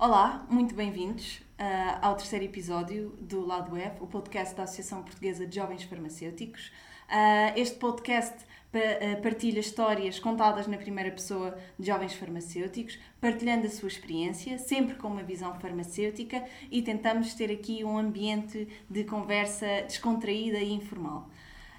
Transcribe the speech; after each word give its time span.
Olá, 0.00 0.46
muito 0.48 0.76
bem-vindos 0.76 1.38
uh, 1.58 1.98
ao 2.00 2.14
terceiro 2.14 2.44
episódio 2.44 3.18
do 3.20 3.44
Lado 3.44 3.74
Web, 3.74 3.96
o 4.00 4.06
podcast 4.06 4.54
da 4.54 4.62
Associação 4.62 5.02
Portuguesa 5.02 5.44
de 5.44 5.56
Jovens 5.56 5.82
Farmacêuticos. 5.82 6.68
Uh, 7.08 7.58
este 7.58 7.76
podcast 7.78 8.36
uh, 8.36 9.20
partilha 9.20 9.58
histórias 9.58 10.20
contadas 10.20 10.68
na 10.68 10.76
primeira 10.76 11.10
pessoa 11.10 11.58
de 11.76 11.88
jovens 11.88 12.14
farmacêuticos, 12.14 12.96
partilhando 13.20 13.66
a 13.66 13.70
sua 13.70 13.88
experiência, 13.88 14.56
sempre 14.56 14.94
com 14.94 15.08
uma 15.08 15.24
visão 15.24 15.58
farmacêutica 15.58 16.44
e 16.70 16.80
tentamos 16.80 17.34
ter 17.34 17.50
aqui 17.50 17.82
um 17.82 17.98
ambiente 17.98 18.68
de 18.88 19.02
conversa 19.02 19.66
descontraída 19.82 20.58
e 20.58 20.72
informal. 20.74 21.28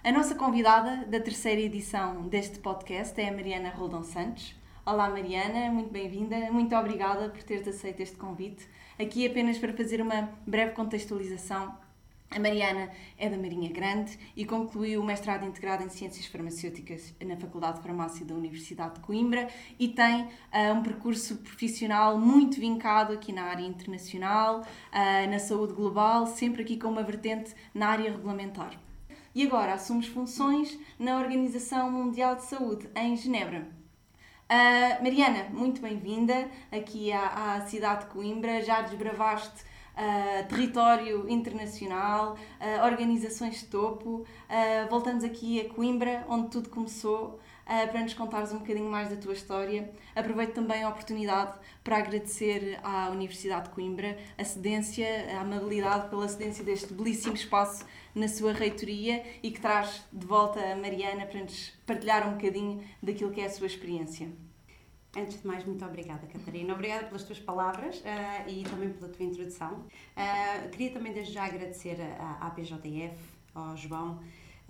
A 0.04 0.12
nossa 0.12 0.36
convidada 0.36 1.06
da 1.06 1.22
terceira 1.22 1.62
edição 1.62 2.28
deste 2.28 2.60
podcast 2.60 3.18
é 3.22 3.30
a 3.30 3.32
Mariana 3.32 3.70
Roldão 3.70 4.04
Santos. 4.04 4.59
Olá 4.90 5.08
Mariana, 5.08 5.72
muito 5.72 5.92
bem-vinda, 5.92 6.52
muito 6.52 6.76
obrigada 6.76 7.30
por 7.30 7.44
teres 7.44 7.68
aceito 7.68 8.00
este 8.00 8.18
convite. 8.18 8.68
Aqui 9.00 9.24
apenas 9.24 9.60
para 9.60 9.72
fazer 9.72 10.02
uma 10.02 10.32
breve 10.48 10.72
contextualização. 10.72 11.78
A 12.32 12.40
Mariana 12.40 12.90
é 13.16 13.30
da 13.30 13.38
Marinha 13.38 13.72
Grande 13.72 14.18
e 14.36 14.44
concluiu 14.46 15.00
o 15.00 15.06
mestrado 15.06 15.46
integrado 15.46 15.84
em 15.84 15.90
Ciências 15.90 16.26
Farmacêuticas 16.26 17.14
na 17.24 17.38
Faculdade 17.38 17.78
de 17.78 17.84
Farmácia 17.84 18.26
da 18.26 18.34
Universidade 18.34 18.96
de 18.96 19.02
Coimbra 19.02 19.48
e 19.78 19.90
tem 19.90 20.24
uh, 20.24 20.74
um 20.76 20.82
percurso 20.82 21.36
profissional 21.36 22.18
muito 22.18 22.60
vincado 22.60 23.14
aqui 23.14 23.32
na 23.32 23.44
área 23.44 23.68
internacional, 23.68 24.62
uh, 24.62 25.30
na 25.30 25.38
saúde 25.38 25.74
global, 25.74 26.26
sempre 26.26 26.64
aqui 26.64 26.78
com 26.78 26.88
uma 26.88 27.04
vertente 27.04 27.54
na 27.76 27.90
área 27.90 28.12
regulamentar. 28.12 28.72
E 29.36 29.46
agora 29.46 29.74
assumes 29.74 30.08
funções 30.08 30.80
na 30.98 31.20
Organização 31.20 31.92
Mundial 31.92 32.36
de 32.38 32.46
Saúde, 32.46 32.90
em 32.96 33.16
Genebra. 33.16 33.79
Uh, 34.52 35.04
Mariana, 35.04 35.46
muito 35.54 35.80
bem-vinda 35.80 36.50
aqui 36.72 37.12
à, 37.12 37.54
à, 37.58 37.62
cidade 37.68 38.06
de 38.06 38.10
Coimbra. 38.10 38.64
Já 38.64 38.82
desbravaste 38.82 39.62
uh, 39.94 40.48
território 40.48 41.30
internacional, 41.30 42.34
uh, 42.34 42.84
organizações 42.84 43.60
de 43.60 43.66
topo. 43.66 44.26
voltamos 44.90 45.24
aqui 45.24 45.62
a 45.62 45.72
Coimbra, 45.72 46.26
onde 46.28 46.50
tudo 46.50 46.68
começou. 46.68 47.40
Para 47.92 48.02
nos 48.02 48.14
contares 48.14 48.52
um 48.52 48.60
bocadinho 48.60 48.90
mais 48.90 49.10
da 49.10 49.16
tua 49.16 49.34
história. 49.34 49.92
Aproveito 50.16 50.54
também 50.54 50.84
a 50.84 50.90
oportunidade 50.90 51.58
para 51.84 51.98
agradecer 51.98 52.80
à 52.84 53.10
Universidade 53.10 53.70
de 53.70 53.76
Coimbra 53.76 54.18
a 54.38 54.44
cedência, 54.44 55.08
a 55.38 55.42
amabilidade 55.42 56.10
pela 56.10 56.28
cedência 56.28 56.64
deste 56.64 56.94
belíssimo 56.94 57.36
espaço 57.36 57.86
na 58.16 58.28
sua 58.28 58.54
reitoria 58.54 59.24
e 59.44 59.52
que 59.52 59.62
traz 59.62 60.04
de 60.12 60.26
volta 60.26 60.60
a 60.60 60.76
Mariana 60.76 61.26
para 61.26 61.42
nos 61.42 61.72
partilhar 61.86 62.28
um 62.28 62.34
bocadinho 62.34 62.84
daquilo 63.02 63.32
que 63.32 63.42
é 63.42 63.46
a 63.46 63.50
sua 63.50 63.68
experiência. 63.68 64.30
Antes 65.16 65.42
de 65.42 65.48
mais, 65.48 65.66
muito 65.66 65.84
obrigada, 65.84 66.28
Catarina. 66.28 66.74
Obrigada 66.74 67.06
pelas 67.06 67.24
tuas 67.24 67.40
palavras 67.40 67.98
uh, 68.00 68.48
e 68.48 68.64
também 68.64 68.90
pela 68.90 69.12
tua 69.12 69.26
introdução. 69.26 69.86
Uh, 70.16 70.70
queria 70.70 70.92
também 70.92 71.12
desde 71.12 71.34
já 71.34 71.46
agradecer 71.46 71.98
à 72.20 72.48
APJF, 72.48 73.18
ao 73.56 73.76
João, 73.76 74.20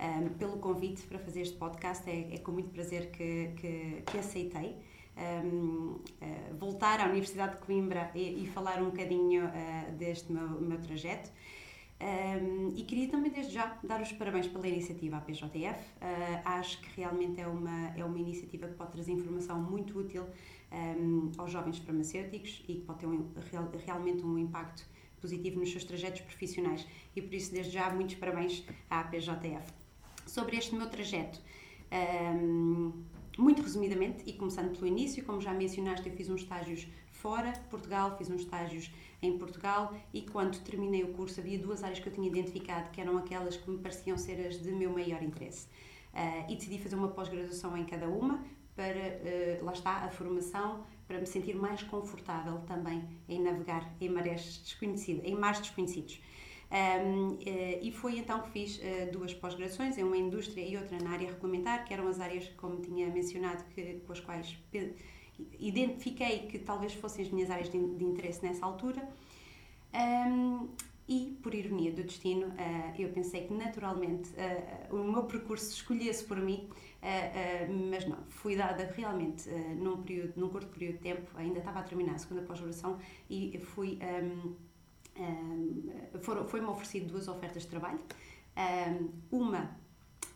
um, 0.00 0.28
pelo 0.30 0.58
convite 0.58 1.02
para 1.02 1.18
fazer 1.18 1.42
este 1.42 1.56
podcast. 1.56 2.08
É, 2.08 2.34
é 2.34 2.38
com 2.38 2.52
muito 2.52 2.70
prazer 2.70 3.10
que, 3.10 3.52
que, 3.56 4.02
que 4.06 4.18
aceitei. 4.18 4.76
Um, 5.16 5.96
uh, 5.96 6.56
voltar 6.58 7.00
à 7.00 7.04
Universidade 7.06 7.56
de 7.56 7.58
Coimbra 7.58 8.10
e, 8.14 8.44
e 8.44 8.46
falar 8.46 8.80
um 8.80 8.86
bocadinho 8.86 9.50
deste 9.98 10.32
meu, 10.32 10.60
meu 10.60 10.80
trajeto. 10.80 11.30
Um, 12.00 12.72
e 12.74 12.82
queria 12.84 13.08
também, 13.08 13.30
desde 13.30 13.52
já, 13.52 13.78
dar 13.84 14.00
os 14.00 14.10
parabéns 14.12 14.46
pela 14.48 14.66
iniciativa 14.66 15.18
à 15.18 15.20
PJF. 15.20 15.50
Uh, 15.50 16.40
acho 16.46 16.80
que 16.80 16.98
realmente 16.98 17.38
é 17.38 17.46
uma, 17.46 17.88
é 17.94 18.02
uma 18.02 18.18
iniciativa 18.18 18.66
que 18.68 18.74
pode 18.74 18.92
trazer 18.92 19.12
informação 19.12 19.60
muito 19.60 19.98
útil 19.98 20.24
um, 20.72 21.30
aos 21.36 21.52
jovens 21.52 21.78
farmacêuticos 21.78 22.64
e 22.66 22.76
que 22.76 22.80
pode 22.80 23.00
ter 23.00 23.06
um, 23.06 23.30
real, 23.50 23.70
realmente 23.84 24.24
um 24.24 24.38
impacto 24.38 24.82
positivo 25.20 25.60
nos 25.60 25.70
seus 25.70 25.84
trajetos 25.84 26.22
profissionais. 26.22 26.86
E 27.14 27.20
por 27.20 27.34
isso, 27.34 27.52
desde 27.52 27.72
já, 27.72 27.90
muitos 27.90 28.14
parabéns 28.14 28.64
à 28.88 29.04
PJF. 29.04 29.79
Sobre 30.30 30.56
este 30.56 30.76
meu 30.76 30.88
trajeto, 30.88 31.40
um, 32.40 32.92
muito 33.36 33.62
resumidamente, 33.62 34.22
e 34.24 34.32
começando 34.32 34.72
pelo 34.72 34.86
início, 34.86 35.24
como 35.24 35.40
já 35.40 35.52
mencionaste, 35.52 36.08
eu 36.08 36.14
fiz 36.14 36.28
uns 36.28 36.42
estágios 36.42 36.86
fora 37.10 37.50
de 37.50 37.58
Portugal, 37.62 38.16
fiz 38.16 38.30
uns 38.30 38.42
estágios 38.42 38.92
em 39.20 39.36
Portugal 39.36 39.92
e 40.14 40.22
quando 40.22 40.56
terminei 40.60 41.02
o 41.02 41.08
curso 41.14 41.40
havia 41.40 41.58
duas 41.58 41.82
áreas 41.82 41.98
que 41.98 42.08
eu 42.08 42.12
tinha 42.12 42.28
identificado 42.28 42.90
que 42.90 43.00
eram 43.00 43.18
aquelas 43.18 43.56
que 43.56 43.68
me 43.68 43.78
pareciam 43.78 44.16
ser 44.16 44.46
as 44.46 44.62
de 44.62 44.70
meu 44.70 44.92
maior 44.92 45.20
interesse. 45.20 45.66
Uh, 46.14 46.48
e 46.48 46.54
decidi 46.54 46.78
fazer 46.78 46.94
uma 46.94 47.08
pós-graduação 47.08 47.76
em 47.76 47.84
cada 47.84 48.06
uma 48.06 48.40
para, 48.76 48.94
uh, 48.94 49.64
lá 49.64 49.72
está, 49.72 49.96
a 50.04 50.10
formação, 50.10 50.84
para 51.08 51.18
me 51.18 51.26
sentir 51.26 51.56
mais 51.56 51.82
confortável 51.82 52.60
também 52.68 53.02
em 53.28 53.42
navegar 53.42 53.92
em 54.00 54.08
marés 54.08 54.58
desconhecidas, 54.58 55.24
em 55.24 55.34
mares 55.34 55.58
desconhecidos. 55.58 56.20
Um, 56.70 57.32
uh, 57.32 57.38
e 57.82 57.90
foi 57.90 58.18
então 58.18 58.42
que 58.42 58.50
fiz 58.50 58.78
uh, 58.78 59.10
duas 59.10 59.34
pós-graduações, 59.34 59.96
uma 59.96 60.16
em 60.16 60.26
indústria 60.26 60.62
e 60.62 60.76
outra 60.76 60.98
na 60.98 61.10
área 61.10 61.28
regulamentar, 61.28 61.84
que 61.84 61.92
eram 61.92 62.06
as 62.06 62.20
áreas, 62.20 62.48
como 62.56 62.80
tinha 62.80 63.08
mencionado, 63.08 63.64
que, 63.74 64.00
com 64.06 64.12
as 64.12 64.20
quais 64.20 64.56
identifiquei 65.58 66.46
que 66.46 66.58
talvez 66.58 66.94
fossem 66.94 67.24
as 67.24 67.30
minhas 67.30 67.50
áreas 67.50 67.70
de, 67.70 67.78
de 67.96 68.04
interesse 68.04 68.42
nessa 68.42 68.64
altura. 68.64 69.08
Um, 69.92 70.68
e, 71.08 71.36
por 71.42 71.52
ironia 71.52 71.90
do 71.90 72.04
destino, 72.04 72.46
uh, 72.46 72.94
eu 72.96 73.08
pensei 73.08 73.44
que 73.44 73.52
naturalmente 73.52 74.30
uh, 74.30 74.94
o 74.94 75.02
meu 75.02 75.24
percurso 75.24 75.68
escolhesse 75.72 76.22
por 76.22 76.36
mim, 76.36 76.68
uh, 76.70 77.90
mas 77.90 78.06
não, 78.06 78.18
fui 78.28 78.54
dada 78.54 78.88
realmente 78.96 79.50
num, 79.76 80.00
período, 80.02 80.34
num 80.36 80.48
curto 80.48 80.68
período 80.68 80.98
de 80.98 81.00
tempo, 81.00 81.28
ainda 81.34 81.58
estava 81.58 81.80
a 81.80 81.82
terminar 81.82 82.14
a 82.14 82.18
segunda 82.18 82.42
pós-graduação 82.42 82.96
e 83.28 83.58
fui. 83.58 83.98
Um, 84.22 84.69
um, 85.20 86.46
Foi-me 86.48 86.66
oferecido 86.66 87.12
duas 87.12 87.28
ofertas 87.28 87.62
de 87.62 87.68
trabalho, 87.68 88.00
uma 89.30 89.78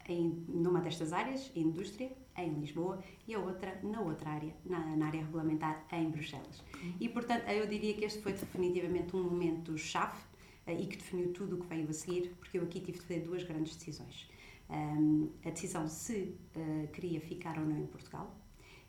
em, 0.09 0.45
numa 0.49 0.81
destas 0.81 1.13
áreas, 1.13 1.51
indústria, 1.55 2.11
em 2.37 2.53
Lisboa, 2.55 3.03
e 3.27 3.35
a 3.35 3.39
outra 3.39 3.79
na 3.83 4.01
outra 4.01 4.31
área, 4.31 4.55
na, 4.65 4.97
na 4.97 5.07
área 5.07 5.23
regulamentar, 5.23 5.87
em 5.93 6.11
Bruxelas. 6.11 6.63
Uhum. 6.83 6.95
E, 7.01 7.09
portanto, 7.09 7.49
eu 7.49 7.67
diria 7.67 7.95
que 7.95 8.05
este 8.05 8.21
foi 8.21 8.33
definitivamente 8.33 9.15
um 9.17 9.23
momento 9.23 9.77
chave 9.79 10.19
uh, 10.67 10.71
e 10.71 10.87
que 10.87 10.97
definiu 10.97 11.33
tudo 11.33 11.57
o 11.57 11.61
que 11.61 11.67
veio 11.67 11.89
a 11.89 11.93
seguir, 11.93 12.35
porque 12.39 12.59
eu 12.59 12.65
aqui 12.65 12.81
tive 12.81 12.99
de 12.99 13.05
fazer 13.05 13.21
duas 13.21 13.43
grandes 13.45 13.77
decisões. 13.77 14.29
Um, 14.69 15.31
a 15.45 15.51
decisão 15.51 15.87
se 15.89 16.37
uh, 16.57 16.89
queria 16.89 17.21
ficar 17.21 17.59
ou 17.59 17.65
não 17.65 17.79
em 17.79 17.87
Portugal, 17.87 18.35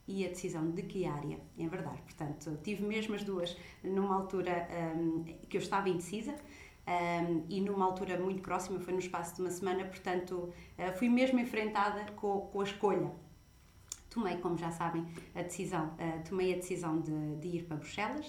e 0.07 0.25
a 0.25 0.29
decisão 0.29 0.69
de 0.71 0.83
que 0.83 1.05
área, 1.05 1.39
é 1.57 1.67
verdade. 1.67 2.01
Portanto, 2.03 2.57
tive 2.63 2.83
mesmo 2.83 3.15
as 3.15 3.23
duas 3.23 3.57
numa 3.83 4.15
altura 4.15 4.67
um, 4.95 5.23
que 5.23 5.57
eu 5.57 5.61
estava 5.61 5.89
indecisa, 5.89 6.35
um, 6.87 7.43
e 7.49 7.61
numa 7.61 7.85
altura 7.85 8.17
muito 8.19 8.41
próxima, 8.41 8.79
foi 8.79 8.93
no 8.93 8.99
espaço 8.99 9.35
de 9.35 9.41
uma 9.41 9.49
semana, 9.49 9.83
portanto, 9.85 10.53
uh, 10.77 10.97
fui 10.97 11.09
mesmo 11.09 11.39
enfrentada 11.39 12.11
com, 12.11 12.41
com, 12.41 12.61
a 12.61 12.63
escolha. 12.63 13.11
Tomei, 14.09 14.37
como 14.37 14.55
já 14.57 14.71
sabem, 14.71 15.03
a 15.33 15.41
decisão, 15.41 15.87
uh, 15.87 16.23
tomei 16.27 16.53
a 16.53 16.57
decisão 16.57 17.01
de, 17.01 17.35
de 17.37 17.47
ir 17.57 17.63
para 17.63 17.77
Bruxelas 17.77 18.27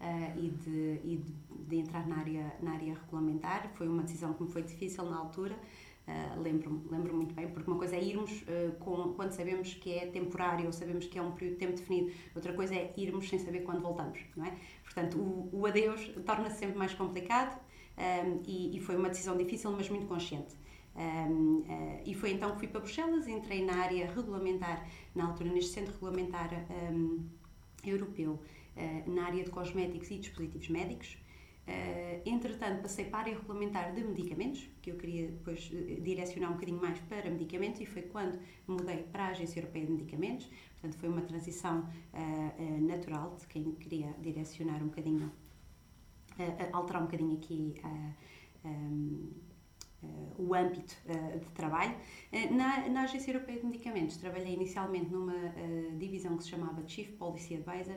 uh, 0.00 0.38
e, 0.38 0.50
de, 0.50 1.00
e 1.02 1.16
de, 1.16 1.34
de, 1.66 1.76
entrar 1.76 2.06
na 2.06 2.18
área, 2.18 2.54
na 2.60 2.72
área 2.72 2.94
regulamentar. 2.94 3.70
Foi 3.74 3.88
uma 3.88 4.02
decisão 4.02 4.34
que 4.34 4.42
me 4.42 4.50
foi 4.50 4.62
difícil 4.62 5.04
na 5.04 5.16
altura, 5.16 5.58
Uh, 6.06 6.42
lembro, 6.42 6.82
lembro 6.90 7.16
muito 7.16 7.34
bem, 7.34 7.48
porque 7.48 7.70
uma 7.70 7.78
coisa 7.78 7.96
é 7.96 8.04
irmos 8.04 8.42
uh, 8.42 8.72
com, 8.78 9.14
quando 9.14 9.32
sabemos 9.32 9.72
que 9.72 9.90
é 9.90 10.06
temporário 10.06 10.66
ou 10.66 10.72
sabemos 10.72 11.06
que 11.06 11.18
é 11.18 11.22
um 11.22 11.32
período 11.32 11.54
de 11.54 11.58
tempo 11.60 11.72
definido, 11.72 12.12
outra 12.34 12.52
coisa 12.52 12.74
é 12.74 12.92
irmos 12.98 13.26
sem 13.26 13.38
saber 13.38 13.60
quando 13.60 13.80
voltamos, 13.80 14.18
não 14.36 14.44
é? 14.44 14.52
Portanto, 14.82 15.18
o, 15.18 15.48
o 15.50 15.66
adeus 15.66 16.08
torna-se 16.26 16.58
sempre 16.58 16.76
mais 16.76 16.92
complicado 16.92 17.58
um, 17.96 18.42
e, 18.46 18.76
e, 18.76 18.80
foi 18.80 18.96
uma 18.96 19.08
decisão 19.08 19.34
difícil, 19.34 19.70
mas 19.72 19.88
muito 19.88 20.06
consciente. 20.06 20.54
Um, 20.94 21.60
uh, 21.60 22.02
e 22.04 22.12
foi 22.12 22.32
então 22.32 22.50
que 22.52 22.58
fui 22.58 22.68
para 22.68 22.80
Bruxelas, 22.80 23.26
entrei 23.26 23.64
na 23.64 23.76
área 23.76 24.06
regulamentar, 24.12 24.86
na 25.14 25.24
altura 25.24 25.50
neste 25.50 25.70
centro 25.70 25.94
regulamentar 25.94 26.50
um, 26.92 27.24
europeu, 27.82 28.40
na 29.06 29.26
área 29.26 29.44
de 29.44 29.50
cosméticos 29.50 30.10
e 30.10 30.18
dispositivos 30.18 30.68
médicos. 30.68 31.16
Uh, 31.66 32.20
entretanto, 32.26 32.82
passei 32.82 33.06
para 33.06 33.18
a 33.18 33.20
área 33.22 33.38
regulamentar 33.38 33.94
de 33.94 34.04
medicamentos, 34.04 34.68
que 34.82 34.90
eu 34.90 34.96
queria 34.96 35.28
depois 35.28 35.60
direcionar 36.02 36.50
um 36.50 36.54
bocadinho 36.54 36.80
mais 36.80 36.98
para 37.00 37.30
medicamentos, 37.30 37.80
e 37.80 37.86
foi 37.86 38.02
quando 38.02 38.38
mudei 38.66 39.04
para 39.04 39.24
a 39.24 39.28
Agência 39.28 39.60
Europeia 39.60 39.86
de 39.86 39.92
Medicamentos. 39.92 40.50
Portanto, 40.72 40.98
foi 40.98 41.08
uma 41.08 41.22
transição 41.22 41.88
natural 42.82 43.36
de 43.40 43.46
quem 43.46 43.72
queria 43.72 44.14
direcionar 44.20 44.82
um 44.82 44.88
bocadinho 44.88 45.32
uh, 46.38 46.76
alterar 46.76 47.00
um 47.02 47.06
bocadinho 47.06 47.38
aqui 47.38 47.74
um, 48.62 49.30
Uh, 50.04 50.42
o 50.42 50.54
âmbito 50.54 50.94
uh, 51.06 51.38
de 51.38 51.46
trabalho. 51.52 51.94
Uh, 52.32 52.54
na, 52.54 52.88
na, 52.88 53.02
Agência 53.02 53.32
Europeia 53.32 53.58
de 53.58 53.66
Medicamentos, 53.66 54.16
trabalhei 54.16 54.52
inicialmente 54.54 55.10
numa 55.10 55.32
divisão 55.98 56.36
que 56.36 56.44
se 56.44 56.50
chamava 56.50 56.86
Chief 56.86 57.10
Policy 57.12 57.54
Advisor 57.54 57.96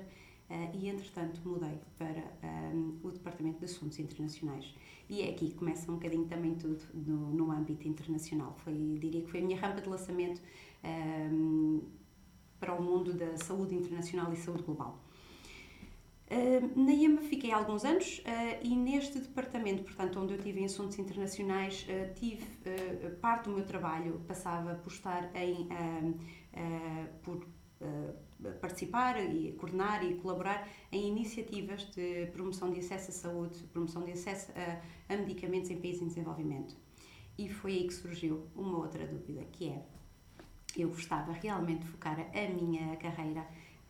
e, 0.73 0.87
entretanto, 0.87 1.41
mudei 1.43 1.77
para 1.97 2.23
um, 2.73 2.97
o 3.03 3.11
Departamento 3.11 3.59
de 3.59 3.65
Assuntos 3.65 3.99
Internacionais. 3.99 4.73
E 5.09 5.21
é 5.21 5.29
aqui 5.29 5.49
que 5.49 5.55
começa 5.55 5.91
um 5.91 5.95
bocadinho 5.95 6.25
também 6.25 6.55
tudo 6.55 6.81
no, 6.93 7.33
no 7.33 7.51
âmbito 7.51 7.87
internacional. 7.87 8.55
Foi, 8.63 8.73
diria 8.99 9.21
que 9.21 9.29
foi 9.29 9.41
a 9.41 9.43
minha 9.43 9.59
rampa 9.59 9.81
de 9.81 9.89
lançamento 9.89 10.41
um, 10.83 11.81
para 12.59 12.73
o 12.73 12.81
mundo 12.81 13.13
da 13.13 13.37
saúde 13.37 13.75
internacional 13.75 14.31
e 14.33 14.35
saúde 14.35 14.63
global. 14.63 14.99
Uh, 16.29 16.77
na 16.77 16.91
IEMA 16.91 17.21
fiquei 17.21 17.53
alguns 17.53 17.85
anos 17.85 18.19
uh, 18.19 18.59
e 18.61 18.75
neste 18.75 19.17
departamento, 19.17 19.83
portanto, 19.83 20.19
onde 20.19 20.33
eu 20.33 20.37
tive 20.37 20.59
em 20.59 20.65
assuntos 20.65 20.99
internacionais, 20.99 21.87
uh, 21.87 22.13
tive 22.15 22.45
parte 23.21 23.45
do 23.45 23.51
meu 23.51 23.65
trabalho 23.65 24.19
passava 24.27 24.75
por 24.75 24.91
estar 24.91 25.31
em 25.35 25.69
por 27.23 27.47
participar 28.61 29.19
e 29.19 29.51
coordenar 29.53 30.03
e 30.03 30.15
colaborar 30.15 30.67
em 30.91 31.07
iniciativas 31.07 31.85
de 31.91 32.27
promoção 32.27 32.71
de 32.71 32.79
acesso 32.79 33.11
à 33.11 33.13
saúde, 33.13 33.63
promoção 33.73 34.03
de 34.03 34.11
acesso 34.11 34.51
a, 34.55 35.13
a 35.13 35.17
medicamentos 35.17 35.69
em 35.69 35.79
países 35.79 36.01
em 36.01 36.07
desenvolvimento. 36.07 36.75
E 37.37 37.49
foi 37.49 37.73
aí 37.73 37.87
que 37.87 37.93
surgiu 37.93 38.47
uma 38.55 38.77
outra 38.79 39.05
dúvida, 39.05 39.43
que 39.51 39.69
é 39.69 39.83
eu 40.75 40.89
gostava 40.89 41.31
realmente 41.31 41.81
de 41.81 41.87
focar 41.87 42.19
a 42.19 42.53
minha 42.53 42.95
carreira 42.97 43.41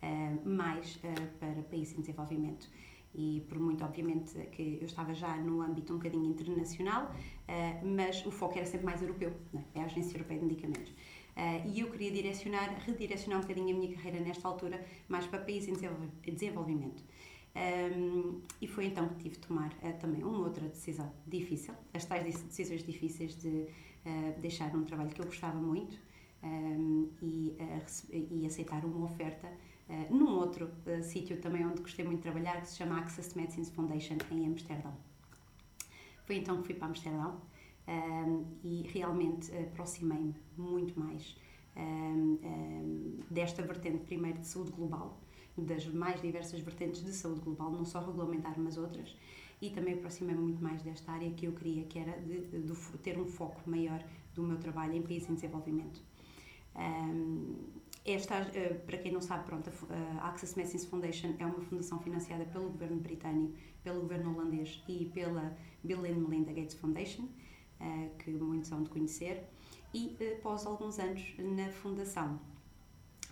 uh, 0.02 0.48
mais 0.48 0.96
uh, 0.96 1.38
para 1.38 1.62
países 1.62 1.96
em 1.96 2.00
desenvolvimento. 2.00 2.68
E 3.14 3.44
por 3.48 3.58
muito, 3.58 3.84
obviamente, 3.84 4.38
que 4.52 4.78
eu 4.80 4.86
estava 4.86 5.14
já 5.14 5.36
no 5.36 5.60
âmbito 5.60 5.92
um 5.92 5.96
bocadinho 5.96 6.26
internacional, 6.26 7.04
uh, 7.04 7.86
mas 7.86 8.24
o 8.24 8.30
foco 8.30 8.56
era 8.56 8.66
sempre 8.66 8.86
mais 8.86 9.02
europeu, 9.02 9.32
né? 9.52 9.64
é 9.74 9.80
a 9.80 9.84
Agência 9.84 10.16
Europeia 10.16 10.40
de 10.40 10.46
Medicamentos. 10.46 10.92
E 11.66 11.80
eu 11.80 11.90
queria 11.90 12.10
direcionar, 12.10 12.68
redirecionar 12.84 13.38
um 13.38 13.42
bocadinho 13.42 13.74
a 13.74 13.78
minha 13.78 13.94
carreira 13.94 14.18
nesta 14.20 14.48
altura 14.48 14.84
mais 15.08 15.26
para 15.26 15.38
países 15.38 15.68
em 15.68 16.34
desenvolvimento. 16.34 17.02
Um, 17.58 18.40
e 18.60 18.68
foi 18.68 18.86
então 18.86 19.08
que 19.08 19.16
tive 19.16 19.34
de 19.36 19.40
tomar 19.40 19.72
uh, 19.82 19.92
também 19.98 20.22
uma 20.22 20.38
outra 20.38 20.68
decisão 20.68 21.12
difícil, 21.26 21.74
as 21.92 22.04
tais 22.04 22.22
decisões 22.40 22.84
difíceis 22.84 23.34
de 23.36 23.48
uh, 23.48 24.40
deixar 24.40 24.74
um 24.76 24.84
trabalho 24.84 25.10
que 25.10 25.20
eu 25.20 25.26
gostava 25.26 25.58
muito 25.58 25.98
um, 26.42 27.08
e, 27.20 27.56
uh, 27.58 28.26
e, 28.30 28.46
aceitar 28.46 28.84
uma 28.84 29.06
oferta 29.06 29.50
num 30.10 30.36
outro 30.36 30.70
sítio 31.02 31.40
também 31.40 31.64
onde 31.64 31.80
gostei 31.80 32.04
muito 32.04 32.18
de 32.18 32.24
trabalhar, 32.24 32.60
que 32.60 32.68
se 32.68 32.76
chama 32.76 32.98
Access 32.98 33.34
Medicines 33.34 33.70
Foundation, 33.70 34.18
em 34.30 34.46
Amsterdão. 34.46 34.94
Foi 36.26 36.36
então 36.36 36.58
que 36.58 36.66
fui 36.66 36.74
para 36.74 36.88
Amsterdão 36.88 37.40
um, 37.88 38.44
e 38.62 38.82
realmente 38.92 39.50
aproximei-me 39.56 40.34
muito 40.56 40.98
mais 41.00 41.36
desta 43.30 43.62
vertente, 43.62 43.98
primeiro 43.98 44.38
de 44.40 44.46
saúde 44.46 44.72
global, 44.72 45.20
das 45.56 45.86
mais 45.86 46.20
diversas 46.20 46.60
vertentes 46.60 47.04
de 47.04 47.12
saúde 47.12 47.40
global, 47.40 47.70
não 47.70 47.84
só 47.84 48.00
regulamentar, 48.00 48.58
mas 48.58 48.76
outras, 48.76 49.16
e 49.60 49.70
também 49.70 49.94
aproximei-me 49.94 50.40
muito 50.40 50.62
mais 50.62 50.82
desta 50.82 51.12
área 51.12 51.30
que 51.30 51.46
eu 51.46 51.52
queria, 51.52 51.84
que 51.84 51.98
era 51.98 52.12
de, 52.20 52.40
de, 52.46 52.62
de, 52.62 52.98
ter 52.98 53.18
um 53.18 53.26
foco 53.26 53.68
maior 53.68 54.04
do 54.34 54.42
meu 54.42 54.58
trabalho 54.58 54.94
em 54.94 55.02
países 55.02 55.28
em 55.28 55.34
desenvolvimento. 55.34 56.00
Um, 56.76 57.56
esta, 58.04 58.40
uh, 58.40 58.86
para 58.86 58.98
quem 58.98 59.12
não 59.12 59.20
sabe, 59.20 59.44
pronto, 59.44 59.70
a 60.20 60.28
Access 60.28 60.56
Medicines 60.56 60.86
Foundation 60.86 61.34
é 61.38 61.44
uma 61.44 61.60
fundação 61.60 61.98
financiada 61.98 62.44
pelo 62.46 62.70
governo 62.70 62.98
britânico, 62.98 63.52
pelo 63.82 64.00
governo 64.00 64.32
holandês 64.32 64.82
e 64.88 65.06
pela 65.06 65.56
Bill 65.82 66.04
and 66.04 66.28
Melinda 66.28 66.52
Gates 66.52 66.74
Foundation, 66.74 67.28
que 68.18 68.30
muitos 68.30 68.70
hão 68.72 68.82
de 68.82 68.90
conhecer. 68.90 69.44
E 69.92 70.16
uh, 70.20 70.36
após 70.38 70.66
alguns 70.66 70.98
anos 70.98 71.34
na 71.38 71.70
fundação, 71.70 72.38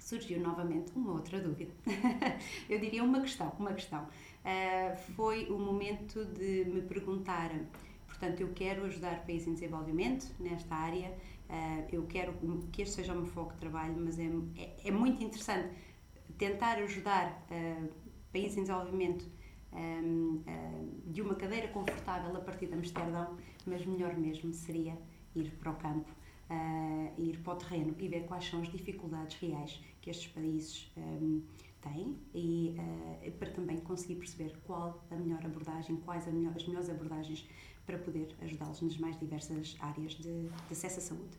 surgiu 0.07 0.41
novamente 0.41 0.93
uma 0.95 1.13
outra 1.13 1.41
dúvida. 1.41 1.73
eu 2.71 2.79
diria 2.79 3.03
uma 3.03 3.21
questão, 3.21 3.53
uma 3.59 3.73
questão. 3.73 4.05
Uh, 4.05 4.97
foi 5.15 5.47
o 5.51 5.59
momento 5.59 6.25
de 6.25 6.65
me 6.65 6.81
perguntar, 6.83 7.51
portanto, 8.07 8.41
eu 8.41 8.53
quero 8.55 8.85
ajudar 8.85 9.27
países 9.27 9.49
em 9.49 9.55
desenvolvimento 9.55 10.33
nesta 10.39 10.75
área, 10.75 11.11
uh, 11.51 11.89
eu 11.93 12.07
quero 12.07 12.35
que 12.71 12.83
este 12.83 12.95
seja 12.95 13.13
o 13.13 13.17
meu 13.17 13.27
foco 13.27 13.53
de 13.55 13.59
trabalho, 13.59 13.97
mas 13.99 14.19
é, 14.19 14.31
é, 14.57 14.77
é 14.85 14.91
muito 14.93 15.23
interessante 15.25 15.75
tentar 16.39 16.79
ajudar 16.79 17.45
uh, 17.51 17.89
países 18.33 18.57
em 18.57 18.61
desenvolvimento 18.61 19.27
um, 19.77 20.43
de 21.07 21.23
uma 21.23 21.35
cadeira 21.35 21.69
confortável 21.69 22.35
a 22.37 22.41
partir 22.41 22.67
de 22.67 22.75
Amsterdão, 22.75 23.37
mas 23.67 23.85
melhor 23.85 24.17
mesmo 24.17 24.53
seria 24.53 24.99
ir 25.35 25.51
para 25.59 25.71
o 25.71 25.77
campo 25.77 26.11
uh, 26.51 27.21
ir 27.21 27.39
para 27.39 27.55
o 27.55 27.57
terreno 27.57 27.95
e 27.99 28.09
ver 28.09 28.25
quais 28.25 28.45
são 28.45 28.61
as 28.61 28.69
dificuldades 28.69 29.37
reais 29.39 29.81
que 30.01 30.11
estes 30.11 30.29
países 30.29 30.91
um, 30.97 31.43
têm 31.81 32.17
e 32.35 32.75
uh, 33.27 33.33
para 33.33 33.51
também 33.51 33.79
conseguir 33.79 34.17
perceber 34.17 34.57
qual 34.65 35.05
a 35.11 35.17
melhor 35.17 35.45
abordagem, 35.45 35.97
quais 35.97 36.27
melhor, 36.27 36.53
as 36.55 36.67
melhores 36.67 36.89
abordagens 36.89 37.49
para 37.85 37.99
poder 37.99 38.35
ajudá-los 38.41 38.81
nas 38.83 38.97
mais 38.99 39.19
diversas 39.19 39.77
áreas 39.81 40.13
de, 40.15 40.49
de 40.49 40.73
acesso 40.73 40.99
à 40.99 41.03
saúde. 41.03 41.39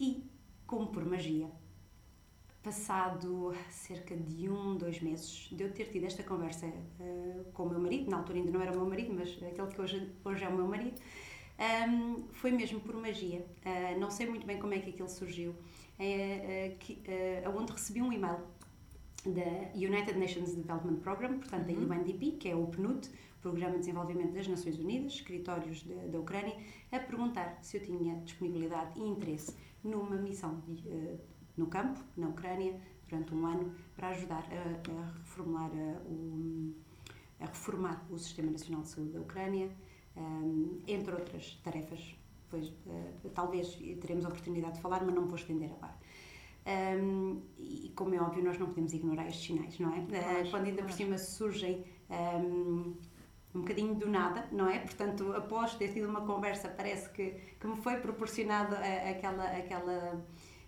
E, 0.00 0.28
como 0.66 0.88
por 0.88 1.04
magia, 1.04 1.48
passado 2.62 3.54
cerca 3.68 4.16
de 4.16 4.48
um, 4.48 4.76
dois 4.76 5.00
meses 5.00 5.48
de 5.50 5.64
eu 5.64 5.72
ter 5.72 5.86
tido 5.86 6.06
esta 6.06 6.22
conversa 6.22 6.66
uh, 6.66 7.44
com 7.52 7.64
o 7.64 7.70
meu 7.70 7.80
marido, 7.80 8.10
na 8.10 8.18
altura 8.18 8.38
ainda 8.38 8.50
não 8.52 8.62
era 8.62 8.72
o 8.72 8.76
meu 8.76 8.86
marido, 8.86 9.12
mas 9.14 9.30
aquele 9.42 9.68
que 9.68 9.80
hoje, 9.80 10.12
hoje 10.24 10.44
é 10.44 10.48
o 10.48 10.54
meu 10.54 10.66
marido, 10.66 11.00
um, 11.88 12.24
foi 12.32 12.50
mesmo 12.50 12.80
por 12.80 12.96
magia. 12.96 13.44
Uh, 13.64 13.98
não 13.98 14.10
sei 14.10 14.26
muito 14.26 14.46
bem 14.46 14.58
como 14.58 14.74
é 14.74 14.78
que 14.78 14.90
aquilo 14.90 15.08
surgiu, 15.08 15.54
é, 15.98 16.72
uh, 16.74 16.78
que, 16.78 17.02
uh, 17.46 17.56
onde 17.56 17.72
recebi 17.72 18.00
um 18.00 18.12
e-mail 18.12 18.38
da 19.26 19.70
United 19.74 20.18
Nations 20.18 20.54
Development 20.54 20.96
Program, 20.96 21.38
portanto 21.38 21.68
uhum. 21.68 21.86
da 21.86 21.94
UNDP, 21.96 22.32
que 22.32 22.48
é 22.48 22.56
o 22.56 22.66
PNUD, 22.66 23.08
Programa 23.40 23.72
de 23.72 23.80
Desenvolvimento 23.80 24.32
das 24.32 24.46
Nações 24.46 24.78
Unidas, 24.78 25.14
escritórios 25.14 25.82
de, 25.82 25.94
da 25.94 26.18
Ucrânia, 26.18 26.56
a 26.92 26.98
perguntar 27.00 27.58
se 27.60 27.76
eu 27.76 27.82
tinha 27.82 28.14
disponibilidade 28.20 28.98
e 28.98 29.02
interesse 29.02 29.56
numa 29.82 30.16
missão 30.16 30.62
de, 30.68 31.18
no 31.56 31.66
campo, 31.66 32.00
na 32.16 32.28
Ucrânia, 32.28 32.80
durante 33.08 33.34
um 33.34 33.46
ano, 33.46 33.74
para 33.94 34.08
ajudar 34.08 34.44
a, 34.50 35.00
a 35.00 35.06
reformular 35.18 35.70
o, 36.06 36.74
a 37.40 37.46
reformar 37.46 38.06
o 38.10 38.18
Sistema 38.18 38.50
Nacional 38.50 38.82
de 38.82 38.88
Saúde 38.88 39.12
da 39.12 39.20
Ucrânia, 39.20 39.70
um, 40.16 40.80
entre 40.86 41.12
outras 41.12 41.60
tarefas. 41.62 42.16
Pois, 42.50 42.68
uh, 42.68 43.30
talvez 43.34 43.74
teremos 44.00 44.24
a 44.24 44.28
oportunidade 44.28 44.74
de 44.74 44.80
falar, 44.80 45.04
mas 45.04 45.14
não 45.14 45.26
vou 45.26 45.36
estender 45.36 45.70
agora. 45.72 45.94
Um, 46.64 47.42
e 47.58 47.92
como 47.96 48.14
é 48.14 48.20
óbvio, 48.20 48.44
nós 48.44 48.58
não 48.58 48.66
podemos 48.66 48.92
ignorar 48.92 49.26
estes 49.26 49.46
sinais, 49.46 49.78
não 49.78 49.92
é? 49.92 49.98
Uh, 49.98 50.50
quando 50.50 50.66
ainda 50.66 50.82
por 50.82 50.92
cima 50.92 51.18
surgem 51.18 51.84
um, 52.10 52.94
um 53.54 53.60
bocadinho 53.60 53.94
do 53.94 54.08
nada, 54.08 54.46
não 54.52 54.68
é? 54.68 54.78
Portanto, 54.78 55.32
após 55.32 55.74
ter 55.74 55.92
tido 55.92 56.08
uma 56.08 56.20
conversa, 56.20 56.68
parece 56.68 57.08
que, 57.10 57.30
que 57.58 57.66
me 57.66 57.76
foi 57.76 57.96
proporcionada 57.96 58.76
aquela, 58.78 59.44
aquela, 59.44 60.24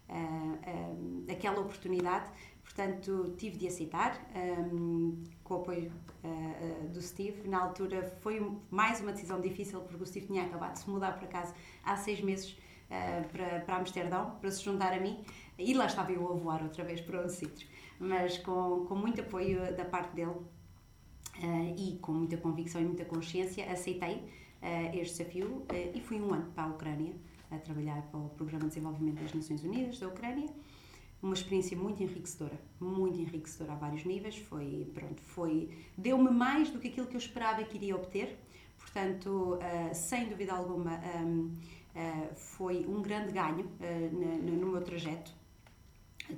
uh, 0.08 1.30
aquela 1.30 1.60
oportunidade. 1.60 2.30
Portanto, 2.64 3.34
tive 3.36 3.56
de 3.56 3.68
aceitar, 3.68 4.18
um, 4.34 5.22
com 5.44 5.54
o 5.54 5.56
apoio 5.58 5.92
uh, 6.24 6.28
uh, 6.28 6.88
do 6.88 7.00
Steve. 7.00 7.46
Na 7.48 7.62
altura 7.62 8.02
foi 8.20 8.40
mais 8.70 9.00
uma 9.00 9.12
decisão 9.12 9.40
difícil, 9.40 9.80
porque 9.82 10.02
o 10.02 10.06
Steve 10.06 10.26
tinha 10.26 10.44
acabado 10.44 10.72
de 10.72 10.80
se 10.80 10.90
mudar 10.90 11.12
para 11.12 11.28
casa 11.28 11.54
há 11.84 11.96
seis 11.96 12.20
meses 12.20 12.52
uh, 12.52 13.28
para, 13.28 13.60
para 13.60 13.76
Amsterdão, 13.76 14.36
para 14.40 14.50
se 14.50 14.64
juntar 14.64 14.92
a 14.92 14.98
mim, 14.98 15.22
e 15.58 15.72
lá 15.74 15.86
estava 15.86 16.10
eu 16.10 16.26
a 16.32 16.34
voar 16.34 16.62
outra 16.62 16.82
vez 16.82 17.00
para 17.00 17.18
outro 17.18 17.34
sítio. 17.34 17.68
Mas 18.00 18.38
com, 18.38 18.86
com 18.86 18.96
muito 18.96 19.20
apoio 19.20 19.76
da 19.76 19.84
parte 19.84 20.14
dele 20.16 20.34
e 21.76 21.98
com 22.00 22.12
muita 22.12 22.36
convicção 22.36 22.80
e 22.80 22.84
muita 22.84 23.04
consciência, 23.04 23.70
aceitei 23.70 24.22
este 24.92 25.18
desafio 25.18 25.64
e 25.94 26.00
fui 26.00 26.20
um 26.20 26.32
ano 26.32 26.50
para 26.52 26.64
a 26.64 26.66
Ucrânia 26.68 27.14
a 27.56 27.58
trabalhar 27.58 28.02
para 28.10 28.20
o 28.20 28.28
Programa 28.30 28.64
de 28.64 28.68
Desenvolvimento 28.68 29.20
das 29.22 29.32
Nações 29.32 29.62
Unidas 29.64 29.98
da 29.98 30.08
Ucrânia 30.08 30.48
uma 31.24 31.32
experiência 31.32 31.76
muito 31.76 32.02
enriquecedora, 32.02 32.58
muito 32.78 33.18
enriquecedora 33.18 33.72
a 33.72 33.76
vários 33.76 34.04
níveis. 34.04 34.36
Foi, 34.36 34.90
pronto, 34.92 35.22
foi, 35.22 35.70
deu-me 35.96 36.30
mais 36.30 36.70
do 36.70 36.78
que 36.78 36.88
aquilo 36.88 37.06
que 37.06 37.16
eu 37.16 37.18
esperava 37.18 37.64
que 37.64 37.76
iria 37.76 37.96
obter. 37.96 38.38
Portanto, 38.76 39.54
uh, 39.54 39.94
sem 39.94 40.28
dúvida 40.28 40.52
alguma, 40.52 41.00
um, 41.16 41.46
uh, 41.46 41.52
ah, 41.96 42.34
foi 42.34 42.84
um 42.86 43.00
grande 43.00 43.32
ganho 43.32 43.64
uh, 43.64 44.60
no, 44.60 44.66
meu 44.66 44.82
trajeto. 44.82 45.32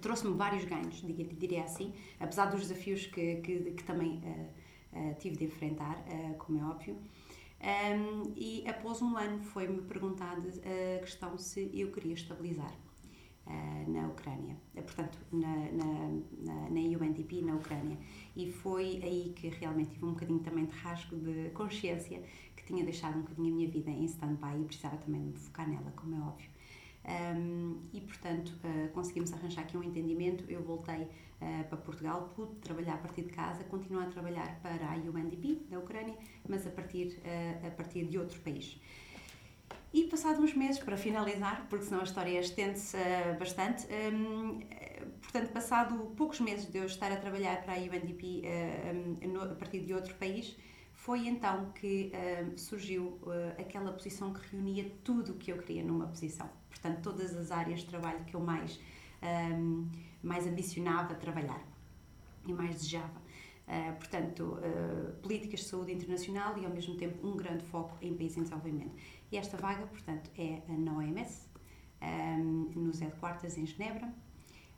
Trouxe-me 0.00 0.35
vários 0.37 0.64
ganhos, 0.64 1.00
diria 1.38 1.64
assim, 1.64 1.92
apesar 2.20 2.46
dos 2.46 2.61
desafios 2.61 3.06
que, 3.06 3.37
que, 3.37 3.58
que 3.70 3.85
também 3.85 4.20
tive 5.20 5.37
de 5.37 5.44
enfrentar, 5.44 5.96
como 6.38 6.58
é 6.58 6.64
óbvio. 6.64 6.96
Um, 7.60 8.32
e 8.36 8.64
após 8.68 9.00
um 9.00 9.16
ano 9.16 9.42
foi-me 9.42 9.80
perguntada 9.82 10.42
a 10.48 11.00
questão 11.00 11.38
se 11.38 11.70
eu 11.72 11.90
queria 11.90 12.12
estabilizar 12.12 12.72
uh, 13.46 13.90
na 13.90 14.08
Ucrânia, 14.08 14.56
uh, 14.75 14.82
portanto, 14.82 15.18
na, 15.32 15.56
na, 15.72 15.84
na, 16.38 16.70
na 16.70 16.80
UNDP 16.80 17.42
na 17.42 17.54
Ucrânia. 17.54 17.96
E 18.36 18.50
foi 18.50 19.00
aí 19.02 19.32
que 19.34 19.48
realmente 19.48 19.90
tive 19.90 20.04
um 20.04 20.10
bocadinho 20.10 20.40
também 20.40 20.66
de 20.66 20.76
rasgo 20.76 21.16
de 21.16 21.50
consciência 21.50 22.22
que 22.54 22.64
tinha 22.64 22.84
deixado 22.84 23.16
um 23.16 23.22
bocadinho 23.22 23.52
a 23.52 23.56
minha 23.56 23.68
vida 23.70 23.90
em 23.90 24.04
stand-by 24.04 24.60
e 24.60 24.64
precisava 24.64 24.98
também 24.98 25.22
me 25.22 25.32
focar 25.32 25.68
nela, 25.68 25.92
como 25.96 26.14
é 26.14 26.20
óbvio. 26.20 26.50
Um, 27.06 27.82
e 27.92 28.00
portanto 28.00 28.52
uh, 28.64 28.88
conseguimos 28.88 29.32
arranjar 29.32 29.62
aqui 29.62 29.76
um 29.76 29.82
entendimento. 29.82 30.44
Eu 30.48 30.62
voltei 30.62 31.02
uh, 31.02 31.64
para 31.68 31.78
Portugal, 31.78 32.32
pude 32.34 32.56
trabalhar 32.56 32.94
a 32.94 32.98
partir 32.98 33.22
de 33.22 33.30
casa, 33.30 33.62
continuar 33.64 34.04
a 34.04 34.08
trabalhar 34.08 34.58
para 34.60 34.92
a 34.92 34.96
UNDP 34.96 35.66
da 35.70 35.78
Ucrânia, 35.78 36.16
mas 36.48 36.66
a 36.66 36.70
partir, 36.70 37.18
uh, 37.18 37.66
a 37.66 37.70
partir 37.70 38.06
de 38.06 38.18
outro 38.18 38.40
país. 38.40 38.80
E 39.94 40.04
passado 40.04 40.42
uns 40.42 40.54
meses, 40.54 40.78
para 40.80 40.96
finalizar, 40.96 41.66
porque 41.70 41.86
senão 41.86 42.00
a 42.00 42.04
história 42.04 42.38
estende-se 42.40 42.98
bastante, 43.38 43.86
um, 44.12 44.60
portanto, 45.22 45.52
passado 45.52 46.12
poucos 46.16 46.40
meses 46.40 46.70
de 46.70 46.78
eu 46.78 46.84
estar 46.84 47.10
a 47.10 47.16
trabalhar 47.16 47.62
para 47.62 47.75
a 47.75 47.78
UNDP 47.78 48.42
uh, 48.44 49.52
a 49.52 49.54
partir 49.54 49.80
de 49.80 49.94
outro 49.94 50.14
país, 50.16 50.56
foi 51.06 51.28
então 51.28 51.70
que 51.70 52.10
uh, 52.12 52.58
surgiu 52.58 53.20
uh, 53.22 53.60
aquela 53.60 53.92
posição 53.92 54.34
que 54.34 54.40
reunia 54.50 54.90
tudo 55.04 55.34
o 55.34 55.34
que 55.36 55.52
eu 55.52 55.58
queria 55.58 55.84
numa 55.84 56.08
posição. 56.08 56.50
Portanto, 56.68 57.00
todas 57.00 57.36
as 57.36 57.52
áreas 57.52 57.78
de 57.82 57.86
trabalho 57.86 58.25
que 58.25 58.34
eu 58.34 58.40
mais, 58.40 58.80
um, 59.22 59.88
mais 60.20 60.48
ambicionava 60.48 61.14
trabalhar 61.14 61.64
e 62.44 62.52
mais 62.52 62.75
desejava. 62.75 63.22
Uh, 63.68 63.96
portanto, 63.98 64.58
políticas 65.22 65.60
de 65.60 65.66
saúde 65.66 65.92
internacional 65.92 66.58
e 66.58 66.64
ao 66.64 66.72
mesmo 66.72 66.96
tempo 66.96 67.25
um 67.25 67.36
grande 67.36 67.64
foco 67.66 67.96
em 68.02 68.12
países 68.16 68.38
em 68.38 68.42
desenvolvimento. 68.42 68.96
E 69.30 69.36
esta 69.36 69.56
vaga, 69.56 69.86
portanto, 69.86 70.28
é 70.36 70.60
na 70.66 70.92
OMS, 70.92 71.46
um, 72.02 72.68
nos 72.75 72.98
headquarters 72.98 73.56
em 73.56 73.64
Genebra, 73.64 74.12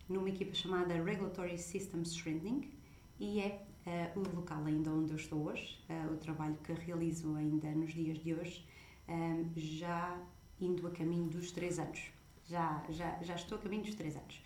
numa 0.06 0.28
equipa 0.28 0.52
chamada 0.52 0.92
Regulatory 1.02 1.56
Systems 1.56 2.10
Strengthening 2.10 2.70
e 3.18 3.40
é 3.40 3.66
uh, 3.88 4.18
o 4.18 4.36
local 4.36 4.64
ainda 4.64 4.90
onde 4.90 5.12
eu 5.12 5.16
estou 5.16 5.46
hoje, 5.46 5.78
uh, 5.88 6.12
o 6.12 6.16
trabalho 6.16 6.56
que 6.62 6.72
realizo 6.72 7.34
ainda 7.34 7.70
nos 7.70 7.92
dias 7.92 8.18
de 8.18 8.34
hoje, 8.34 8.66
um, 9.08 9.50
já 9.56 10.20
indo 10.60 10.86
a 10.86 10.90
caminho 10.90 11.28
dos 11.28 11.50
três 11.50 11.78
anos. 11.78 12.10
Já, 12.46 12.82
já, 12.88 13.18
já 13.22 13.34
estou 13.34 13.58
a 13.58 13.60
caminho 13.60 13.82
dos 13.82 13.94
três 13.94 14.16
anos. 14.16 14.40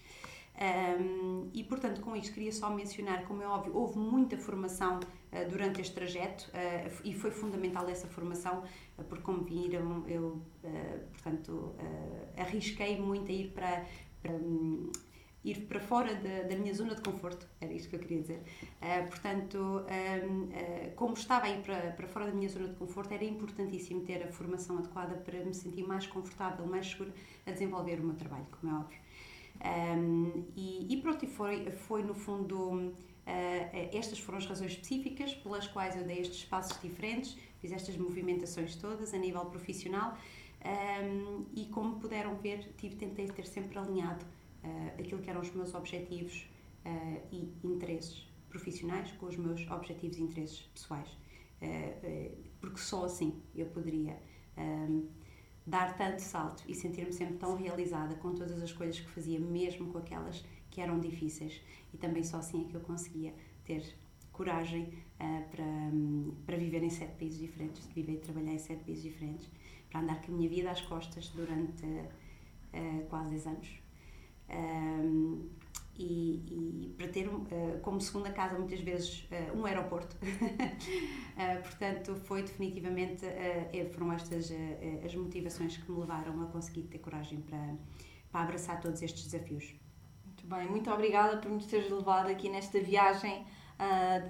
Um, 0.54 1.48
e 1.54 1.64
portanto, 1.64 2.00
com 2.00 2.14
isto, 2.14 2.34
queria 2.34 2.52
só 2.52 2.68
mencionar, 2.70 3.24
como 3.24 3.42
é 3.42 3.46
óbvio, 3.46 3.74
houve 3.74 3.98
muita 3.98 4.36
formação 4.36 4.98
uh, 4.98 5.50
durante 5.50 5.80
este 5.80 5.94
trajeto 5.94 6.50
uh, 6.50 7.00
e 7.02 7.14
foi 7.14 7.30
fundamental 7.30 7.88
essa 7.88 8.06
formação, 8.06 8.62
uh, 8.98 9.04
porque, 9.04 9.24
como 9.24 9.42
viram, 9.42 10.06
eu, 10.06 10.42
portanto, 11.12 11.74
arrisquei 12.36 13.00
muito 13.00 13.30
a 13.30 13.34
ir 13.34 13.50
para, 13.52 13.86
para 14.22 14.32
um, 14.32 14.92
ir 15.44 15.66
para 15.66 15.80
fora 15.80 16.14
da, 16.14 16.42
da, 16.42 16.56
minha 16.56 16.72
zona 16.72 16.94
de 16.94 17.02
conforto, 17.02 17.46
era 17.60 17.72
isto 17.72 17.88
que 17.88 17.96
eu 17.96 18.00
queria 18.00 18.20
dizer. 18.20 18.42
Uh, 18.80 19.08
portanto, 19.08 19.58
um, 19.58 20.42
uh, 20.44 20.94
como 20.94 21.14
estava 21.14 21.46
aí 21.46 21.60
para, 21.62 21.90
para 21.92 22.06
fora 22.06 22.26
da 22.26 22.32
minha 22.32 22.48
zona 22.48 22.68
de 22.68 22.76
conforto, 22.76 23.12
era 23.12 23.24
importantíssimo 23.24 24.02
ter 24.02 24.22
a 24.22 24.28
formação 24.28 24.78
adequada 24.78 25.14
para 25.16 25.44
me 25.44 25.52
sentir 25.52 25.84
mais 25.84 26.06
confortável, 26.06 26.64
mais 26.66 26.86
segura 26.86 27.12
a 27.46 27.50
desenvolver 27.50 28.00
o 28.00 28.04
meu 28.04 28.14
trabalho, 28.14 28.46
como 28.60 28.72
é 28.72 28.78
óbvio. 28.78 29.00
Um, 29.64 30.44
e, 30.56 30.92
e, 30.92 31.00
pronto, 31.00 31.26
foi, 31.26 31.70
foi 31.70 32.02
no 32.02 32.14
fundo, 32.14 32.70
uh, 32.70 32.92
estas 33.92 34.18
foram 34.20 34.38
as 34.38 34.46
razões 34.46 34.72
específicas 34.72 35.34
pelas 35.34 35.66
quais 35.66 35.96
eu 35.96 36.04
dei 36.04 36.20
estes 36.20 36.44
passos 36.44 36.80
diferentes, 36.80 37.36
fiz 37.60 37.72
estas 37.72 37.96
movimentações 37.96 38.76
todas 38.76 39.12
a 39.14 39.18
nível 39.18 39.44
profissional 39.46 40.16
um, 40.64 41.44
e 41.54 41.66
como 41.66 41.96
puderam 41.96 42.36
ver, 42.36 42.72
tive, 42.76 42.96
tentei 42.96 43.26
ter 43.26 43.46
sempre 43.46 43.78
alinhado 43.78 44.24
uh, 44.64 45.00
aquilo 45.00 45.20
que 45.20 45.30
eram 45.30 45.40
os 45.40 45.52
meus 45.52 45.74
objetivos 45.74 46.48
uh, 46.84 47.20
e 47.30 47.52
interesses 47.64 48.26
profissionais 48.48 49.10
com 49.12 49.26
os 49.26 49.36
meus 49.36 49.68
objetivos 49.70 50.18
e 50.18 50.22
interesses 50.22 50.60
pessoais. 50.74 51.08
Uh, 51.60 52.52
porque 52.60 52.78
só 52.78 53.04
assim 53.04 53.42
eu 53.54 53.66
poderia 53.66 54.18
um, 54.56 55.08
dar 55.66 55.96
tanto 55.96 56.20
salto 56.20 56.64
e 56.68 56.74
sentir-me 56.74 57.12
sempre 57.12 57.36
tão 57.36 57.56
realizada 57.56 58.14
com 58.16 58.34
todas 58.34 58.62
as 58.62 58.72
coisas 58.72 59.00
que 59.00 59.08
fazia, 59.08 59.38
mesmo 59.38 59.92
com 59.92 59.98
aquelas 59.98 60.44
que 60.70 60.80
eram 60.80 60.98
difíceis. 61.00 61.60
E 61.92 61.96
também 61.96 62.22
só 62.22 62.38
assim 62.38 62.64
é 62.64 62.68
que 62.68 62.76
eu 62.76 62.80
conseguia 62.80 63.34
ter 63.64 63.84
coragem 64.32 64.84
uh, 65.20 65.50
para, 65.50 65.64
um, 65.64 66.34
para 66.46 66.56
viver 66.56 66.82
em 66.82 66.90
sete 66.90 67.16
países 67.16 67.38
diferentes, 67.38 67.86
viver 67.86 68.14
e 68.14 68.18
trabalhar 68.18 68.52
em 68.52 68.58
sete 68.58 68.84
países 68.84 69.02
diferentes, 69.02 69.48
para 69.90 70.00
andar 70.00 70.22
com 70.22 70.32
a 70.32 70.34
minha 70.34 70.48
vida 70.48 70.70
às 70.70 70.80
costas 70.80 71.28
durante 71.28 71.84
uh, 71.84 73.06
quase 73.08 73.30
10 73.30 73.46
anos 73.46 73.81
um, 74.52 75.48
e, 75.98 76.42
e, 76.48 76.94
para 76.96 77.08
ter 77.08 77.28
uh, 77.28 77.44
como 77.82 78.00
segunda 78.00 78.30
casa 78.30 78.58
muitas 78.58 78.80
vezes 78.80 79.28
uh, 79.30 79.58
um 79.58 79.66
aeroporto. 79.66 80.16
uh, 80.16 81.62
portanto, 81.62 82.14
foi 82.24 82.42
definitivamente, 82.42 83.24
foram 83.92 84.12
estas 84.12 84.52
as 85.04 85.14
motivações 85.14 85.76
que 85.76 85.90
me 85.90 86.00
levaram 86.00 86.42
a 86.42 86.46
conseguir 86.46 86.82
ter 86.82 86.98
coragem 86.98 87.40
para, 87.40 87.76
para 88.30 88.40
abraçar 88.42 88.80
todos 88.80 89.02
estes 89.02 89.24
desafios. 89.24 89.74
Muito 90.24 90.46
bem, 90.46 90.68
muito 90.68 90.90
obrigada 90.90 91.36
por 91.36 91.50
nos 91.50 91.66
teres 91.66 91.90
levado 91.90 92.28
aqui 92.28 92.48
nesta 92.48 92.80
viagem 92.80 93.44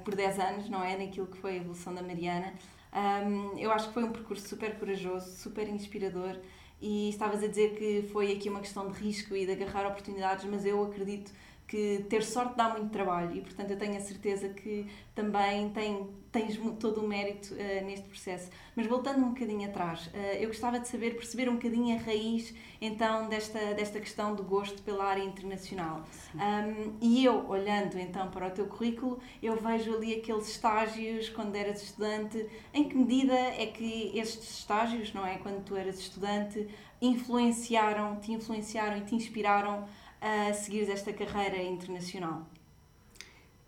por 0.05 0.15
10 0.15 0.39
anos, 0.39 0.69
não 0.69 0.83
é? 0.83 0.97
Naquilo 0.97 1.27
que 1.27 1.37
foi 1.37 1.53
a 1.53 1.57
evolução 1.57 1.95
da 1.95 2.03
Mariana. 2.03 2.55
Um, 2.93 3.59
eu 3.59 3.73
acho 3.73 3.89
que 3.89 3.95
foi 3.95 4.05
um 4.05 4.13
percurso 4.13 4.49
super 4.49 4.79
corajoso, 4.79 5.31
super 5.37 5.69
inspirador 5.69 6.39
e 6.83 7.09
estavas 7.11 7.45
a 7.45 7.47
dizer 7.47 7.77
que 7.77 8.09
foi 8.13 8.33
aqui 8.33 8.49
uma 8.49 8.61
questão 8.61 8.91
de 8.91 8.99
risco 8.99 9.37
e 9.37 9.47
de 9.47 9.53
agarrar 9.53 9.87
oportunidades, 9.87 10.45
mas 10.45 10.67
eu 10.67 10.83
acredito 10.83 11.31
que 11.73 12.05
ter 12.07 12.23
sorte 12.23 12.55
dá 12.55 12.69
muito 12.69 12.91
trabalho 12.91 13.35
e, 13.35 13.41
portanto, 13.41 13.71
eu 13.71 13.79
tenho 13.79 13.97
a 13.97 14.01
certeza 14.01 14.51
que 14.51 14.87
também 15.15 15.71
tem, 15.71 16.07
tens 16.31 16.59
todo 16.79 17.01
o 17.01 17.09
mérito 17.09 17.55
uh, 17.55 17.87
neste 17.87 18.07
processo. 18.07 18.51
Mas 18.77 18.87
voltando 18.87 19.25
um 19.25 19.31
bocadinho 19.31 19.67
atrás, 19.67 20.09
uh, 20.09 20.37
eu 20.39 20.49
gostava 20.49 20.79
de 20.79 20.87
saber, 20.87 21.15
perceber 21.15 21.49
um 21.49 21.55
bocadinho 21.55 21.97
a 21.97 22.03
raiz, 22.03 22.55
então, 22.79 23.27
desta, 23.27 23.73
desta 23.73 23.99
questão 24.01 24.35
do 24.35 24.43
gosto 24.43 24.83
pela 24.83 25.03
área 25.07 25.25
internacional. 25.25 26.05
Um, 26.35 26.99
e 27.01 27.25
eu, 27.25 27.49
olhando 27.49 27.99
então 27.99 28.31
para 28.31 28.49
o 28.49 28.51
teu 28.51 28.67
currículo, 28.67 29.19
eu 29.43 29.57
vejo 29.57 29.95
ali 29.95 30.15
aqueles 30.15 30.49
estágios 30.49 31.31
quando 31.31 31.57
eras 31.57 31.83
estudante. 31.83 32.47
Em 32.75 32.87
que 32.87 32.95
medida 32.95 33.33
é 33.33 33.65
que 33.65 34.13
estes 34.15 34.59
estágios, 34.59 35.15
não 35.15 35.27
é? 35.27 35.39
Quando 35.39 35.65
tu 35.65 35.75
eras 35.75 35.99
estudante, 35.99 36.69
influenciaram, 37.01 38.17
te 38.17 38.31
influenciaram 38.31 38.99
e 38.99 39.01
te 39.01 39.15
inspiraram 39.15 39.89
a 40.23 40.55
seguir 40.55 40.89
esta 40.89 41.13
carreira 41.13 41.61
internacional? 41.61 42.49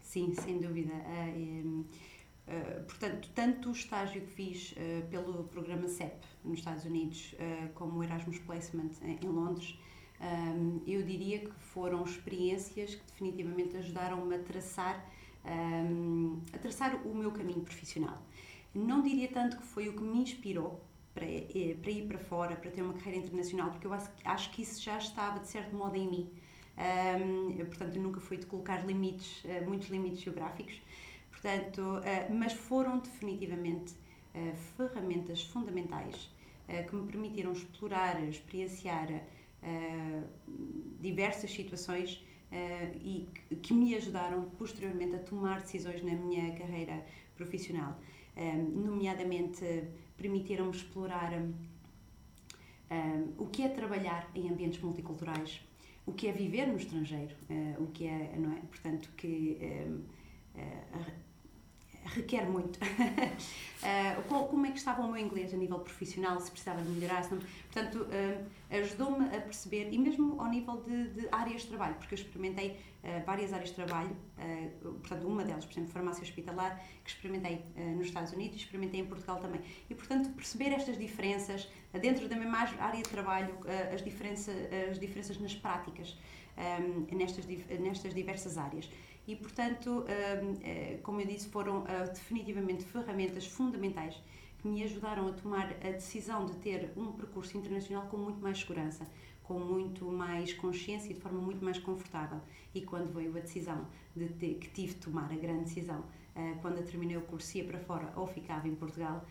Sim, 0.00 0.32
sem 0.34 0.58
dúvida. 0.58 0.94
Uh, 0.94 1.80
uh, 1.80 2.84
portanto, 2.84 3.28
tanto 3.34 3.70
o 3.70 3.72
estágio 3.72 4.20
que 4.20 4.28
fiz 4.28 4.72
uh, 4.72 5.06
pelo 5.10 5.44
programa 5.44 5.88
CEP 5.88 6.16
nos 6.44 6.60
Estados 6.60 6.84
Unidos, 6.84 7.34
como 7.74 7.98
o 7.98 8.04
Erasmus 8.04 8.38
Placement 8.38 8.92
em, 9.02 9.18
em 9.26 9.28
Londres, 9.28 9.76
um, 10.20 10.80
eu 10.86 11.02
diria 11.02 11.40
que 11.40 11.50
foram 11.72 12.04
experiências 12.04 12.94
que 12.94 13.04
definitivamente 13.06 13.76
ajudaram-me 13.76 14.36
a 14.36 14.38
traçar, 14.38 15.04
um, 15.44 16.40
a 16.52 16.58
traçar 16.58 16.94
o 17.06 17.14
meu 17.14 17.32
caminho 17.32 17.62
profissional. 17.62 18.22
Não 18.72 19.02
diria 19.02 19.28
tanto 19.28 19.56
que 19.56 19.64
foi 19.64 19.88
o 19.88 19.94
que 19.94 20.02
me 20.02 20.18
inspirou 20.18 20.80
para, 21.12 21.26
para 21.80 21.90
ir 21.90 22.06
para 22.06 22.18
fora, 22.18 22.56
para 22.56 22.70
ter 22.70 22.82
uma 22.82 22.94
carreira 22.94 23.18
internacional, 23.18 23.70
porque 23.70 23.86
eu 23.86 23.92
acho, 23.92 24.10
acho 24.24 24.50
que 24.52 24.62
isso 24.62 24.80
já 24.80 24.98
estava 24.98 25.40
de 25.40 25.48
certo 25.48 25.74
modo 25.74 25.96
em 25.96 26.08
mim. 26.08 26.30
Um, 26.76 27.56
portanto, 27.66 27.96
nunca 28.00 28.20
fui 28.20 28.36
de 28.36 28.46
colocar 28.46 28.84
limites, 28.84 29.44
uh, 29.44 29.64
muitos 29.64 29.88
limites 29.88 30.20
geográficos, 30.20 30.80
portanto, 31.30 31.80
uh, 31.80 32.34
mas 32.34 32.52
foram 32.52 32.98
definitivamente 32.98 33.94
uh, 34.34 34.56
ferramentas 34.76 35.42
fundamentais 35.42 36.32
que 36.88 36.96
me 36.96 37.06
permitiram 37.06 37.52
explorar, 37.52 38.26
experienciar 38.26 39.06
diversas 40.98 41.52
situações 41.52 42.24
e 43.02 43.28
que 43.62 43.74
me 43.74 43.94
ajudaram 43.94 44.48
posteriormente 44.56 45.14
a 45.14 45.18
tomar 45.18 45.60
decisões 45.60 46.02
na 46.02 46.14
minha 46.14 46.54
carreira 46.54 47.04
profissional, 47.36 48.00
nomeadamente 48.72 49.62
permitiram-me 50.16 50.74
explorar 50.74 51.38
o 53.36 53.44
que 53.48 53.62
é 53.62 53.68
trabalhar 53.68 54.30
em 54.34 54.48
ambientes 54.48 54.80
multiculturais, 54.80 55.60
o 56.06 56.12
que 56.12 56.28
é 56.28 56.32
viver 56.32 56.66
no 56.66 56.76
estrangeiro, 56.76 57.34
uh, 57.50 57.82
o 57.82 57.86
que 57.88 58.06
é, 58.06 58.34
não 58.36 58.52
é? 58.52 58.60
Portanto, 58.70 59.08
que 59.16 59.58
uh, 59.60 60.58
uh, 60.58 61.12
requer 62.04 62.48
muito. 62.48 62.78
como 64.28 64.66
é 64.66 64.70
que 64.70 64.78
estava 64.78 65.02
o 65.02 65.10
meu 65.10 65.18
inglês 65.18 65.52
a 65.54 65.56
nível 65.56 65.78
profissional, 65.78 66.38
se 66.40 66.50
precisava 66.50 66.82
de 66.82 66.88
melhorar, 66.90 67.22
não... 67.30 67.38
portanto, 67.38 68.06
ajudou-me 68.70 69.24
a 69.26 69.40
perceber, 69.40 69.92
e 69.92 69.98
mesmo 69.98 70.40
ao 70.40 70.48
nível 70.48 70.82
de, 70.82 71.08
de 71.08 71.28
áreas 71.32 71.62
de 71.62 71.68
trabalho, 71.68 71.94
porque 71.94 72.14
eu 72.14 72.18
experimentei 72.18 72.78
várias 73.26 73.52
áreas 73.52 73.70
de 73.70 73.74
trabalho, 73.74 74.16
portanto, 74.82 75.26
uma 75.26 75.44
delas, 75.44 75.64
por 75.64 75.72
exemplo, 75.72 75.90
farmácia 75.90 76.22
hospitalar, 76.22 76.82
que 77.04 77.10
experimentei 77.10 77.64
nos 77.96 78.06
Estados 78.06 78.32
Unidos 78.32 78.56
e 78.56 78.60
experimentei 78.60 79.00
em 79.00 79.06
Portugal 79.06 79.38
também. 79.40 79.60
E, 79.88 79.94
portanto, 79.94 80.30
perceber 80.30 80.72
estas 80.72 80.96
diferenças, 80.96 81.68
dentro 82.00 82.28
da 82.28 82.36
mesma 82.36 82.58
área 82.58 83.02
de 83.02 83.08
trabalho, 83.08 83.58
as, 83.92 84.02
diferença, 84.02 84.52
as 84.90 84.98
diferenças 84.98 85.38
nas 85.38 85.54
práticas 85.54 86.16
nestas, 87.12 87.46
nestas 87.80 88.14
diversas 88.14 88.56
áreas. 88.58 88.88
E, 89.26 89.34
portanto, 89.34 90.04
eh, 90.06 90.98
como 91.02 91.20
eu 91.20 91.26
disse, 91.26 91.48
foram 91.48 91.84
definitivamente 92.12 92.84
ferramentas 92.84 93.46
fundamentais 93.46 94.20
que 94.58 94.68
me 94.68 94.82
ajudaram 94.82 95.28
a 95.28 95.32
tomar 95.32 95.70
a 95.82 95.90
decisão 95.90 96.46
de 96.46 96.56
ter 96.56 96.90
um 96.96 97.12
percurso 97.12 97.56
internacional 97.56 98.06
com 98.06 98.16
muito 98.16 98.40
mais 98.40 98.58
segurança, 98.58 99.06
com 99.44 99.58
muito 99.58 100.04
mais 100.06 100.52
consciência 100.52 101.12
e 101.12 101.14
de 101.14 101.20
forma 101.20 101.40
muito 101.40 101.64
mais 101.64 101.78
confortável. 101.78 102.40
E 102.74 102.82
quando 102.82 103.12
veio 103.14 103.36
a 103.36 103.40
decisão 103.40 103.86
de 104.16 104.28
ter, 104.30 104.54
que 104.54 104.68
tive 104.70 104.94
de 104.94 105.00
tomar 105.00 105.30
a 105.30 105.36
grande 105.36 105.64
decisão, 105.64 106.02
ah, 106.34 106.54
quando 106.60 106.78
eu 106.78 106.84
terminei 106.84 107.16
o 107.16 107.22
curso, 107.22 107.56
ia 107.56 107.64
para 107.64 107.78
fora 107.78 108.12
ou 108.16 108.26
ficava 108.26 108.66
em 108.66 108.74
Portugal, 108.74 109.24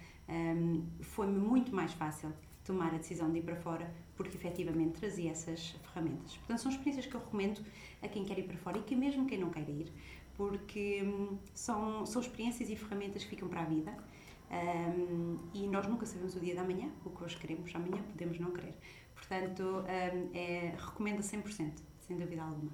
foi-me 1.01 1.37
muito 1.37 1.75
mais 1.75 1.91
fácil 1.91 2.31
tomar 2.63 2.93
a 2.93 2.97
decisão 2.97 3.29
de 3.29 3.39
ir 3.39 3.41
para 3.41 3.57
fora 3.57 3.93
porque 4.15 4.37
efetivamente 4.37 4.99
trazia 4.99 5.31
essas 5.31 5.71
ferramentas. 5.71 6.37
Portanto, 6.37 6.59
são 6.59 6.71
experiências 6.71 7.05
que 7.05 7.15
eu 7.15 7.19
recomendo 7.19 7.61
a 8.01 8.07
quem 8.07 8.23
quer 8.23 8.39
ir 8.39 8.43
para 8.43 8.57
fora 8.57 8.77
e 8.77 8.83
que 8.83 8.95
mesmo 8.95 9.25
quem 9.25 9.39
não 9.39 9.49
quer 9.49 9.67
ir, 9.69 9.91
porque 10.35 11.01
hum, 11.03 11.37
são, 11.53 12.05
são 12.05 12.21
experiências 12.21 12.69
e 12.69 12.75
ferramentas 12.75 13.23
que 13.23 13.29
ficam 13.31 13.47
para 13.47 13.61
a 13.61 13.65
vida. 13.65 13.93
Um, 14.51 15.39
e 15.51 15.65
nós 15.65 15.87
nunca 15.87 16.05
sabemos 16.05 16.35
o 16.35 16.39
dia 16.39 16.53
da 16.53 16.63
manhã, 16.63 16.87
o 17.03 17.09
que 17.09 17.23
hoje 17.23 17.35
queremos, 17.37 17.73
amanhã 17.73 18.03
podemos 18.03 18.39
não 18.39 18.51
querer. 18.51 18.75
Portanto, 19.27 19.63
um, 19.63 20.29
é, 20.33 20.73
recomendo 20.77 21.19
a 21.19 21.23
100%, 21.23 21.71
sem 21.99 22.17
dúvida 22.17 22.43
alguma. 22.43 22.71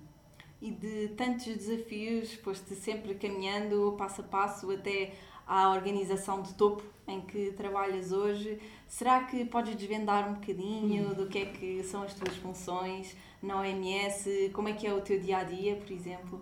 E 0.62 0.72
de 0.72 1.10
tantos 1.10 1.46
desafios, 1.46 2.34
foste 2.34 2.75
sempre 2.75 3.15
caminhando 3.15 3.96
passo 3.98 4.22
a 4.22 4.24
passo 4.24 4.72
até 4.72 5.13
à 5.48 5.70
organização 5.70 6.41
de 6.41 6.53
topo 6.56 6.84
em 7.08 7.22
que 7.22 7.51
trabalhas 7.53 8.12
hoje. 8.12 8.60
Será 8.88 9.24
que 9.24 9.46
podes 9.46 9.75
desvendar 9.75 10.29
um 10.29 10.34
bocadinho 10.34 11.12
hum. 11.12 11.13
do 11.13 11.27
que 11.27 11.38
é 11.38 11.46
que 11.46 11.84
são 11.84 12.03
as 12.03 12.13
tuas 12.13 12.36
funções 12.38 13.15
na 13.41 13.60
OMS? 13.60 14.51
Como 14.53 14.68
é 14.68 14.74
que 14.74 14.86
é 14.86 14.94
o 14.94 15.01
teu 15.01 15.20
dia 15.20 15.38
a 15.38 15.44
dia, 15.44 15.75
por 15.75 15.91
exemplo? 15.91 16.41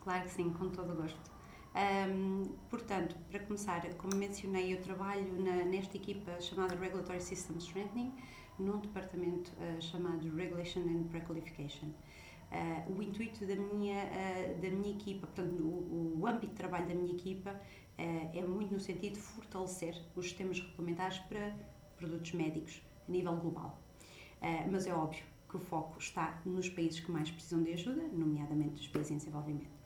Claro 0.00 0.24
que 0.24 0.30
sim, 0.30 0.50
com 0.50 0.70
todo 0.70 0.92
o 0.92 0.96
gosto. 0.96 1.38
Um, 1.78 2.44
portanto, 2.68 3.14
para 3.30 3.38
começar, 3.40 3.86
como 3.94 4.16
mencionei, 4.16 4.72
eu 4.74 4.80
trabalho 4.80 5.40
na, 5.40 5.64
nesta 5.64 5.96
equipa 5.96 6.40
chamada 6.40 6.74
Regulatory 6.74 7.20
Systems 7.20 7.64
Strengthening, 7.64 8.12
num 8.58 8.78
departamento 8.78 9.52
uh, 9.52 9.80
chamado 9.80 10.28
Regulation 10.34 10.80
and 10.80 11.04
Prequalification. 11.04 11.88
Uh, 12.50 12.96
o 12.96 13.02
intuito 13.02 13.44
da 13.46 13.54
minha, 13.54 14.04
uh, 14.04 14.60
da 14.60 14.70
minha 14.70 14.90
equipa, 14.90 15.26
portanto, 15.26 15.62
o, 15.62 16.18
o, 16.20 16.26
âmbito 16.26 16.48
de 16.48 16.54
trabalho 16.54 16.86
da 16.86 16.94
minha 16.94 17.12
equipa 17.12 17.60
é 18.32 18.42
muito 18.42 18.72
no 18.72 18.78
sentido 18.78 19.14
de 19.14 19.20
fortalecer 19.20 20.00
os 20.14 20.26
sistemas 20.26 20.60
regulamentares 20.60 21.18
para 21.18 21.52
produtos 21.96 22.30
médicos 22.32 22.80
a 23.08 23.10
nível 23.10 23.34
global. 23.34 23.76
mas 24.70 24.86
é 24.86 24.94
óbvio 24.94 25.24
que 25.48 25.56
o 25.56 25.58
foco 25.58 25.98
está 25.98 26.40
nos 26.46 26.68
países 26.68 27.00
que 27.00 27.10
mais 27.10 27.28
precisam 27.28 27.60
de 27.60 27.72
ajuda, 27.72 28.02
nomeadamente 28.12 28.82
os 28.82 28.86
países 28.86 29.10
em 29.10 29.16
desenvolvimento. 29.16 29.78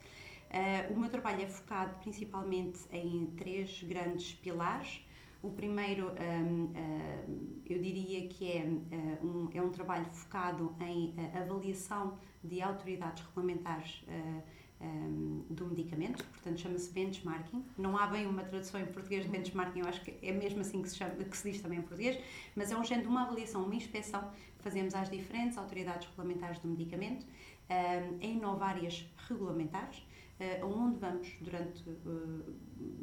Uh, 0.53 0.93
o 0.93 1.01
meu 1.01 1.09
trabalho 1.09 1.43
é 1.43 1.47
focado 1.47 1.99
principalmente 2.01 2.81
em 2.93 3.25
três 3.39 3.83
grandes 3.83 4.35
pilares. 4.35 5.01
O 5.43 5.51
primeiro, 5.51 6.13
um, 6.13 6.67
uh, 6.67 7.63
eu 7.67 7.83
diria 7.83 8.29
que 8.29 8.49
é, 8.49 8.65
uh, 8.65 9.27
um, 9.27 9.49
é 9.53 9.61
um 9.61 9.71
trabalho 9.71 10.07
focado 10.07 10.75
em 10.81 11.13
avaliação 11.35 12.17
de 12.45 12.63
autoridades 12.63 13.25
regulamentares 13.25 14.05
um, 14.81 15.45
do 15.51 15.67
medicamento, 15.67 16.25
portanto 16.25 16.61
chama-se 16.61 16.91
benchmarking. 16.93 17.65
Não 17.77 17.97
há 17.97 18.07
bem 18.07 18.27
uma 18.27 18.43
tradução 18.43 18.81
em 18.81 18.87
português 18.87 19.25
de 19.25 19.31
benchmarking, 19.31 19.81
eu 19.81 19.89
acho 19.89 20.01
que 20.03 20.15
é 20.23 20.33
mesmo 20.33 20.61
assim 20.61 20.81
que 20.81 20.89
se, 20.89 20.97
chama, 20.97 21.15
que 21.15 21.37
se 21.37 21.51
diz 21.51 21.61
também 21.61 21.79
em 21.79 21.83
português, 21.83 22.19
mas 22.55 22.71
é 22.71 22.77
um 22.77 22.85
género 22.85 23.07
de 23.07 23.13
uma 23.13 23.23
avaliação, 23.23 23.65
uma 23.65 23.75
inspeção 23.75 24.31
que 24.57 24.63
fazemos 24.63 24.95
às 24.95 25.09
diferentes 25.09 25.57
autoridades 25.57 26.09
regulamentares 26.09 26.59
do 26.59 26.69
medicamento, 26.69 27.27
em 28.21 28.39
nove 28.39 28.63
áreas 28.65 29.09
regulamentares 29.29 30.05
uh, 30.61 30.67
onde 30.67 30.99
vamos 30.99 31.37
durante 31.41 31.89
uh, 31.89 32.55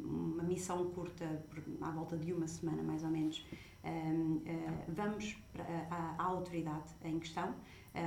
uma 0.04 0.44
missão 0.44 0.90
curta, 0.92 1.44
à 1.82 1.92
volta 1.92 2.18
de 2.18 2.34
uma 2.34 2.48
semana 2.48 2.84
mais 2.84 3.04
ou 3.04 3.10
menos, 3.10 3.46
uh, 3.84 4.42
vamos 4.90 5.38
para, 5.54 5.64
à, 5.90 6.24
autoridade 6.24 6.90
em 7.04 7.20
questão, 7.20 7.56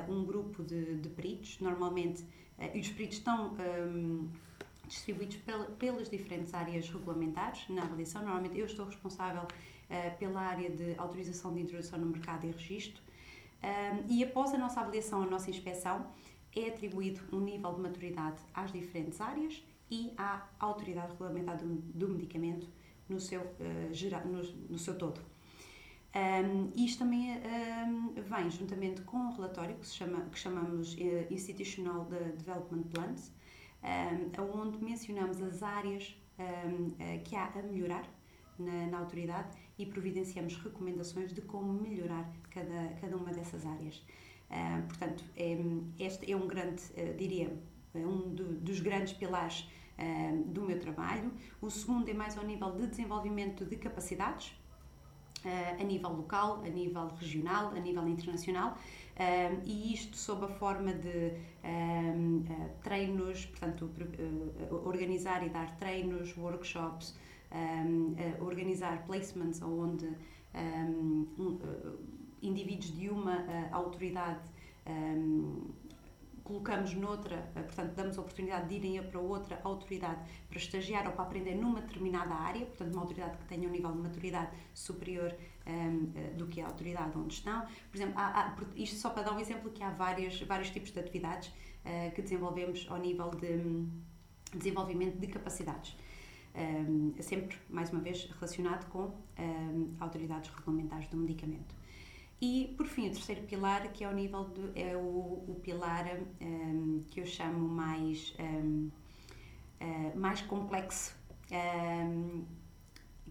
um 0.08 0.24
grupo 0.24 0.62
de, 0.62 0.96
de 0.98 1.08
peritos, 1.08 1.58
normalmente, 1.60 2.24
e 2.72 2.78
os 2.78 2.88
peritos 2.88 3.18
estão 3.18 3.52
um, 3.54 4.28
distribuídos 4.86 5.36
pela, 5.38 5.64
pelas 5.64 6.08
diferentes 6.08 6.54
áreas 6.54 6.88
regulamentares 6.88 7.68
na 7.68 7.82
avaliação. 7.82 8.22
Normalmente 8.22 8.56
eu 8.56 8.66
estou 8.66 8.86
responsável 8.86 9.42
pela 10.20 10.40
área 10.40 10.70
de 10.70 10.94
autorização 10.96 11.52
de 11.52 11.60
introdução 11.60 11.98
no 11.98 12.06
mercado 12.06 12.46
e 12.46 12.52
registro. 12.52 13.02
e 14.08 14.22
após 14.22 14.54
a 14.54 14.58
nossa 14.58 14.80
avaliação, 14.80 15.22
a 15.22 15.26
nossa 15.26 15.50
inspeção, 15.50 16.06
é 16.54 16.68
atribuído 16.68 17.20
um 17.32 17.40
nível 17.40 17.74
de 17.74 17.80
maturidade 17.80 18.38
às 18.54 18.72
diferentes 18.72 19.20
áreas 19.20 19.62
e 19.90 20.12
à 20.16 20.46
autoridade 20.58 21.12
regulamentar 21.12 21.58
do, 21.58 21.66
do 21.66 22.08
medicamento 22.08 22.68
no 23.08 23.20
seu, 23.20 23.40
uh, 23.40 23.92
geral, 23.92 24.24
no, 24.24 24.42
no, 24.42 24.78
seu 24.78 24.96
todo. 24.96 25.20
Um, 26.14 26.70
isto 26.76 27.00
também 27.00 27.38
um, 27.38 28.12
vem 28.14 28.50
juntamente 28.50 29.00
com 29.02 29.16
um 29.16 29.32
relatório 29.32 29.74
que, 29.76 29.86
se 29.86 29.94
chama, 29.94 30.20
que 30.30 30.38
chamamos 30.38 30.94
uh, 30.94 30.98
Institutional 31.30 32.06
Development 32.36 32.82
Plans, 32.84 33.32
um, 33.82 34.60
onde 34.60 34.82
mencionamos 34.82 35.40
as 35.42 35.62
áreas 35.62 36.16
um, 36.38 36.88
uh, 36.88 37.22
que 37.24 37.34
há 37.34 37.46
a 37.46 37.62
melhorar 37.62 38.04
na, 38.58 38.86
na, 38.86 38.98
autoridade 38.98 39.56
e 39.78 39.86
providenciamos 39.86 40.56
recomendações 40.56 41.32
de 41.32 41.40
como 41.40 41.72
melhorar 41.72 42.30
cada, 42.50 42.94
cada 43.00 43.16
uma 43.16 43.32
dessas 43.32 43.66
áreas. 43.66 44.02
Uh, 44.52 44.86
portanto, 44.86 45.24
é, 45.34 45.56
este 45.98 46.30
é 46.30 46.36
um 46.36 46.46
grande, 46.46 46.82
uh, 46.92 47.16
diria, 47.16 47.56
é 47.94 47.98
um 47.98 48.34
do, 48.34 48.44
dos 48.60 48.80
grandes 48.80 49.14
pilares 49.14 49.66
uh, 49.98 50.44
do 50.44 50.60
meu 50.62 50.78
trabalho. 50.78 51.32
O 51.60 51.70
segundo 51.70 52.06
é 52.10 52.12
mais 52.12 52.36
ao 52.36 52.44
nível 52.44 52.70
de 52.72 52.86
desenvolvimento 52.86 53.64
de 53.64 53.76
capacidades, 53.76 54.54
a 55.44 55.82
nível 55.82 56.10
local, 56.10 56.62
a 56.64 56.68
nível 56.68 57.08
regional, 57.18 57.70
a 57.70 57.80
nível 57.80 58.06
internacional, 58.06 58.78
e 59.64 59.92
isto 59.92 60.16
sob 60.16 60.44
a 60.44 60.48
forma 60.48 60.92
de 60.92 61.32
treinos, 62.80 63.46
portanto, 63.46 63.90
organizar 64.70 65.44
e 65.44 65.48
dar 65.48 65.76
treinos, 65.78 66.36
workshops, 66.36 67.16
organizar 68.38 69.04
placements 69.04 69.60
onde 69.62 70.16
indivíduos 72.42 72.94
de 72.96 73.08
uma 73.08 73.38
uh, 73.38 73.68
autoridade 73.72 74.40
um, 74.86 75.70
colocamos 76.42 76.92
noutra, 76.94 77.50
uh, 77.56 77.62
portanto, 77.62 77.94
damos 77.94 78.18
a 78.18 78.20
oportunidade 78.20 78.68
de 78.68 78.74
irem 78.74 79.02
para 79.02 79.20
outra 79.20 79.60
autoridade 79.64 80.20
para 80.48 80.58
estagiar 80.58 81.06
ou 81.06 81.12
para 81.12 81.24
aprender 81.24 81.54
numa 81.54 81.80
determinada 81.80 82.34
área, 82.34 82.66
portanto, 82.66 82.92
uma 82.92 83.02
autoridade 83.02 83.38
que 83.38 83.44
tenha 83.44 83.68
um 83.68 83.72
nível 83.72 83.92
de 83.92 83.98
maturidade 83.98 84.50
superior 84.74 85.34
um, 85.66 86.04
uh, 86.04 86.36
do 86.36 86.46
que 86.46 86.60
a 86.60 86.66
autoridade 86.66 87.16
onde 87.16 87.34
estão. 87.34 87.60
Por 87.90 87.96
exemplo, 87.96 88.14
há, 88.16 88.40
há, 88.40 88.56
isto 88.76 88.96
só 88.96 89.10
para 89.10 89.22
dar 89.22 89.32
um 89.32 89.40
exemplo 89.40 89.70
que 89.70 89.82
há 89.82 89.90
vários, 89.90 90.40
vários 90.42 90.70
tipos 90.70 90.90
de 90.90 90.98
atividades 90.98 91.48
uh, 91.48 92.12
que 92.14 92.22
desenvolvemos 92.22 92.86
ao 92.90 92.98
nível 92.98 93.30
de 93.30 93.46
um, 93.46 93.88
desenvolvimento 94.54 95.18
de 95.18 95.26
capacidades. 95.28 95.96
Um, 96.54 97.14
sempre, 97.20 97.56
mais 97.70 97.90
uma 97.90 98.00
vez, 98.02 98.28
relacionado 98.30 98.86
com 98.90 99.14
um, 99.38 99.94
autoridades 100.00 100.50
regulamentares 100.50 101.08
do 101.08 101.16
medicamento. 101.16 101.74
E, 102.42 102.74
por 102.76 102.88
fim, 102.88 103.06
o 103.06 103.12
terceiro 103.12 103.42
pilar, 103.42 103.92
que 103.92 104.02
é 104.02 104.08
o 104.08 104.12
nível 104.12 104.50
é 104.74 104.96
o, 104.96 105.44
o 105.46 105.60
pilar 105.62 106.04
um, 106.40 107.04
que 107.08 107.20
eu 107.20 107.24
chamo 107.24 107.68
mais, 107.68 108.34
um, 108.40 108.88
uh, 108.88 108.92
eh, 109.78 110.12
mais 110.16 110.40
complexo, 110.40 111.14
um, 111.52 112.42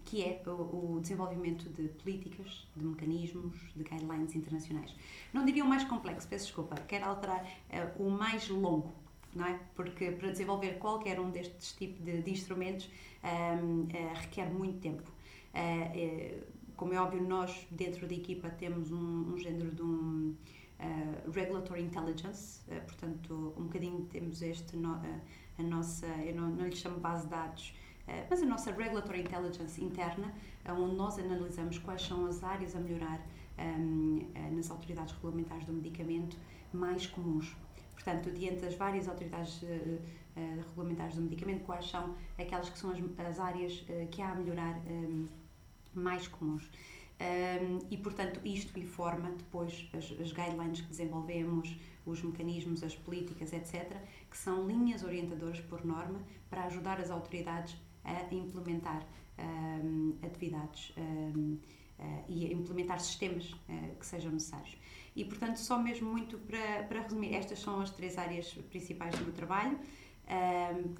que 0.02 0.22
é 0.22 0.42
o, 0.46 0.94
o, 0.94 0.98
desenvolvimento 0.98 1.68
de 1.68 1.88
políticas, 1.88 2.66
de 2.74 2.86
mecanismos, 2.86 3.54
de 3.76 3.84
guidelines 3.84 4.34
internacionais. 4.34 4.94
Não 5.30 5.44
diria 5.44 5.62
o 5.62 5.68
mais 5.68 5.84
complexo, 5.84 6.26
peço 6.26 6.46
desculpa, 6.46 6.76
quero 6.88 7.04
alterar 7.04 7.44
uh, 7.44 8.02
o 8.02 8.10
mais 8.10 8.48
longo, 8.48 8.94
não 9.34 9.44
é? 9.44 9.60
Porque 9.74 10.10
para 10.12 10.30
desenvolver 10.30 10.78
qualquer 10.78 11.20
um 11.20 11.30
destes 11.30 11.74
tipos 11.74 12.02
de, 12.02 12.22
de 12.22 12.30
instrumentos 12.30 12.86
uh, 12.86 14.14
requer 14.14 14.50
muito 14.50 14.80
tempo. 14.80 15.12
Uh, 16.82 16.92
como 16.92 16.94
é 16.94 17.00
óbvio, 17.00 17.22
nós 17.22 17.66
dentro 17.70 18.06
da 18.06 18.14
equipa 18.14 18.50
temos 18.50 18.90
um, 18.90 19.32
um 19.32 19.38
género 19.38 19.70
de 19.70 19.82
um 19.82 20.34
uh, 20.80 21.30
regulatory 21.30 21.82
intelligence, 21.82 22.60
uh, 22.68 22.80
portanto, 22.82 23.54
um 23.56 23.64
bocadinho 23.64 24.04
temos 24.06 24.42
este, 24.42 24.76
no, 24.76 24.94
uh, 24.94 25.20
a 25.58 25.62
nossa, 25.62 26.06
eu 26.06 26.34
não, 26.34 26.50
não 26.50 26.66
lhe 26.66 26.74
chamo 26.74 26.98
base 26.98 27.24
de 27.24 27.30
dados, 27.30 27.74
mas 28.28 28.42
a 28.42 28.46
nossa 28.46 28.72
regulatory 28.72 29.20
intelligence 29.20 29.82
interna, 29.82 30.34
onde 30.68 30.96
nós 30.96 31.18
analisamos 31.20 31.78
quais 31.78 32.02
são 32.02 32.26
as 32.26 32.42
áreas 32.42 32.74
a 32.74 32.80
melhorar 32.80 33.24
um, 33.56 34.18
nas 34.50 34.72
autoridades 34.72 35.14
regulamentares 35.14 35.64
do 35.64 35.72
medicamento 35.72 36.36
mais 36.72 37.06
comuns. 37.06 37.56
Portanto, 37.94 38.32
diante 38.32 38.62
das 38.62 38.74
várias 38.74 39.08
autoridades 39.08 39.60
regulamentares 40.66 41.14
do 41.14 41.22
medicamento, 41.22 41.62
quais 41.62 41.88
são 41.88 42.16
aquelas 42.36 42.68
que 42.70 42.78
são 42.78 42.90
as, 42.90 42.98
as 43.24 43.38
áreas 43.38 43.84
que 44.10 44.20
há 44.20 44.32
a 44.32 44.34
melhorar 44.34 44.76
um, 44.80 45.28
mais 45.94 46.26
comuns. 46.28 46.68
Um, 47.22 47.78
e, 47.88 47.96
portanto, 47.96 48.40
isto 48.44 48.76
informa 48.80 49.30
depois 49.30 49.88
as, 49.92 50.04
as, 50.20 50.32
guidelines 50.32 50.80
que 50.80 50.88
desenvolvemos, 50.88 51.76
os 52.04 52.20
mecanismos, 52.20 52.82
as 52.82 52.96
políticas, 52.96 53.52
etc., 53.52 53.96
que 54.28 54.36
são 54.36 54.66
linhas 54.66 55.04
orientadoras 55.04 55.60
por 55.60 55.84
norma 55.84 56.20
para 56.50 56.64
ajudar 56.64 56.98
as 57.00 57.10
autoridades 57.10 57.76
a 58.04 58.34
implementar 58.34 59.06
um, 59.38 60.16
atividades 60.22 60.92
um, 60.96 61.58
uh, 61.98 62.24
e 62.28 62.46
a 62.46 62.52
implementar 62.52 62.98
sistemas 63.00 63.52
uh, 63.52 63.96
que 63.98 64.04
sejam 64.04 64.32
necessários. 64.32 64.76
E, 65.14 65.24
portanto, 65.24 65.58
só 65.58 65.78
mesmo 65.78 66.10
muito 66.10 66.38
para, 66.38 66.84
para 66.84 67.02
resumir, 67.02 67.34
estas 67.34 67.60
são 67.60 67.80
as 67.80 67.90
três 67.90 68.18
áreas 68.18 68.52
principais 68.70 69.14
do 69.14 69.24
meu 69.24 69.32
trabalho. 69.32 69.78
Uh, 70.26 70.96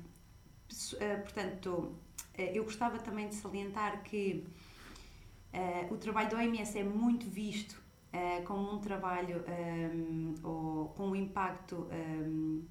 portanto, 1.22 1.94
eu 2.38 2.64
gostava 2.64 2.98
também 2.98 3.28
de 3.28 3.35
salientar 3.35 4.02
que 4.05 4.46
o 5.90 5.96
trabalho 5.96 6.30
do 6.30 6.36
OMS 6.36 6.78
é 6.78 6.84
muito 6.84 7.28
visto 7.28 7.82
como 8.44 8.72
um 8.72 8.78
trabalho 8.78 9.44
um, 9.94 10.34
ou, 10.42 10.88
com 10.88 11.08
um 11.08 11.16
impacto, 11.16 11.88
um, 11.90 12.62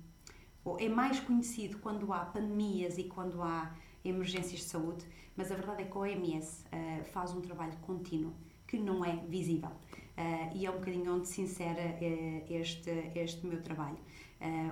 ou 0.63 0.79
é 0.79 0.87
mais 0.87 1.19
conhecido 1.19 1.79
quando 1.79 2.11
há 2.13 2.25
pandemias 2.25 2.97
e 2.97 3.05
quando 3.05 3.41
há 3.41 3.73
emergências 4.03 4.61
de 4.61 4.65
saúde, 4.65 5.05
mas 5.35 5.51
a 5.51 5.55
verdade 5.55 5.83
é 5.83 5.85
que 5.85 5.97
a 5.97 6.01
OMS 6.01 6.65
uh, 6.65 7.03
faz 7.05 7.33
um 7.33 7.41
trabalho 7.41 7.75
contínuo 7.81 8.33
que 8.67 8.77
não 8.77 9.03
é 9.03 9.15
visível. 9.27 9.69
Uh, 9.69 10.55
e 10.55 10.65
é 10.65 10.69
um 10.69 10.75
bocadinho 10.75 11.15
onde 11.15 11.27
se 11.27 11.41
insere 11.41 11.79
uh, 11.79 12.53
este, 12.53 12.89
este 13.15 13.45
meu 13.45 13.61
trabalho. 13.61 13.97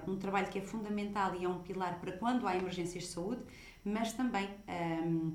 um 0.08 0.18
trabalho 0.18 0.48
que 0.48 0.60
é 0.60 0.62
fundamental 0.62 1.36
e 1.36 1.46
é 1.46 1.50
um 1.50 1.60
pilar 1.60 2.00
para 2.00 2.12
quando 2.14 2.48
há 2.48 2.56
emergências 2.56 3.04
de 3.04 3.10
saúde, 3.10 3.42
mas 3.84 4.14
também 4.14 4.48
um, 4.48 4.52
ehm, 4.68 5.34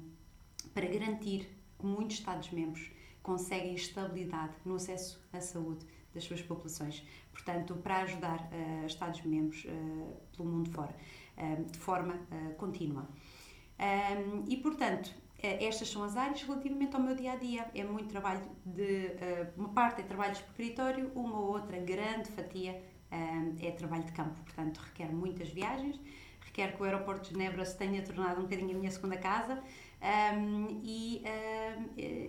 para 0.74 0.86
garantir 0.86 1.48
muitos 1.84 2.18
Estados-membros 2.18 2.90
conseguem 3.22 3.74
estabilidade 3.74 4.54
no 4.64 4.74
acesso 4.74 5.20
à 5.32 5.40
saúde 5.40 5.86
das 6.14 6.24
suas 6.24 6.40
populações. 6.40 7.02
Portanto, 7.32 7.74
para 7.76 8.02
ajudar 8.02 8.38
uh, 8.52 8.86
Estados-membros 8.86 9.64
uh, 9.64 10.16
pelo 10.36 10.48
mundo 10.48 10.70
fora, 10.70 10.94
uh, 11.36 11.64
de 11.64 11.78
forma 11.78 12.18
contínua. 12.56 13.08
Um, 13.78 14.44
e, 14.48 14.56
portanto, 14.58 15.12
estas 15.42 15.88
são 15.88 16.04
as 16.04 16.16
áreas 16.16 16.40
relativamente 16.42 16.94
ao 16.94 17.02
meu 17.02 17.14
dia 17.14 17.32
a 17.32 17.36
dia. 17.36 17.70
É 17.74 17.82
muito 17.82 18.08
trabalho 18.08 18.40
de. 18.64 19.10
uma 19.56 19.68
parte 19.70 20.00
é 20.00 20.04
trabalho 20.04 20.32
de 20.32 20.38
escritório, 20.38 21.10
uma 21.14 21.38
ou 21.38 21.52
outra 21.52 21.78
grande 21.78 22.30
fatia 22.30 22.80
é 23.60 23.70
trabalho 23.72 24.04
de 24.04 24.12
campo. 24.12 24.40
Portanto, 24.42 24.78
requer 24.78 25.12
muitas 25.12 25.48
viagens, 25.50 26.00
requer 26.40 26.74
que 26.74 26.80
o 26.80 26.84
aeroporto 26.84 27.28
de 27.28 27.34
Genebra 27.34 27.64
se 27.64 27.76
tenha 27.76 28.00
tornado 28.02 28.40
um 28.40 28.44
bocadinho 28.44 28.76
a 28.76 28.78
minha 28.78 28.90
segunda 28.90 29.18
casa. 29.18 29.62
Um, 30.04 30.82
e, 30.84 31.22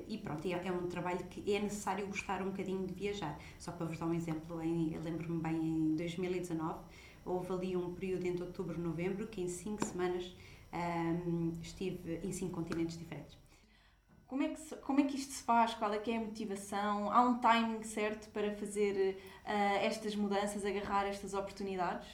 e, 0.08 0.18
pronto, 0.20 0.48
é, 0.48 0.52
é, 0.52 0.72
um 0.72 0.88
trabalho 0.88 1.26
que 1.26 1.54
é 1.54 1.60
necessário 1.60 2.08
gostar 2.08 2.42
um 2.42 2.52
bocadinho 2.52 2.88
de 2.88 2.94
viajar. 2.94 3.38
Só 3.60 3.74
para 3.74 3.86
vos 3.86 3.98
dar 3.98 4.06
um 4.06 4.14
exemplo, 4.14 4.56
lembro-me 4.56 5.42
bem, 5.42 5.56
em 5.56 5.96
2019, 5.96 6.80
houve 7.26 7.52
ali 7.52 7.76
um 7.76 7.94
período 7.94 8.26
entre 8.26 8.44
outubro 8.44 8.80
e 8.80 8.82
novembro 8.82 9.28
que 9.28 9.42
em 9.42 9.50
cinco 9.50 9.84
semanas 9.86 10.34
um, 10.74 11.52
estive 11.62 12.22
em 12.24 12.32
cinco 12.32 12.54
continentes 12.54 12.98
diferentes. 12.98 13.38
Como 14.28 14.42
é, 14.42 14.50
que, 14.50 14.76
como 14.78 15.00
é 15.00 15.04
que 15.04 15.18
isto 15.18 15.34
se 15.34 15.44
faz? 15.44 15.74
Qual 15.76 15.94
é 15.94 16.00
que 16.00 16.12
é 16.12 16.18
a 16.18 16.20
motivação? 16.20 17.12
Há 17.12 17.22
um 17.22 17.40
timing 17.40 17.84
certo 17.84 18.30
para 18.30 18.52
fazer 18.56 19.18
uh, 19.44 19.50
estas 19.82 20.16
mudanças, 20.16 20.66
agarrar 20.66 21.06
estas 21.06 21.34
oportunidades? 21.34 22.08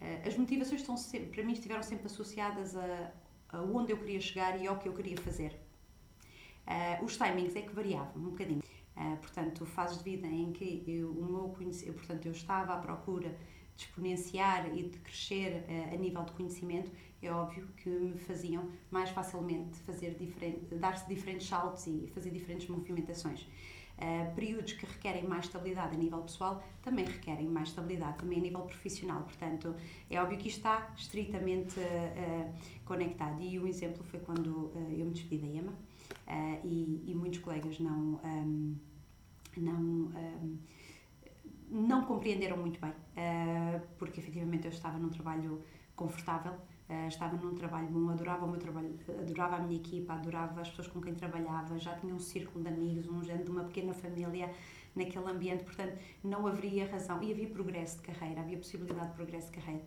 Uh, 0.00 0.26
as 0.26 0.36
motivações 0.36 0.80
estão 0.80 0.96
sempre, 0.96 1.28
para 1.28 1.42
mim 1.42 1.52
estiveram 1.52 1.82
sempre 1.82 2.06
associadas 2.06 2.76
a 2.76 3.12
onde 3.52 3.92
eu 3.92 3.98
queria 3.98 4.20
chegar 4.20 4.60
e 4.60 4.66
ao 4.66 4.78
que 4.78 4.88
eu 4.88 4.92
queria 4.92 5.16
fazer. 5.16 5.58
Uh, 6.66 7.04
os 7.04 7.16
timings 7.16 7.56
é 7.56 7.62
que 7.62 7.74
variavam 7.74 8.12
um 8.16 8.30
bocadinho. 8.30 8.62
portanto, 9.20 9.66
fases 9.66 9.98
de 9.98 10.04
vida 10.04 10.26
em 10.26 10.52
que 10.52 10.84
eu, 10.86 11.10
o 11.10 11.24
meu 11.24 11.48
conhecimento, 11.48 11.96
portanto, 11.96 12.26
eu 12.26 12.32
estava 12.32 12.74
à 12.74 12.76
procura 12.76 13.36
de 13.76 13.84
exponenciar 13.84 14.76
e 14.76 14.82
de 14.84 14.98
crescer 14.98 15.64
a 15.92 15.96
nível 15.96 16.22
de 16.24 16.32
conhecimento 16.32 16.90
é 17.22 17.32
óbvio 17.32 17.68
que 17.76 17.88
me 17.88 18.18
faziam 18.18 18.68
mais 18.90 19.10
facilmente 19.10 19.78
fazer 19.80 20.14
diferente, 20.16 20.74
dar-se 20.74 21.08
diferentes 21.08 21.46
saltos 21.46 21.86
e 21.86 22.10
fazer 22.12 22.30
diferentes 22.30 22.68
movimentações. 22.68 23.46
Uh, 23.98 24.34
períodos 24.34 24.72
que 24.72 24.84
requerem 24.84 25.22
mais 25.28 25.44
estabilidade 25.44 25.94
a 25.94 25.98
nível 25.98 26.22
pessoal 26.22 26.60
também 26.82 27.04
requerem 27.04 27.46
mais 27.46 27.68
estabilidade 27.68 28.18
também 28.18 28.38
a 28.38 28.42
nível 28.42 28.62
profissional. 28.62 29.22
Portanto, 29.22 29.76
é 30.10 30.20
óbvio 30.20 30.38
que 30.38 30.48
isto 30.48 30.58
está 30.58 30.90
estritamente 30.96 31.78
uh, 31.78 32.52
conectado. 32.84 33.40
E 33.40 33.60
um 33.60 33.66
exemplo 33.66 34.02
foi 34.02 34.18
quando 34.20 34.48
uh, 34.48 34.88
eu 34.90 35.04
me 35.06 35.12
despedi 35.12 35.46
da 35.46 35.46
EMA 35.46 35.72
e, 36.64 37.04
e, 37.06 37.14
muitos 37.14 37.38
colegas 37.40 37.78
não. 37.78 38.20
Um, 38.24 38.76
não 39.56 39.80
um, 39.80 40.58
não 41.70 42.04
compreenderam 42.04 42.56
muito 42.58 42.78
bem, 42.78 42.92
porque 43.98 44.20
efetivamente 44.20 44.66
eu 44.66 44.70
estava 44.70 44.98
num 44.98 45.08
trabalho 45.08 45.62
confortável, 45.96 46.52
Uh, 46.92 47.08
estava 47.08 47.36
num 47.38 47.54
trabalho 47.54 47.88
bom, 47.88 48.10
adorava 48.10 48.44
o 48.44 48.50
meu 48.50 48.60
trabalho, 48.60 48.94
adorava 49.18 49.56
a 49.56 49.60
minha 49.60 49.76
equipa, 49.76 50.12
adorava 50.12 50.60
as 50.60 50.68
pessoas 50.68 50.88
com 50.88 51.00
quem 51.00 51.14
trabalhava, 51.14 51.78
já 51.78 51.94
tinha 51.94 52.14
um 52.14 52.18
círculo 52.18 52.62
de 52.62 52.70
amigos, 52.70 53.08
um 53.08 53.24
género 53.24 53.44
de 53.44 53.50
uma 53.50 53.64
pequena 53.64 53.94
família 53.94 54.52
naquele 54.94 55.24
ambiente, 55.30 55.64
portanto 55.64 55.98
não 56.22 56.46
haveria 56.46 56.86
razão, 56.86 57.22
e 57.22 57.32
havia 57.32 57.48
progresso 57.48 57.96
de 57.96 58.02
carreira, 58.02 58.42
havia 58.42 58.58
possibilidade 58.58 59.08
de 59.08 59.14
progresso 59.14 59.50
de 59.50 59.58
carreira. 59.58 59.82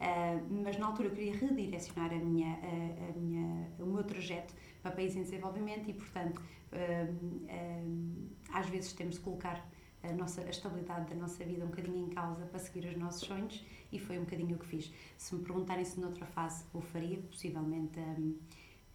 Uh, 0.00 0.62
mas 0.62 0.76
na 0.76 0.86
altura 0.86 1.08
eu 1.08 1.12
queria 1.12 1.34
redirecionar 1.34 2.12
a 2.12 2.16
minha, 2.16 2.58
a, 2.62 3.10
a 3.10 3.18
minha, 3.18 3.70
o 3.78 3.86
meu 3.86 4.04
trajeto 4.04 4.54
para 4.82 4.90
países 4.90 5.16
em 5.16 5.22
desenvolvimento 5.22 5.88
e, 5.88 5.94
portanto, 5.94 6.42
uh, 6.72 8.28
às 8.52 8.68
vezes 8.68 8.92
temos 8.92 9.14
de 9.14 9.20
colocar 9.20 9.66
a, 10.02 10.12
nossa, 10.12 10.40
a 10.42 10.50
estabilidade 10.50 11.10
da 11.10 11.16
nossa 11.16 11.44
vida 11.44 11.64
um 11.64 11.68
bocadinho 11.68 12.06
em 12.06 12.10
causa 12.10 12.44
para 12.46 12.58
seguir 12.58 12.86
os 12.86 12.96
nossos 12.96 13.26
sonhos 13.26 13.64
e 13.92 13.98
foi 13.98 14.18
um 14.18 14.24
bocadinho 14.24 14.56
o 14.56 14.58
que 14.58 14.66
fiz. 14.66 14.92
Se 15.16 15.34
me 15.34 15.42
perguntarem 15.42 15.84
se 15.84 16.00
noutra 16.00 16.26
fase 16.26 16.64
o 16.72 16.80
faria, 16.80 17.18
possivelmente 17.18 17.98
um, 17.98 18.38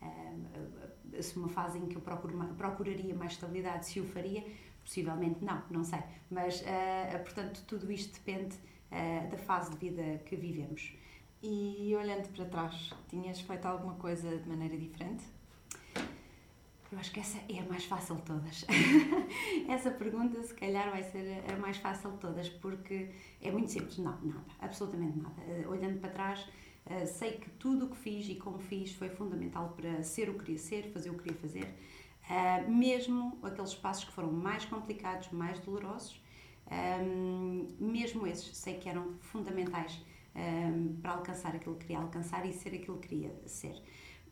um, 0.02 1.22
se 1.22 1.38
uma 1.38 1.50
fase 1.50 1.78
em 1.78 1.88
que 1.88 1.96
eu 1.96 2.02
procuro, 2.02 2.38
procuraria 2.56 3.14
mais 3.14 3.34
estabilidade, 3.34 3.86
se 3.86 4.00
o 4.00 4.06
faria, 4.06 4.44
possivelmente 4.84 5.44
não, 5.44 5.62
não 5.70 5.84
sei. 5.84 6.00
Mas, 6.30 6.62
uh, 6.62 7.24
portanto, 7.24 7.64
tudo 7.68 7.92
isto 7.92 8.14
depende 8.14 8.56
uh, 8.56 9.30
da 9.30 9.38
fase 9.38 9.72
de 9.72 9.78
vida 9.78 10.20
que 10.26 10.36
vivemos. 10.36 10.96
E 11.42 11.94
olhando 11.96 12.28
para 12.30 12.46
trás, 12.46 12.92
tinhas 13.08 13.40
feito 13.40 13.66
alguma 13.66 13.96
coisa 13.96 14.38
de 14.38 14.50
maneira 14.50 14.76
diferente? 14.78 15.24
Eu 16.96 17.00
acho 17.00 17.12
que 17.12 17.20
essa 17.20 17.38
é 17.50 17.60
a 17.60 17.66
mais 17.66 17.84
fácil 17.84 18.16
de 18.16 18.22
todas. 18.22 18.66
essa 19.68 19.92
pergunta, 19.92 20.42
se 20.42 20.54
calhar, 20.54 20.90
vai 20.90 21.04
ser 21.04 21.44
a 21.52 21.58
mais 21.58 21.76
fácil 21.76 22.12
de 22.12 22.20
todas, 22.20 22.48
porque 22.48 23.10
é 23.42 23.52
muito 23.52 23.70
simples. 23.70 23.98
Não, 23.98 24.18
nada, 24.22 24.46
absolutamente 24.62 25.20
nada. 25.20 25.36
Uh, 25.42 25.70
olhando 25.72 26.00
para 26.00 26.10
trás, 26.10 26.40
uh, 26.40 27.06
sei 27.06 27.34
que 27.34 27.50
tudo 27.50 27.88
o 27.88 27.90
que 27.90 27.98
fiz 27.98 28.30
e 28.30 28.36
como 28.36 28.60
fiz 28.60 28.94
foi 28.94 29.10
fundamental 29.10 29.74
para 29.76 30.02
ser 30.04 30.30
o 30.30 30.36
que 30.36 30.46
queria 30.46 30.58
ser, 30.58 30.84
fazer 30.94 31.10
o 31.10 31.16
que 31.16 31.24
queria 31.24 31.38
fazer. 31.38 31.66
Uh, 32.30 32.72
mesmo 32.72 33.38
aqueles 33.44 33.76
passos 33.76 34.06
que 34.06 34.14
foram 34.14 34.32
mais 34.32 34.64
complicados, 34.64 35.30
mais 35.32 35.60
dolorosos, 35.60 36.24
um, 36.72 37.76
mesmo 37.78 38.26
esses, 38.26 38.56
sei 38.56 38.76
que 38.76 38.88
eram 38.88 39.16
fundamentais 39.20 40.02
um, 40.34 40.96
para 41.02 41.12
alcançar 41.12 41.54
aquilo 41.58 41.76
que 41.76 41.88
queria 41.88 42.00
alcançar 42.00 42.46
e 42.46 42.54
ser 42.54 42.74
aquilo 42.74 43.00
que 43.00 43.10
queria 43.10 43.36
ser. 43.48 43.84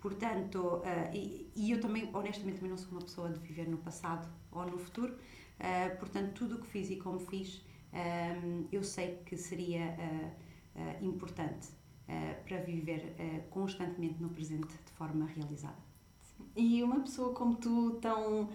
Portanto, 0.03 0.59
uh, 0.59 0.83
e, 1.15 1.49
e, 1.55 1.71
eu 1.71 1.79
também, 1.79 2.09
honestamente, 2.13 2.55
também 2.55 2.71
não 2.71 2.77
sou 2.77 2.91
uma 2.91 2.99
pessoa 2.99 3.29
de 3.29 3.39
viver 3.39 3.69
no 3.69 3.77
passado 3.77 4.27
ou 4.51 4.65
no 4.65 4.77
futuro. 4.77 5.13
Uh, 5.13 5.97
portanto, 5.97 6.33
tudo 6.33 6.55
o 6.55 6.59
que 6.59 6.67
fiz 6.67 6.89
e 6.91 6.97
como 6.97 7.21
fiz, 7.21 7.61
um, 7.93 7.97
eh, 7.97 8.65
eu 8.69 8.83
sei 8.83 9.21
que 9.25 9.37
seria 9.37 9.95
uh, 9.95 11.05
importante 11.05 11.69
para 12.45 12.57
viver 12.57 13.15
constantemente 13.49 14.21
no 14.21 14.29
presente 14.29 14.67
de 14.67 14.91
forma 14.91 15.25
realizada. 15.25 15.77
E 16.53 16.83
uma 16.83 16.99
pessoa 16.99 17.33
como 17.33 17.55
tu, 17.55 17.91
tão, 18.01 18.49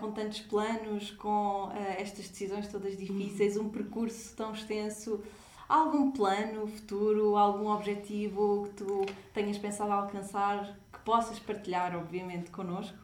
com 0.00 0.10
tantos 0.12 0.40
planos, 0.40 1.10
com 1.10 1.70
estas 1.98 2.28
decisões 2.28 2.66
todas 2.68 2.96
difíceis, 2.96 3.58
um 3.58 3.68
percurso 3.68 4.34
tão 4.34 4.54
extenso, 4.54 5.22
algum 5.68 6.10
plano 6.10 6.66
futuro, 6.66 7.36
algum 7.36 7.68
objetivo 7.68 8.68
que 8.68 8.84
tu 8.84 9.06
tenhas 9.34 9.58
pensado 9.58 9.92
alcançar, 9.92 10.78
que 10.90 10.98
possas 11.00 11.38
partilhar, 11.38 11.94
obviamente, 11.94 12.50
connosco? 12.50 12.96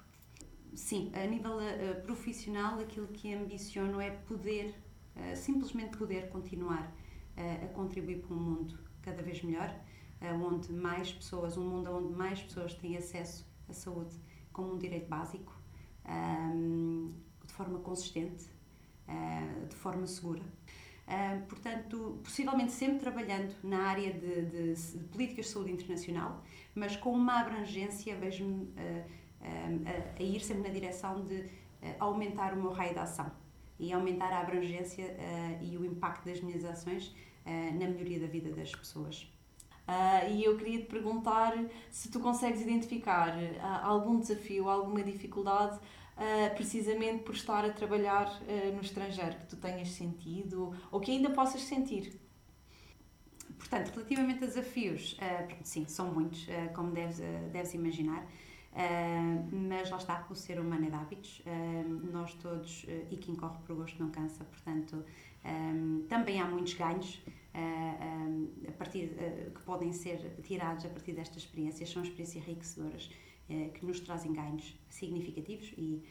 Sim, 0.75 1.13
a 1.15 1.27
nível 1.27 1.59
uh, 1.59 2.03
profissional, 2.03 2.81
aquilo 2.81 3.07
que 3.09 3.33
ambiciono 3.35 4.01
é 4.01 4.11
poder, 4.11 4.75
uh, 5.15 5.37
simplesmente 5.37 5.97
poder 5.97 6.31
continuar 6.31 6.91
uh, 7.37 7.65
a 7.65 7.69
contribuir 7.69 8.23
para 8.23 8.35
um 8.35 8.41
mundo 8.41 8.79
cada 9.03 9.23
vez 9.23 9.43
melhor, 9.43 9.73
onde 10.43 10.73
mais 10.73 11.13
pessoas, 11.13 11.59
um 11.59 11.69
mundo 11.69 11.91
onde 11.91 12.15
mais 12.15 12.43
pessoas 12.43 12.73
têm 12.73 12.97
acesso 12.97 13.47
à 13.69 13.75
saúde 13.75 14.19
como 14.51 14.73
um 14.73 14.79
direito 14.79 15.07
básico, 15.07 15.53
um, 16.07 17.13
de 17.45 17.53
forma 17.53 17.81
consistente, 17.81 18.49
de 19.69 19.77
forma 19.77 20.07
segura 20.07 20.41
portanto, 21.49 22.19
possivelmente 22.23 22.73
sempre 22.73 22.99
trabalhando 22.99 23.55
na 23.63 23.89
área 23.89 24.13
de, 24.13 24.43
de, 24.47 24.75
de, 24.75 25.05
políticas 25.05 25.47
de 25.47 25.53
saúde 25.53 25.73
internacional, 25.73 26.43
mas 26.75 26.97
com 26.97 27.13
uma 27.13 27.41
abrangência, 27.41 28.17
vejo-me 28.17 28.65
uh, 28.65 28.69
uh, 28.69 30.19
a, 30.19 30.23
ir 30.23 30.41
sempre 30.41 30.63
na 30.63 30.69
direção 30.71 31.23
de 31.23 31.35
uh, 31.35 31.49
aumentar 32.01 32.55
o 32.55 32.57
meu 32.57 32.73
raio 32.73 32.95
de 32.95 33.01
ação 33.01 33.31
e 33.79 33.93
aumentar 33.93 34.33
a 34.33 34.41
abrangência 34.41 35.17
e 35.61 35.77
o 35.77 35.85
impacto 35.85 36.25
das 36.27 36.41
minhas 36.41 36.65
ações 36.65 37.13
na 37.45 37.89
melhoria 37.89 38.21
da 38.21 38.29
vida 38.29 38.49
das 38.53 38.73
pessoas. 38.73 39.29
E 40.31 40.45
eu 40.45 40.57
queria 40.57 40.79
te 40.79 40.87
perguntar 40.87 41.53
se 41.91 42.09
tu 42.09 42.21
consegues 42.21 42.63
identificar 42.63 43.37
algum 43.83 44.21
desafio, 44.21 44.69
alguma 44.69 45.03
dificuldade 45.03 45.81
uh, 46.17 46.55
precisamente 46.55 47.23
por 47.23 47.35
estar 47.35 47.65
a 47.65 47.71
trabalhar 47.71 48.27
uh, 48.29 48.75
no 48.75 48.81
estrangeiro, 48.81 49.37
que 49.37 49.47
tu 49.47 49.57
tenhas 49.57 49.91
sentido 49.91 50.75
ou 50.91 51.01
que 51.01 51.11
ainda 51.11 51.31
possas 51.31 51.63
sentir? 51.63 52.21
Portanto, 53.59 53.93
relativamente 53.95 54.45
a 54.45 54.47
desafios, 54.47 55.15
uh, 55.15 55.55
sim, 55.63 55.87
são 55.87 56.13
muitos, 56.13 56.47
como 56.75 56.91
deves, 56.91 57.21
deves 57.53 57.75
imaginar. 57.75 58.27
Mas 59.53 59.89
lá 59.89 59.99
está, 59.99 60.27
o 60.29 60.35
ser 60.35 60.59
humano 60.59 60.87
é 60.87 60.91
de 60.91 60.97
hábitos, 60.97 61.43
nós 62.13 62.35
todos, 62.35 62.85
e 63.09 63.17
quem 63.17 63.37
corre 63.37 63.57
por 63.65 63.77
gosto 63.77 64.03
não 64.03 64.11
cansa, 64.11 64.43
portanto, 64.43 65.05
um, 65.45 66.05
também 66.09 66.41
há 66.41 66.45
muitos 66.45 66.75
ganhos 66.75 67.23
a 67.55 68.73
partir, 68.73 69.11
que 69.55 69.63
podem 69.63 69.93
ser 69.93 70.19
tirados 70.43 70.85
a 70.85 70.89
partir 70.89 71.13
destas 71.13 71.45
experiências, 71.45 71.89
são 71.89 72.03
experiências 72.03 72.45
enriquecedoras 72.45 73.09
que 73.47 73.85
nos 73.85 74.01
trazem 74.01 74.33
ganhos 74.33 74.75
significativos 74.89 75.73
e, 75.77 76.03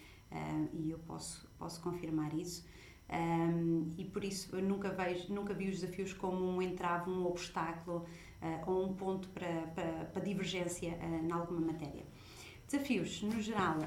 e 0.74 0.92
eu 0.92 1.00
posso, 1.00 1.50
posso 1.58 1.82
confirmar 1.82 2.34
isso. 2.34 2.66
Um, 3.10 3.90
e 3.98 4.06
por 4.06 4.24
isso 4.24 4.56
eu 4.56 4.62
nunca, 4.62 4.90
vejo, 4.90 5.34
nunca 5.34 5.54
vi 5.54 5.70
os 5.70 5.80
desafios 5.80 6.14
como 6.14 6.46
um 6.46 6.62
entrave, 6.62 7.10
um 7.10 7.26
obstáculo 7.26 8.06
ou 8.68 8.86
um 8.86 8.94
ponto 8.94 9.30
para, 9.30 9.68
para, 9.76 10.06
para 10.06 10.22
divergência 10.22 10.98
em 11.02 11.32
alguma 11.32 11.62
matéria. 11.62 12.06
Desafios, 12.68 13.22
no 13.22 13.42
geral, 13.42 13.78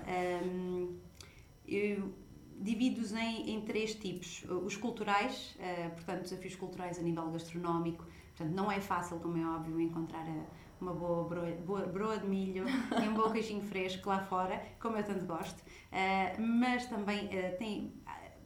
um, 0.45 0.97
eu 1.67 2.13
divido-os 2.61 3.13
em, 3.13 3.51
em, 3.51 3.61
três 3.63 3.95
tipos. 3.95 4.45
Os 4.65 4.77
culturais, 4.77 5.57
uh, 5.59 5.91
portanto, 5.91 6.23
desafios 6.23 6.57
culturais 6.57 6.99
a 6.99 7.03
nível 7.03 7.31
gastronómico. 7.31 8.05
Portanto, 8.37 8.55
não 8.55 8.71
é 8.71 8.81
fácil, 8.81 9.19
como 9.19 9.37
é 9.39 9.47
óbvio, 9.47 9.81
encontrar 9.81 10.27
a, 10.27 10.45
uma 10.87 10.95
boa 10.95 11.25
broa, 11.25 11.51
boa 11.67 11.87
broa 11.87 12.19
de 12.19 12.27
milho 12.27 12.65
e 13.03 13.09
um 13.09 13.15
bom 13.15 13.31
queijinho 13.31 13.63
fresco 13.63 14.09
lá 14.09 14.21
fora, 14.21 14.63
como 14.81 14.97
eu 14.97 15.05
tanto 15.05 15.25
gosto. 15.27 15.61
Uh, 15.61 16.41
mas 16.41 16.87
também 16.87 17.27
uh, 17.27 17.59
tem 17.59 17.93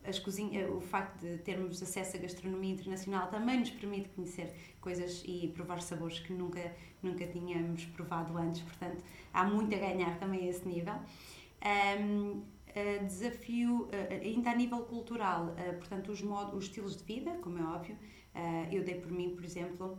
as 0.05 0.19
cozinhas, 0.19 0.71
o 0.71 0.81
facto 0.81 1.21
de 1.21 1.37
termos 1.39 1.83
acesso 1.83 2.17
à 2.17 2.21
gastronomia 2.21 2.73
internacional 2.73 3.29
também 3.29 3.61
nos 3.61 3.71
permite 3.71 4.09
conhecer 4.11 4.51
coisas 4.81 5.23
e 5.27 5.49
provar 5.49 5.83
sabores 5.83 6.19
que 6.21 6.33
nunca, 6.33 6.75
nunca 7.03 7.27
tínhamos 7.27 7.85
provado 7.85 8.37
antes, 8.39 8.63
portanto 8.63 9.05
há 9.35 9.45
muito 9.45 9.75
a 9.75 9.79
ganhar 9.79 10.19
também 10.19 10.47
a 10.47 10.51
esse 10.51 10.67
nível. 10.67 10.95
Um, 11.63 12.31
uh, 12.71 13.05
desafio, 13.05 13.83
uh, 13.83 13.91
ainda 14.23 14.51
a 14.51 14.55
nível 14.55 14.81
cultural, 14.85 15.49
uh, 15.49 15.77
portanto, 15.77 16.11
os, 16.11 16.23
modos, 16.23 16.55
os 16.55 16.65
estilos 16.65 16.97
de 16.97 17.05
vida, 17.05 17.33
como 17.43 17.59
é 17.59 17.63
óbvio, 17.63 17.97
eu 18.71 18.85
dei 18.85 18.95
por 18.95 19.11
mim, 19.11 19.35
por 19.35 19.45
exemplo, 19.45 19.99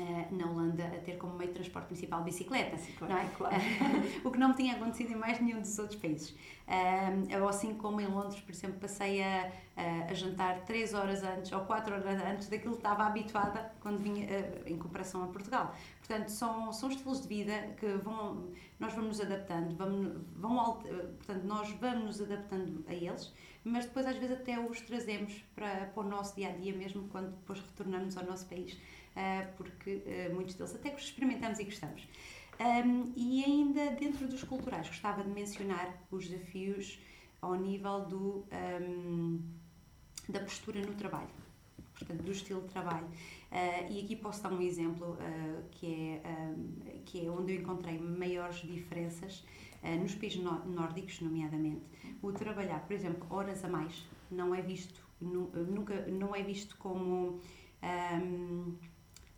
Uh, 0.00 0.34
na 0.34 0.46
Holanda 0.46 0.86
a 0.86 0.98
ter 1.00 1.18
como 1.18 1.36
meio 1.36 1.48
de 1.48 1.56
transporte 1.56 1.88
principal 1.88 2.22
bicicleta, 2.22 2.74
não 3.02 3.18
é? 3.18 3.28
Claro. 3.36 3.56
o 4.24 4.30
que 4.30 4.38
não 4.38 4.48
me 4.48 4.54
tinha 4.54 4.74
acontecido 4.74 5.12
em 5.12 5.16
mais 5.16 5.38
nenhum 5.38 5.60
dos 5.60 5.78
outros 5.78 6.00
países. 6.00 6.30
Uh, 6.30 7.46
assim 7.46 7.74
como 7.74 8.00
em 8.00 8.06
Londres, 8.06 8.40
por 8.40 8.50
exemplo, 8.50 8.80
passei 8.80 9.22
a, 9.22 9.52
a, 9.76 10.10
a, 10.10 10.14
jantar 10.14 10.64
3 10.64 10.94
horas 10.94 11.22
antes 11.22 11.52
ou 11.52 11.60
4 11.66 11.94
horas 11.94 12.22
antes 12.24 12.48
daquilo 12.48 12.72
que 12.72 12.78
estava 12.78 13.04
habituada 13.04 13.72
quando 13.80 13.98
vinha 13.98 14.24
uh, 14.24 14.68
em 14.68 14.78
comparação 14.78 15.22
a 15.22 15.26
Portugal. 15.26 15.74
Portanto, 15.98 16.28
são, 16.28 16.72
são 16.72 16.88
estilos 16.88 17.20
de 17.20 17.28
vida 17.28 17.52
que 17.78 17.86
vão, 17.98 18.48
nós 18.78 18.94
vamos 18.94 19.18
nos 19.18 19.20
adaptando, 19.20 19.76
vamos, 19.76 20.16
vão, 20.34 20.76
portanto, 20.76 21.44
nós 21.44 21.70
vamos 21.72 22.04
nos 22.04 22.22
adaptando 22.22 22.84
a 22.88 22.94
eles, 22.94 23.34
mas 23.62 23.84
depois 23.84 24.06
às 24.06 24.16
vezes 24.16 24.36
até 24.40 24.58
os 24.58 24.80
trazemos 24.80 25.44
para, 25.54 25.86
para 25.86 26.02
o 26.02 26.08
nosso 26.08 26.34
dia 26.34 26.48
a 26.48 26.52
dia 26.52 26.74
mesmo 26.74 27.06
quando 27.08 27.30
depois 27.32 27.60
retornamos 27.60 28.16
ao 28.16 28.24
nosso 28.24 28.46
país 28.46 28.78
porque 29.56 30.02
ah, 30.06 30.34
muitos 30.34 30.54
deles 30.54 30.74
até 30.74 30.90
que 30.90 31.00
experimentamos 31.00 31.58
e 31.58 31.64
gostamos. 31.64 32.06
E 33.16 33.44
ainda 33.44 33.90
dentro 33.92 34.28
dos 34.28 34.44
culturais, 34.44 34.86
gostava 34.86 35.22
de 35.22 35.30
mencionar 35.30 35.98
os 36.10 36.28
desafios 36.28 36.98
ao 37.40 37.54
nível 37.54 38.04
do, 38.04 38.44
da 40.28 40.40
postura 40.40 40.80
no 40.82 40.94
trabalho, 40.94 41.30
portanto, 41.94 42.22
do 42.22 42.30
estilo 42.30 42.60
de 42.60 42.68
trabalho. 42.68 43.06
Uh, 43.06 43.90
e 43.90 44.04
aqui 44.04 44.14
posso 44.14 44.42
dar 44.42 44.52
um 44.52 44.60
exemplo 44.60 45.16
que, 45.70 46.20
é, 46.22 46.54
que 47.06 47.26
é 47.26 47.30
onde 47.30 47.54
eu 47.54 47.60
encontrei 47.62 47.98
maiores 47.98 48.56
diferenças 48.56 49.42
nos 50.02 50.14
países 50.14 50.42
nórdicos, 50.42 51.20
nomeadamente. 51.20 51.82
O 52.22 52.30
trabalhar, 52.32 52.80
por 52.80 52.92
exemplo, 52.92 53.26
horas 53.30 53.64
a 53.64 53.68
mais 53.68 54.06
não 54.30 54.54
é 54.54 54.60
visto, 54.60 55.02
nunca, 55.20 56.06
não 56.06 56.34
é 56.34 56.42
visto 56.42 56.76
como. 56.76 57.40
Um, 57.82 58.76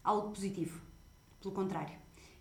algo 0.04 0.30
positivo. 0.30 0.80
Pelo 1.40 1.54
contrário, 1.54 1.96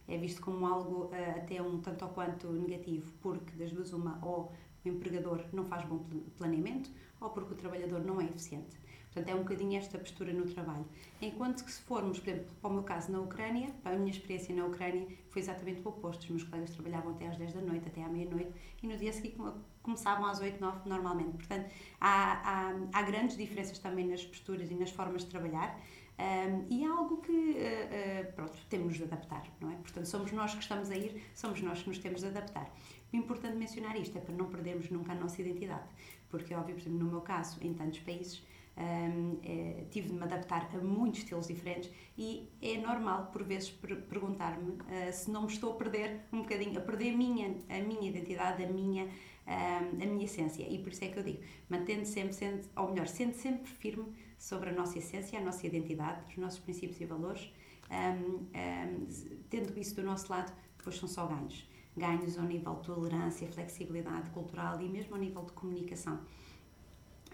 é 0.08 0.18
visto 0.18 0.42
como 0.42 0.66
algo 0.66 1.06
uh, 1.06 1.38
até 1.38 1.62
um 1.62 1.80
tanto 1.80 2.06
ou 2.06 2.12
quanto 2.12 2.52
negativo, 2.52 3.12
porque 3.22 3.56
das 3.56 3.72
duas 3.72 3.94
uma, 3.94 4.20
ou 4.24 4.52
o 4.84 4.90
empregador 4.90 5.44
não 5.54 5.66
faz 5.66 5.86
bom 5.86 6.04
planeamento, 6.38 6.90
ou 7.20 7.30
porque 7.30 7.54
o 7.54 7.56
trabalhador 7.56 8.04
não 8.04 8.20
é 8.20 8.26
eficiente. 8.26 8.80
Portanto, 9.14 9.30
é 9.30 9.36
um 9.36 9.40
bocadinho 9.40 9.78
esta 9.78 9.98
postura 9.98 10.32
no 10.32 10.46
trabalho. 10.46 10.86
Enquanto 11.22 11.66
que 11.66 11.72
se 11.72 11.82
formos, 11.82 12.18
por 12.20 12.30
exemplo, 12.30 12.50
para 12.62 12.70
o 12.70 12.74
meu 12.74 12.84
caso 12.84 13.12
na 13.12 13.20
Ucrânia, 13.20 13.70
a 13.84 13.92
minha 13.92 14.10
experiência 14.10 14.56
na 14.56 14.66
Ucrânia 14.66 15.06
foi 15.30 15.42
exatamente 15.42 15.82
o 15.84 15.90
oposto. 15.90 16.24
Os 16.24 16.30
meus 16.30 16.44
colegas 16.44 16.70
trabalhavam 16.72 17.12
até 17.12 17.28
às 17.28 17.38
10 17.38 17.54
da 17.54 17.62
noite, 17.62 17.88
até 17.88 18.04
à 18.04 18.08
meia-noite, 18.08 18.54
e 18.82 18.88
no 18.88 18.96
dia 18.96 19.12
seguinte 19.12 19.36
começavam 19.84 20.26
às 20.26 20.40
8, 20.40 20.62
9 20.62 20.88
normalmente. 20.88 21.34
Portanto, 21.34 21.70
há, 22.00 22.70
há, 22.70 22.74
há 22.94 23.02
grandes 23.02 23.36
diferenças 23.36 23.78
também 23.80 24.08
nas 24.08 24.24
posturas 24.24 24.72
e 24.72 24.76
nas 24.76 24.92
formas 24.92 25.24
de 25.24 25.30
trabalhar. 25.30 25.78
Um, 26.22 26.68
e 26.70 26.84
é 26.84 26.88
algo 26.88 27.18
que, 27.18 27.32
uh, 27.32 27.34
uh, 27.34 28.34
pronto, 28.34 28.56
temos 28.70 28.96
de 28.96 29.04
adaptar, 29.04 29.44
não 29.60 29.72
é? 29.72 29.76
Portanto, 29.78 30.06
somos 30.06 30.32
nós 30.32 30.54
que 30.54 30.62
estamos 30.62 30.92
a 30.92 30.96
ir, 30.96 31.20
somos 31.34 31.60
nós 31.64 31.82
que 31.82 31.90
nos 31.90 31.98
temos 31.98 32.22
de 32.22 32.28
adaptar. 32.28 32.72
O 33.12 33.16
importante 33.16 33.58
mencionar 33.58 34.00
isto 34.00 34.16
é 34.20 34.22
para 34.22 34.36
não 34.36 34.46
perdermos 34.46 34.92
nunca 34.92 35.14
a 35.14 35.16
nossa 35.16 35.42
identidade, 35.42 35.90
porque, 36.30 36.54
óbvio, 36.54 36.76
por 36.76 36.82
exemplo, 36.82 37.00
no 37.00 37.10
meu 37.10 37.22
caso, 37.22 37.58
em 37.64 37.74
tantos 37.74 38.02
países, 38.02 38.44
um, 38.78 39.40
é, 39.44 39.86
tive 39.90 40.10
de 40.10 40.14
me 40.14 40.24
adaptar 40.24 40.70
a 40.74 40.78
muitos 40.78 41.22
estilos 41.22 41.48
diferentes 41.48 41.90
e 42.18 42.48
é 42.62 42.78
normal, 42.78 43.30
por 43.34 43.44
vezes, 43.44 43.72
per 43.72 43.96
perguntar-me 44.04 44.74
uh, 44.74 45.12
se 45.12 45.30
não 45.32 45.42
me 45.42 45.48
estou 45.48 45.74
a 45.74 45.76
perder 45.76 46.22
um 46.32 46.44
bocadinho, 46.44 46.78
a 46.78 46.82
perder 46.82 47.14
a 47.14 47.18
minha, 47.18 47.56
a 47.68 47.80
minha 47.80 48.10
identidade, 48.10 48.64
a 48.64 48.68
minha, 48.68 49.06
um, 49.06 50.04
a 50.04 50.06
minha 50.06 50.26
essência. 50.26 50.68
E 50.70 50.78
por 50.78 50.92
isso 50.92 51.04
é 51.04 51.08
que 51.08 51.18
eu 51.18 51.24
digo, 51.24 51.40
mantendo 51.68 52.06
sempre, 52.06 52.34
sendo, 52.34 52.62
ou 52.76 52.90
melhor, 52.90 53.08
sendo 53.08 53.34
sempre 53.34 53.70
firme 53.70 54.06
sobre 54.42 54.72
a 54.72 54.74
nossa 54.74 54.98
essência, 54.98 55.38
a 55.38 55.42
nossa 55.42 55.68
identidade, 55.68 56.20
os 56.28 56.38
nossos 56.38 56.60
princípios 56.60 57.00
e 57.00 57.06
valores. 57.06 57.54
Um, 57.92 58.48
um, 58.58 59.08
tendo 59.52 59.78
isso 59.80 59.96
do 59.96 60.02
nosso 60.02 60.32
lado, 60.32 60.52
depois 60.76 60.98
são 60.98 61.08
só 61.08 61.28
ganhos. 61.28 61.70
Ganhos 61.96 62.40
ao 62.40 62.46
nível 62.46 62.74
de 62.76 62.82
tolerância, 62.82 63.48
flexibilidade 63.50 64.32
cultural 64.32 64.82
e 64.82 64.90
mesmo 64.90 65.14
ao 65.14 65.22
nível 65.22 65.44
de 65.44 65.52
comunicação. 65.52 66.20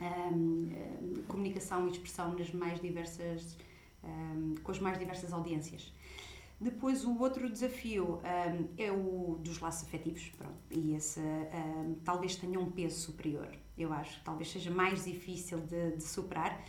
Um, 0.02 0.70
comunicação 1.30 1.88
e 1.88 1.92
expressão 1.92 2.38
nas 2.38 2.52
mais 2.52 2.82
diversas, 2.82 3.58
com 4.62 4.72
as 4.72 4.80
mais 4.80 5.00
diversas 5.00 5.32
audiências. 5.32 5.94
Depois, 6.60 7.06
o 7.06 7.18
outro 7.20 7.50
desafio 7.50 8.16
um, 8.18 8.68
é 8.78 8.92
o 8.92 9.38
dos 9.40 9.60
laços 9.60 9.88
afetivos, 9.88 10.30
pronto, 10.38 10.58
e 10.72 10.94
esse 10.94 11.22
um, 11.22 11.96
talvez 12.04 12.36
tenha 12.36 12.60
um 12.60 12.70
peso 12.70 13.00
superior. 13.00 13.48
Eu 13.78 13.94
acho 13.94 14.22
talvez 14.24 14.52
seja 14.52 14.72
mais 14.72 15.06
difícil 15.06 15.60
de, 15.60 15.92
de 15.92 16.04
superar, 16.04 16.60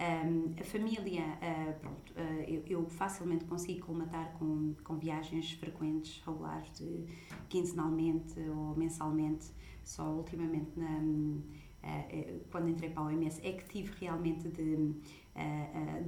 um, 0.00 0.54
a 0.60 0.64
família, 0.64 1.24
uh, 1.24 1.80
pronto, 1.80 2.12
uh, 2.12 2.42
eu, 2.46 2.62
eu, 2.68 2.86
facilmente 2.86 3.44
consigo 3.46 3.86
colmatar 3.86 4.32
com, 4.38 4.74
com 4.84 4.96
viagens 4.96 5.50
frequentes, 5.52 6.22
regulares, 6.24 6.70
de 6.78 7.04
quinzenalmente 7.48 8.38
ou 8.40 8.76
mensalmente. 8.76 9.46
Só 9.82 10.04
ultimamente, 10.04 10.70
na, 10.76 11.00
uh, 11.00 12.44
quando 12.52 12.68
entrei 12.68 12.90
para 12.90 13.02
a 13.02 13.06
OMS, 13.06 13.40
é 13.44 13.52
que 13.52 13.64
tive 13.64 13.92
realmente 13.98 14.48
de, 14.48 14.94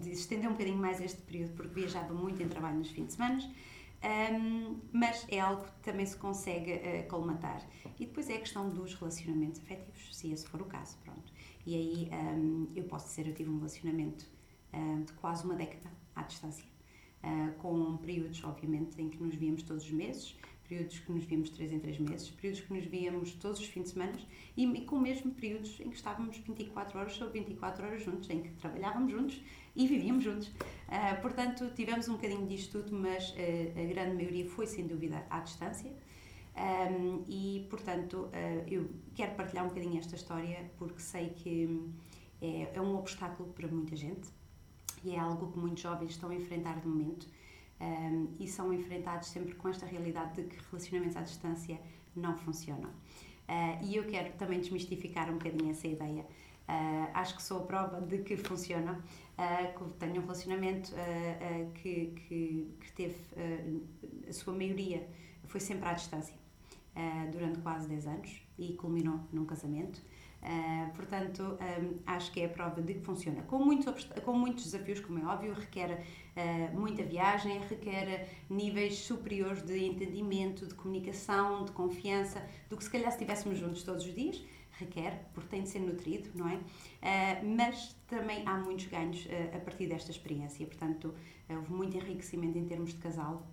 de 0.00 0.10
estender 0.12 0.48
um 0.48 0.52
bocadinho 0.52 0.78
mais 0.78 1.00
este 1.00 1.22
período, 1.22 1.54
porque 1.54 1.74
viajava 1.74 2.14
muito 2.14 2.40
em 2.42 2.48
trabalho 2.48 2.78
nos 2.78 2.90
fins 2.90 3.06
de 3.06 3.12
semana. 3.14 3.40
Um, 4.02 4.80
mas 4.92 5.26
é 5.28 5.40
algo 5.40 5.64
que 5.64 5.80
também 5.82 6.06
se 6.06 6.16
consegue 6.16 7.02
colmatar. 7.08 7.60
E 7.98 8.06
depois 8.06 8.30
é 8.30 8.36
a 8.36 8.38
questão 8.38 8.68
dos 8.68 8.94
relacionamentos 8.94 9.60
afetivos, 9.60 10.16
se 10.16 10.32
esse 10.32 10.48
for 10.48 10.62
o 10.62 10.64
caso, 10.64 10.96
pronto. 11.04 11.32
E 11.66 11.74
aí 11.74 12.10
um, 12.12 12.68
eu 12.74 12.84
posso 12.84 13.08
dizer, 13.08 13.26
eu 13.26 13.34
tive 13.34 13.50
um 13.50 13.56
relacionamento 13.56 14.26
uh, 14.72 15.04
de 15.04 15.12
quase 15.14 15.44
uma 15.44 15.54
década 15.54 15.90
à 16.14 16.22
distância, 16.22 16.64
uh, 17.22 17.52
com 17.58 17.96
períodos, 17.98 18.42
obviamente, 18.44 19.00
em 19.00 19.08
que 19.08 19.22
nos 19.22 19.34
víamos 19.34 19.62
todos 19.62 19.84
os 19.84 19.90
meses, 19.90 20.36
períodos 20.70 21.00
que 21.00 21.12
nos 21.12 21.24
víamos 21.24 21.50
três 21.50 21.72
em 21.72 21.80
três 21.80 21.98
meses, 21.98 22.30
períodos 22.30 22.60
que 22.60 22.72
nos 22.72 22.84
víamos 22.84 23.32
todos 23.32 23.58
os 23.58 23.66
fins 23.66 23.82
de 23.82 23.88
semana 23.90 24.12
e, 24.56 24.64
e 24.64 24.84
com 24.84 24.98
mesmo 25.00 25.32
períodos 25.32 25.80
em 25.80 25.90
que 25.90 25.96
estávamos 25.96 26.36
24 26.38 26.98
horas 26.98 27.12
sobre 27.14 27.40
24 27.40 27.84
horas 27.84 28.04
juntos, 28.04 28.30
em 28.30 28.42
que 28.42 28.50
trabalhávamos 28.50 29.10
juntos 29.10 29.42
e 29.74 29.86
vivíamos 29.86 30.22
juntos. 30.22 30.48
Uh, 30.48 31.20
portanto, 31.20 31.70
tivemos 31.74 32.08
um 32.08 32.12
bocadinho 32.12 32.46
disto 32.46 32.80
tudo, 32.82 32.96
mas 32.96 33.30
uh, 33.30 33.80
a 33.80 33.84
grande 33.84 34.14
maioria 34.14 34.46
foi 34.46 34.66
sem 34.66 34.86
dúvida 34.86 35.26
à 35.28 35.40
distância. 35.40 35.92
Um, 36.56 37.24
e, 37.28 37.66
portanto, 37.70 38.28
uh, 38.28 38.68
eu 38.68 38.90
quero 39.14 39.34
partilhar 39.34 39.64
um 39.64 39.68
bocadinho 39.68 39.98
esta 39.98 40.16
história 40.16 40.70
porque 40.78 41.00
sei 41.00 41.30
que 41.30 41.90
é, 42.42 42.72
é, 42.74 42.80
um 42.80 42.96
obstáculo 42.96 43.50
para 43.52 43.68
muita 43.68 43.94
gente 43.96 44.28
e 45.04 45.14
é 45.14 45.18
algo 45.18 45.52
que 45.52 45.58
muitos 45.58 45.82
jovens 45.82 46.10
estão 46.10 46.30
a 46.30 46.34
enfrentar 46.34 46.80
de 46.80 46.88
momento 46.88 47.26
um, 47.80 48.28
e 48.38 48.46
são 48.46 48.72
enfrentados 48.72 49.28
sempre 49.28 49.54
com 49.54 49.68
esta 49.68 49.86
realidade 49.86 50.42
de 50.42 50.48
que 50.48 50.56
relacionamentos 50.70 51.16
à 51.16 51.22
distância 51.22 51.80
não 52.14 52.36
funcionam. 52.36 52.90
Uh, 52.90 53.82
e 53.82 53.96
eu 53.96 54.04
quero 54.04 54.32
também 54.34 54.60
desmistificar 54.60 55.28
um 55.30 55.34
bocadinho 55.34 55.70
essa 55.70 55.88
ideia. 55.88 56.22
Uh, 56.68 57.10
acho 57.14 57.34
que 57.36 57.42
sou 57.42 57.58
a 57.58 57.62
prova 57.62 58.00
de 58.00 58.18
que 58.18 58.36
funciona, 58.36 58.92
uh, 58.92 59.78
que 59.78 59.92
tenho 59.94 60.18
um 60.18 60.20
relacionamento 60.20 60.92
que, 61.74 62.12
que, 62.28 62.74
que, 62.80 62.92
teve 62.92 63.16
a 64.28 64.32
sua 64.32 64.54
maioria 64.54 65.04
foi 65.46 65.58
sempre 65.58 65.88
à 65.88 65.94
distância 65.94 66.39
durante 67.32 67.58
quase 67.60 67.88
10 67.88 68.06
anos 68.06 68.42
e 68.58 68.74
culminou 68.74 69.20
num 69.32 69.44
casamento. 69.46 70.02
Uh, 70.42 70.90
portanto, 70.94 71.42
um, 71.42 71.98
acho 72.06 72.32
que 72.32 72.40
é 72.40 72.46
a 72.46 72.48
prova 72.48 72.80
de 72.80 72.94
que 72.94 73.00
funciona. 73.00 73.42
Com 73.42 73.58
muitos, 73.58 74.04
com 74.24 74.32
muitos 74.32 74.64
desafios, 74.64 75.00
como 75.00 75.18
é 75.18 75.24
óbvio, 75.24 75.52
requer 75.52 76.00
uh, 76.00 76.78
muita 76.78 77.02
viagem, 77.02 77.60
requer 77.68 78.26
níveis 78.48 78.98
superiores 79.00 79.62
de 79.62 79.84
entendimento, 79.84 80.66
de 80.66 80.74
comunicação, 80.74 81.64
de 81.66 81.72
confiança, 81.72 82.42
do 82.70 82.76
que 82.76 82.84
se 82.84 82.90
calhar 82.90 83.10
se 83.10 83.16
estivéssemos 83.16 83.58
juntos 83.58 83.82
todos 83.82 84.04
os 84.04 84.14
dias. 84.14 84.42
Requer, 84.72 85.26
porque 85.34 85.50
tem 85.50 85.62
de 85.62 85.68
ser 85.68 85.80
nutrido, 85.80 86.30
não 86.34 86.48
é? 86.48 86.54
Uh, 86.54 87.54
mas 87.54 87.94
também 88.06 88.42
há 88.46 88.56
muitos 88.56 88.86
ganhos 88.86 89.28
a 89.54 89.58
partir 89.58 89.88
desta 89.88 90.10
experiência. 90.10 90.66
Portanto, 90.66 91.14
houve 91.50 91.70
muito 91.70 91.98
enriquecimento 91.98 92.56
em 92.56 92.64
termos 92.64 92.94
de 92.94 93.00
casal 93.00 93.46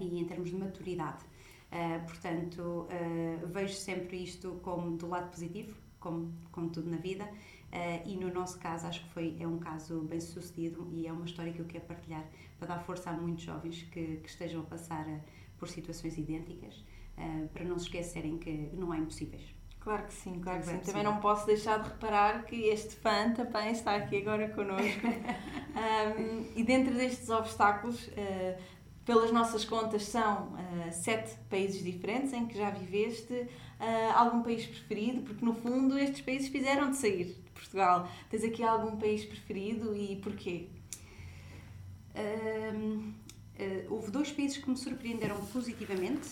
e 0.00 0.18
em 0.18 0.24
termos 0.26 0.50
de 0.50 0.56
maturidade. 0.56 1.24
Uh, 1.72 2.04
portanto, 2.06 2.60
uh, 2.60 3.46
vejo 3.48 3.74
sempre 3.74 4.22
isto 4.22 4.60
como 4.62 4.96
do 4.96 5.08
lado 5.08 5.30
positivo, 5.30 5.76
como, 5.98 6.32
como 6.52 6.70
tudo 6.70 6.88
na 6.88 6.98
vida, 6.98 7.24
uh, 7.24 8.08
e 8.08 8.16
no 8.16 8.32
nosso 8.32 8.58
caso 8.60 8.86
acho 8.86 9.02
que 9.02 9.08
foi, 9.10 9.36
é 9.40 9.46
um 9.46 9.58
caso 9.58 10.02
bem 10.02 10.20
sucedido 10.20 10.88
e 10.92 11.06
é 11.06 11.12
uma 11.12 11.24
história 11.24 11.52
que 11.52 11.60
eu 11.60 11.66
quero 11.66 11.84
partilhar 11.84 12.24
para 12.58 12.68
dar 12.68 12.78
força 12.80 13.10
a 13.10 13.12
muitos 13.12 13.44
jovens 13.44 13.82
que, 13.90 14.18
que 14.18 14.28
estejam 14.28 14.60
a 14.60 14.64
passar 14.64 15.06
por 15.58 15.68
situações 15.68 16.16
idênticas, 16.16 16.84
para 17.52 17.64
não 17.64 17.78
se 17.78 17.84
esquecerem 17.84 18.38
que 18.38 18.70
não 18.74 18.92
há 18.92 18.98
impossíveis. 18.98 19.54
Claro 19.84 20.04
que 20.04 20.14
sim, 20.14 20.40
claro 20.40 20.60
que 20.60 20.66
sim. 20.66 20.78
Também 20.78 21.02
não 21.02 21.18
posso 21.18 21.44
deixar 21.46 21.78
de 21.78 21.90
reparar 21.90 22.46
que 22.46 22.56
este 22.68 22.96
fã 22.96 23.30
também 23.34 23.70
está 23.70 23.94
aqui 23.96 24.16
agora 24.16 24.48
connosco. 24.48 25.06
um, 25.76 26.46
e 26.56 26.64
dentro 26.64 26.94
destes 26.94 27.28
obstáculos, 27.28 28.08
uh, 28.08 28.58
pelas 29.04 29.30
nossas 29.30 29.64
contas, 29.64 30.04
são 30.04 30.48
uh, 30.48 30.92
sete 30.92 31.34
países 31.50 31.82
diferentes 31.82 32.32
em 32.32 32.46
que 32.46 32.56
já 32.56 32.70
viveste. 32.70 33.32
Uh, 33.32 34.12
algum 34.14 34.42
país 34.42 34.66
preferido? 34.66 35.22
Porque, 35.22 35.44
no 35.44 35.54
fundo, 35.54 35.98
estes 35.98 36.22
países 36.22 36.48
fizeram 36.48 36.90
de 36.90 36.96
sair 36.96 37.24
de 37.24 37.50
Portugal. 37.50 38.08
Tens 38.30 38.44
aqui 38.44 38.62
algum 38.62 38.96
país 38.96 39.24
preferido 39.24 39.94
e 39.96 40.16
porquê? 40.16 40.68
Uh, 42.16 43.12
houve 43.88 44.10
dois 44.10 44.32
países 44.32 44.58
que 44.58 44.68
me 44.68 44.76
surpreenderam 44.76 45.36
positivamente, 45.46 46.28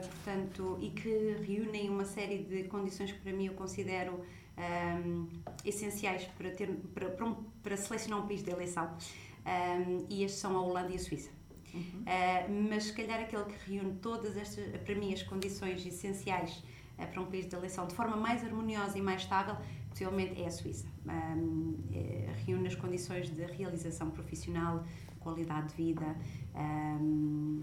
portanto, 0.00 0.78
e 0.80 0.88
que 0.88 1.36
reúnem 1.46 1.90
uma 1.90 2.06
série 2.06 2.38
de 2.38 2.64
condições 2.64 3.12
que 3.12 3.18
para 3.18 3.32
mim 3.32 3.48
eu 3.48 3.52
considero 3.52 4.18
um, 4.56 5.28
essenciais 5.64 6.24
para, 6.38 6.50
ter, 6.50 6.68
para, 6.94 7.10
para, 7.10 7.36
para, 7.62 7.76
selecionar 7.76 8.24
um 8.24 8.26
país 8.26 8.42
de 8.42 8.50
eleição. 8.50 8.96
Um, 9.44 10.06
e 10.08 10.24
estes 10.24 10.40
são 10.40 10.56
a 10.56 10.62
Holanda 10.62 10.92
e 10.92 10.96
a 10.96 10.98
Suíça. 10.98 11.30
Uhum. 11.74 12.02
Uh, 12.02 12.68
mas 12.68 12.84
se 12.84 12.92
calhar 12.92 13.20
aquele 13.20 13.44
que 13.44 13.72
reúne 13.72 13.94
todas 13.96 14.36
estas, 14.36 14.76
para 14.80 14.94
mim, 14.94 15.12
as 15.12 15.22
condições 15.22 15.84
essenciais 15.86 16.62
uh, 16.98 17.06
para 17.06 17.20
um 17.20 17.26
país 17.26 17.48
de 17.48 17.54
eleição 17.54 17.86
de 17.86 17.94
forma 17.94 18.16
mais 18.16 18.44
harmoniosa 18.44 18.98
e 18.98 19.02
mais 19.02 19.22
estável, 19.22 19.56
possivelmente 19.88 20.40
é 20.40 20.46
a 20.46 20.50
Suíça. 20.50 20.86
Um, 21.06 21.78
é, 21.92 22.32
reúne 22.46 22.68
as 22.68 22.74
condições 22.74 23.30
de 23.30 23.44
realização 23.44 24.10
profissional, 24.10 24.84
qualidade 25.20 25.68
de 25.68 25.74
vida, 25.74 26.16
um, 26.54 27.60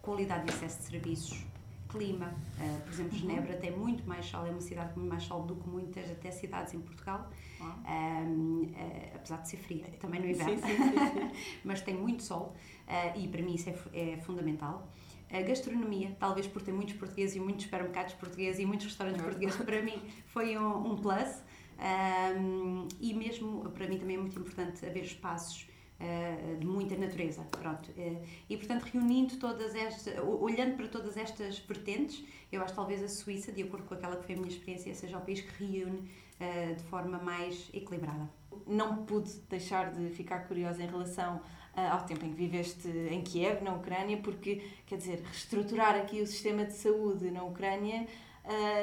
qualidade 0.00 0.46
de 0.46 0.52
acesso 0.52 0.78
de 0.78 0.84
serviços, 0.84 1.44
clima. 1.92 2.34
Uh, 2.58 2.80
por 2.82 2.92
exemplo, 2.92 3.12
uhum. 3.12 3.18
Genebra 3.18 3.56
tem 3.56 3.70
muito 3.70 4.06
mais 4.06 4.26
sol, 4.26 4.46
é 4.46 4.50
uma 4.50 4.60
cidade 4.60 4.92
com 4.94 5.00
muito 5.00 5.10
mais 5.10 5.24
sol 5.24 5.42
do 5.42 5.54
que 5.54 5.68
muitas 5.68 6.10
até 6.10 6.30
cidades 6.30 6.74
em 6.74 6.80
Portugal, 6.80 7.30
um, 7.60 8.62
uh, 8.62 9.16
apesar 9.16 9.36
de 9.42 9.48
ser 9.48 9.58
fria, 9.58 9.84
também 10.00 10.20
no 10.20 10.28
inverno, 10.28 10.58
sim, 10.58 10.66
sim, 10.66 10.76
sim, 10.76 11.30
mas 11.62 11.80
tem 11.82 11.94
muito 11.94 12.22
sol 12.22 12.54
uh, 12.88 13.18
e 13.18 13.28
para 13.28 13.42
mim 13.42 13.54
isso 13.54 13.70
é, 13.70 14.12
é 14.12 14.16
fundamental. 14.18 14.88
A 15.30 15.40
gastronomia, 15.40 16.14
talvez 16.18 16.46
por 16.46 16.60
ter 16.60 16.72
muitos 16.72 16.94
portugueses 16.94 17.36
e 17.36 17.40
muitos 17.40 17.64
supermercados 17.64 18.12
portugueses 18.14 18.60
e 18.60 18.66
muitos 18.66 18.86
restaurantes 18.86 19.22
portugueses, 19.22 19.56
para 19.64 19.80
mim 19.82 19.98
foi 20.26 20.58
um, 20.58 20.92
um 20.92 20.96
plus. 20.96 21.42
Um, 21.82 22.86
e 23.00 23.14
mesmo, 23.14 23.68
para 23.70 23.88
mim 23.88 23.98
também 23.98 24.16
é 24.16 24.18
muito 24.18 24.38
importante 24.38 24.84
haver 24.84 25.04
espaços 25.04 25.66
uh, 26.02 26.58
de 26.58 26.66
muita 26.66 26.96
natureza, 26.96 27.42
pronto. 27.50 27.90
Uh, 27.92 28.22
e, 28.48 28.56
portanto, 28.56 28.82
reunindo 28.82 29.36
todas 29.36 29.74
estas, 29.74 30.18
olhando 30.18 30.76
para 30.76 30.88
todas 30.88 31.16
estas 31.16 31.58
vertentes, 31.60 32.24
eu 32.50 32.60
acho 32.60 32.72
que 32.72 32.76
talvez 32.76 33.02
a 33.02 33.08
Suíça, 33.08 33.52
de 33.52 33.62
acordo 33.62 33.86
com 33.86 33.94
aquela 33.94 34.16
que 34.16 34.26
foi 34.26 34.34
a 34.34 34.38
minha 34.38 34.50
experiência, 34.50 34.94
seja 34.94 35.16
o 35.16 35.20
país 35.20 35.40
que 35.40 35.64
reúne 35.64 35.98
uh, 36.40 36.74
de 36.74 36.82
forma 36.84 37.18
mais 37.18 37.70
equilibrada. 37.72 38.28
Não 38.66 39.04
pude 39.04 39.32
deixar 39.48 39.92
de 39.92 40.10
ficar 40.10 40.40
curiosa 40.46 40.82
em 40.82 40.86
relação 40.86 41.40
ao 41.74 42.04
tempo 42.04 42.22
em 42.26 42.28
que 42.28 42.36
viveste 42.36 42.86
em 42.86 43.22
Kiev, 43.22 43.62
na 43.64 43.74
Ucrânia, 43.74 44.18
porque, 44.18 44.62
quer 44.84 44.98
dizer, 44.98 45.22
reestruturar 45.22 45.94
aqui 45.96 46.20
o 46.20 46.26
sistema 46.26 46.66
de 46.66 46.74
saúde 46.74 47.30
na 47.30 47.42
Ucrânia 47.44 48.06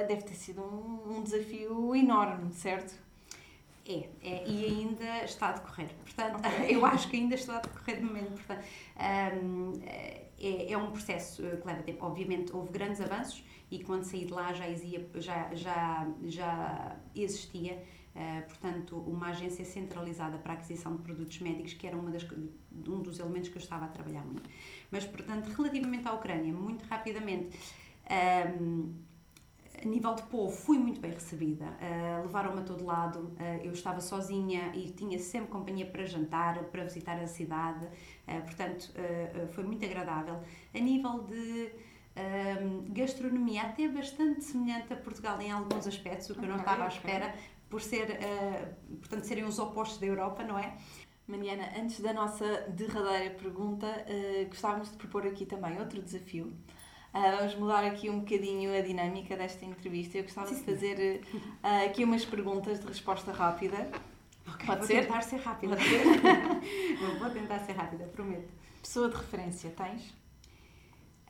deve 0.07 0.23
ter 0.23 0.33
sido 0.33 0.63
um, 0.63 1.21
desafio 1.21 1.95
enorme, 1.95 2.51
certo? 2.51 2.97
É, 3.89 4.07
é, 4.21 4.47
e 4.47 4.65
ainda 4.65 5.23
está 5.23 5.49
a 5.49 5.51
decorrer. 5.53 5.89
Portanto, 6.03 6.37
okay. 6.37 6.69
eu 6.77 6.85
acho 6.85 7.09
que 7.09 7.17
ainda 7.17 7.33
está 7.33 7.57
a 7.57 7.59
decorrer 7.59 7.97
de 7.97 8.05
momento. 8.05 8.33
Portanto, 8.33 8.63
um, 9.43 9.73
é, 9.83 10.71
é 10.71 10.77
um 10.77 10.91
processo 10.91 11.41
que 11.41 11.67
leva 11.67 11.81
tempo. 11.81 12.05
Obviamente, 12.05 12.55
houve 12.55 12.71
grandes 12.71 13.01
avanços 13.01 13.43
e 13.71 13.83
quando 13.83 14.03
saí 14.03 14.25
de 14.25 14.31
lá 14.31 14.53
já, 14.53 14.65
já, 15.15 15.55
já, 15.55 16.07
já 16.23 16.95
existia 17.15 17.83
Uh, 18.09 18.45
portanto, 18.47 18.97
uma 18.97 19.27
agência 19.27 19.63
centralizada 19.63 20.39
para 20.39 20.53
a 20.53 20.55
aquisição 20.55 20.95
de 20.95 21.03
produtos 21.03 21.39
médicos, 21.39 21.73
que 21.73 21.85
era 21.85 21.95
uma 21.95 22.09
das, 22.09 22.27
um 22.87 23.01
dos 23.01 23.19
elementos 23.19 23.49
que 23.49 23.55
eu 23.55 23.61
estava 23.61 23.85
a 23.85 23.87
trabalhar 23.87 24.25
muito. 24.25 24.49
Mas, 24.91 25.05
portanto, 25.05 25.47
relativamente 25.55 26.07
à 26.07 26.13
Ucrânia, 26.13 26.51
muito 26.51 26.83
rapidamente, 26.85 27.57
um, 28.59 28.93
a 29.81 29.87
nível 29.87 30.13
de 30.15 30.23
povo, 30.23 30.51
fui 30.51 30.77
muito 30.77 30.99
bem 30.99 31.11
recebida. 31.11 31.65
Uh, 31.65 32.21
Levaram-me 32.23 32.59
a 32.59 32.63
todo 32.63 32.85
lado. 32.85 33.19
Uh, 33.19 33.63
eu 33.63 33.71
estava 33.71 34.01
sozinha 34.01 34.71
e 34.75 34.89
tinha 34.89 35.17
sempre 35.19 35.49
companhia 35.49 35.85
para 35.85 36.05
jantar, 36.05 36.63
para 36.65 36.83
visitar 36.83 37.19
a 37.19 37.27
cidade. 37.27 37.87
portanto, 38.25 38.91
foi 39.51 39.63
muito 39.63 39.85
agradável. 39.85 40.39
A 40.73 40.79
nível 40.79 41.23
de 41.23 41.71
gastronomia, 42.89 43.61
até 43.61 43.87
bastante 43.87 44.43
semelhante 44.43 44.91
a 44.91 44.95
Portugal 44.97 45.39
em 45.39 45.51
alguns 45.51 45.87
aspectos, 45.87 46.29
o 46.29 46.33
que 46.33 46.39
okay, 46.39 46.49
eu 46.49 46.53
não 46.53 46.59
estava 46.59 46.83
à 46.83 46.87
espera 46.87 47.33
por 47.69 47.81
ser, 47.81 48.09
uh, 48.09 48.95
portanto, 48.97 49.23
serem 49.23 49.43
os 49.43 49.59
opostos 49.59 49.99
da 49.99 50.07
Europa, 50.07 50.43
não 50.43 50.57
é? 50.57 50.75
Mariana, 51.27 51.69
antes 51.77 51.99
da 51.99 52.11
nossa 52.11 52.65
derradeira 52.69 53.35
pergunta, 53.35 53.85
uh, 53.87 54.47
gostávamos 54.47 54.89
de 54.89 54.97
propor 54.97 55.27
aqui 55.27 55.45
também 55.45 55.79
outro 55.79 56.01
desafio. 56.01 56.51
Uh, 57.13 57.37
vamos 57.37 57.55
mudar 57.55 57.83
aqui 57.83 58.07
um 58.07 58.19
bocadinho 58.19 58.71
a 58.77 58.81
dinâmica 58.81 59.35
desta 59.35 59.65
entrevista. 59.65 60.19
Eu 60.19 60.23
gostava 60.23 60.47
sim, 60.47 60.55
de 60.55 60.61
fazer 60.61 61.21
uh, 61.63 61.85
aqui 61.85 62.03
umas 62.03 62.23
perguntas 62.23 62.79
de 62.79 62.85
resposta 62.85 63.31
rápida. 63.31 63.89
Okay, 64.53 64.65
Pode 64.67 64.79
vou 64.79 64.87
ser? 64.87 65.01
tentar 65.05 65.21
ser 65.21 65.37
rápida. 65.37 65.75
Ser? 65.77 66.03
vou 67.19 67.29
tentar 67.31 67.59
ser 67.59 67.71
rápida, 67.71 68.05
prometo. 68.05 68.53
Pessoa 68.81 69.09
de 69.09 69.15
referência, 69.15 69.71
tens? 69.71 70.13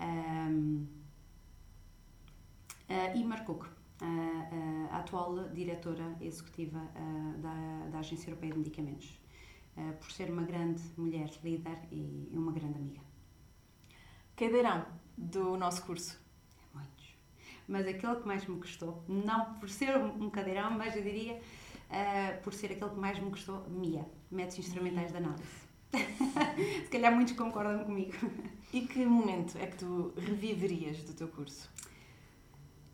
Um, 0.01 0.85
uh, 2.89 3.17
Imar 3.17 3.45
Cook 3.45 3.65
a, 4.01 4.95
a 4.95 4.99
atual 4.99 5.49
diretora 5.49 6.15
executiva 6.21 6.79
da, 7.37 7.87
da 7.91 7.99
Agência 7.99 8.29
Europeia 8.29 8.53
de 8.53 8.59
Medicamentos, 8.59 9.19
por 9.99 10.09
ser 10.09 10.31
uma 10.31 10.43
grande 10.43 10.81
mulher 10.97 11.29
líder 11.43 11.77
e 11.91 12.29
uma 12.31 12.53
grande 12.53 12.77
amiga. 12.77 13.01
Cadeirão 14.37 14.85
do 15.19 15.58
nosso 15.58 15.84
curso? 15.84 16.17
Muitos. 16.73 17.15
Mas 17.67 17.86
aquele 17.88 18.15
que 18.15 18.27
mais 18.27 18.45
me 18.47 18.55
gostou, 18.55 19.03
não 19.08 19.53
por 19.55 19.69
ser 19.69 19.97
um 19.97 20.29
cadeirão, 20.29 20.71
mas 20.71 20.95
eu 20.95 21.03
diria 21.03 21.34
uh, 21.34 22.41
por 22.41 22.53
ser 22.53 22.71
aquele 22.71 22.89
que 22.89 22.99
mais 22.99 23.19
me 23.19 23.29
gostou, 23.29 23.67
MIA, 23.69 24.05
Métodos 24.32 24.60
Instrumentais 24.60 25.12
de 25.12 25.17
Análise. 25.17 25.69
Se 26.86 26.89
calhar 26.89 27.13
muitos 27.13 27.36
concordam 27.36 27.84
comigo. 27.84 28.13
E 28.71 28.82
que 28.82 29.03
momento 29.03 29.58
é 29.58 29.65
que 29.65 29.77
tu 29.77 30.13
reviverias 30.15 31.01
do 31.01 31.12
teu 31.13 31.28
curso? 31.28 31.67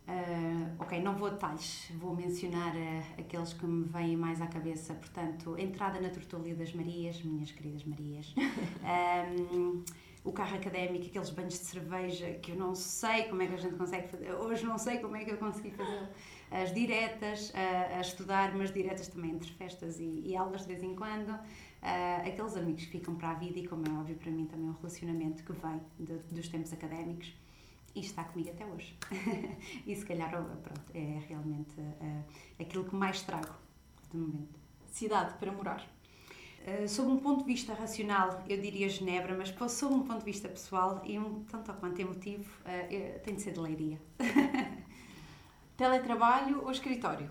Uh, 0.07 0.71
ok, 0.79 1.01
não 1.01 1.17
vou 1.17 1.27
a 1.27 1.31
detalhes, 1.31 1.91
vou 1.97 2.15
mencionar 2.15 2.73
uh, 2.73 3.19
aqueles 3.19 3.51
que 3.51 3.65
me 3.65 3.83
vêm 3.83 4.15
mais 4.15 4.39
à 4.39 4.47
cabeça. 4.47 4.93
Portanto, 4.93 5.57
entrada 5.57 5.99
na 5.99 6.09
Tortolia 6.09 6.55
das 6.55 6.71
Marias, 6.73 7.21
minhas 7.23 7.51
queridas 7.51 7.83
Marias, 7.83 8.33
um, 9.37 9.83
o 10.25 10.33
carro 10.33 10.57
académico, 10.57 11.05
aqueles 11.05 11.29
banhos 11.29 11.53
de 11.53 11.65
cerveja 11.65 12.31
que 12.41 12.51
eu 12.51 12.55
não 12.55 12.73
sei 12.73 13.23
como 13.25 13.43
é 13.43 13.47
que 13.47 13.53
a 13.53 13.57
gente 13.57 13.75
consegue 13.75 14.07
fazer, 14.07 14.33
hoje 14.33 14.65
não 14.65 14.77
sei 14.77 14.97
como 14.97 15.15
é 15.15 15.23
que 15.23 15.31
eu 15.31 15.37
consegui 15.37 15.71
fazer. 15.71 16.09
As 16.51 16.73
diretas, 16.73 17.51
uh, 17.51 17.97
a 17.97 18.01
estudar, 18.01 18.53
mas 18.55 18.73
diretas 18.73 19.07
também 19.07 19.31
entre 19.31 19.51
festas 19.51 19.99
e, 19.99 20.23
e 20.25 20.35
aulas 20.35 20.61
de 20.61 20.67
vez 20.67 20.83
em 20.83 20.95
quando. 20.95 21.39
aqueles 22.25 22.57
amigos 22.57 22.85
que 22.85 22.91
ficam 22.91 23.15
para 23.15 23.29
a 23.29 23.33
vida 23.35 23.59
e, 23.59 23.67
como 23.67 23.87
é 23.87 23.91
óbvio 23.91 24.15
para 24.15 24.31
mim, 24.31 24.45
também 24.45 24.69
um 24.69 24.73
relacionamento 24.73 25.43
que 25.43 25.53
vem 25.53 25.81
de, 25.99 26.17
dos 26.31 26.47
tempos 26.49 26.73
académicos 26.73 27.31
e 27.95 28.01
está 28.01 28.23
comigo 28.23 28.49
até 28.49 28.65
hoje. 28.65 28.97
e 29.87 29.95
se 29.95 30.05
calhar, 30.05 30.29
pronto, 30.31 30.91
é 30.93 31.21
realmente 31.27 31.79
uh, 31.79 32.23
aquilo 32.59 32.83
que 32.83 32.95
mais 32.95 33.21
trago 33.21 33.55
de 34.11 34.17
momento. 34.17 34.59
Cidade 34.87 35.37
para 35.37 35.51
morar? 35.51 35.94
Uh, 36.65 36.87
sob 36.89 37.11
um 37.11 37.17
ponto 37.17 37.41
de 37.41 37.45
vista 37.45 37.75
racional, 37.75 38.43
eu 38.49 38.59
diria 38.59 38.89
Genebra, 38.89 39.37
mas 39.37 39.53
sob 39.71 39.93
um 39.93 40.01
ponto 40.01 40.19
de 40.19 40.25
vista 40.25 40.49
pessoal 40.49 40.99
e 41.05 41.19
um 41.19 41.43
tanto 41.43 41.71
quanto 41.73 41.99
emotivo, 41.99 42.49
uh, 42.61 43.19
tem 43.19 43.35
de 43.35 43.41
ser 43.43 43.53
de 43.53 43.59
Leiria. 43.59 44.01
Teletrabalho 45.77 46.63
ou 46.63 46.71
escritório? 46.71 47.29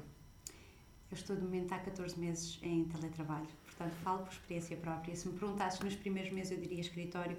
Eu 1.11 1.17
estou 1.17 1.35
de 1.35 1.43
momento 1.43 1.73
há 1.73 1.79
14 1.79 2.19
meses 2.19 2.61
em 2.63 2.85
teletrabalho, 2.85 3.49
portanto 3.65 3.95
falo 4.03 4.25
por 4.25 4.33
experiência 4.33 4.77
própria. 4.77 5.17
Se 5.17 5.29
me 5.29 5.39
perguntasses 5.39 5.81
nos 5.81 5.97
primeiros 5.97 6.33
meses, 6.33 6.53
eu 6.53 6.59
diria 6.59 6.81
escritório. 6.81 7.37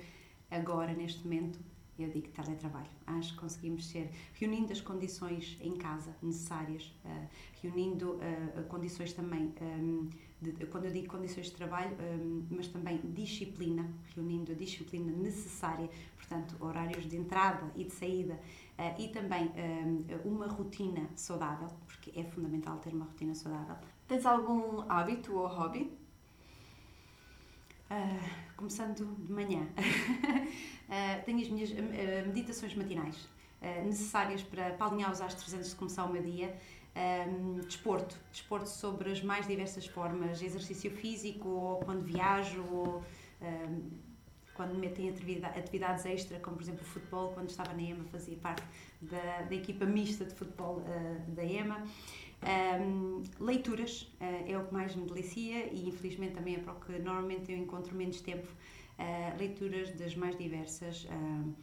Agora, 0.51 0.93
neste 0.93 1.23
momento, 1.23 1.59
eu 1.97 2.09
digo 2.09 2.27
teletrabalho. 2.29 2.89
Acho 3.07 3.33
que 3.33 3.39
conseguimos 3.39 3.85
ser, 3.87 4.09
reunindo 4.33 4.73
as 4.73 4.81
condições 4.81 5.57
em 5.61 5.75
casa 5.77 6.15
necessárias, 6.21 6.93
uh, 7.05 7.27
reunindo 7.61 8.13
uh, 8.13 8.63
condições 8.67 9.13
também, 9.13 9.53
um, 9.61 10.09
de, 10.41 10.65
quando 10.67 10.85
eu 10.85 10.91
digo 10.91 11.07
condições 11.07 11.47
de 11.47 11.53
trabalho, 11.53 11.95
um, 11.99 12.45
mas 12.49 12.67
também 12.67 12.99
disciplina, 13.13 13.89
reunindo 14.13 14.51
a 14.51 14.55
disciplina 14.55 15.11
necessária, 15.11 15.89
portanto, 16.15 16.55
horários 16.59 17.07
de 17.07 17.15
entrada 17.17 17.71
e 17.75 17.83
de 17.83 17.91
saída, 17.91 18.33
uh, 18.33 19.01
e 19.01 19.07
também 19.09 19.51
um, 19.55 20.29
uma 20.29 20.47
rotina 20.47 21.09
saudável, 21.15 21.69
porque 21.87 22.11
é 22.19 22.23
fundamental 22.23 22.77
ter 22.79 22.93
uma 22.93 23.05
rotina 23.05 23.33
saudável. 23.33 23.75
Tens 24.07 24.25
algum 24.25 24.81
hábito 24.89 25.33
ou 25.35 25.47
hobby? 25.47 25.91
Uh, 27.89 28.55
começando 28.57 29.05
de 29.15 29.31
manhã. 29.31 29.61
uh, 29.61 31.21
tenho 31.25 31.39
as 31.39 31.49
minhas 31.49 31.69
uh, 31.71 32.27
meditações 32.27 32.75
matinais 32.75 33.35
necessárias 33.83 34.43
para, 34.43 34.71
para 34.71 34.85
alinhar 34.85 35.11
os 35.11 35.21
astros 35.21 35.51
antes 35.55 35.71
de 35.71 35.75
começar 35.75 36.05
o 36.05 36.13
meu 36.13 36.21
dia. 36.21 36.55
Um, 36.95 37.59
desporto, 37.59 38.15
desporto 38.31 38.69
sobre 38.69 39.11
as 39.11 39.21
mais 39.21 39.45
diversas 39.45 39.85
formas, 39.85 40.41
exercício 40.41 40.89
físico, 40.89 41.49
ou 41.49 41.79
quando 41.79 42.01
viajo, 42.03 42.63
ou 42.71 43.03
um, 43.41 43.89
quando 44.53 44.73
me 44.73 44.87
metem 44.87 45.09
atividades 45.09 46.05
extra, 46.05 46.39
como 46.39 46.55
por 46.55 46.63
exemplo 46.63 46.83
o 46.83 46.85
futebol, 46.85 47.33
quando 47.33 47.49
estava 47.49 47.73
na 47.73 47.81
EMA 47.81 48.05
fazia 48.05 48.37
parte 48.37 48.63
da, 49.01 49.41
da 49.41 49.53
equipa 49.53 49.85
mista 49.85 50.23
de 50.23 50.33
futebol 50.33 50.81
da 51.27 51.43
EMA. 51.43 51.85
Um, 52.45 53.23
leituras 53.39 54.03
uh, 54.21 54.51
é 54.51 54.57
o 54.57 54.65
que 54.65 54.73
mais 54.73 54.95
me 54.95 55.05
delicia 55.05 55.65
e 55.73 55.87
infelizmente 55.87 56.35
também 56.35 56.55
é 56.55 56.59
para 56.59 56.73
o 56.73 56.79
que 56.79 56.91
normalmente 56.99 57.51
eu 57.51 57.57
encontro 57.57 57.95
menos 57.95 58.21
tempo. 58.21 58.47
Uh, 58.99 59.37
leituras 59.37 59.89
das 59.91 60.15
mais 60.15 60.37
diversas, 60.37 61.05
uh, 61.05 61.53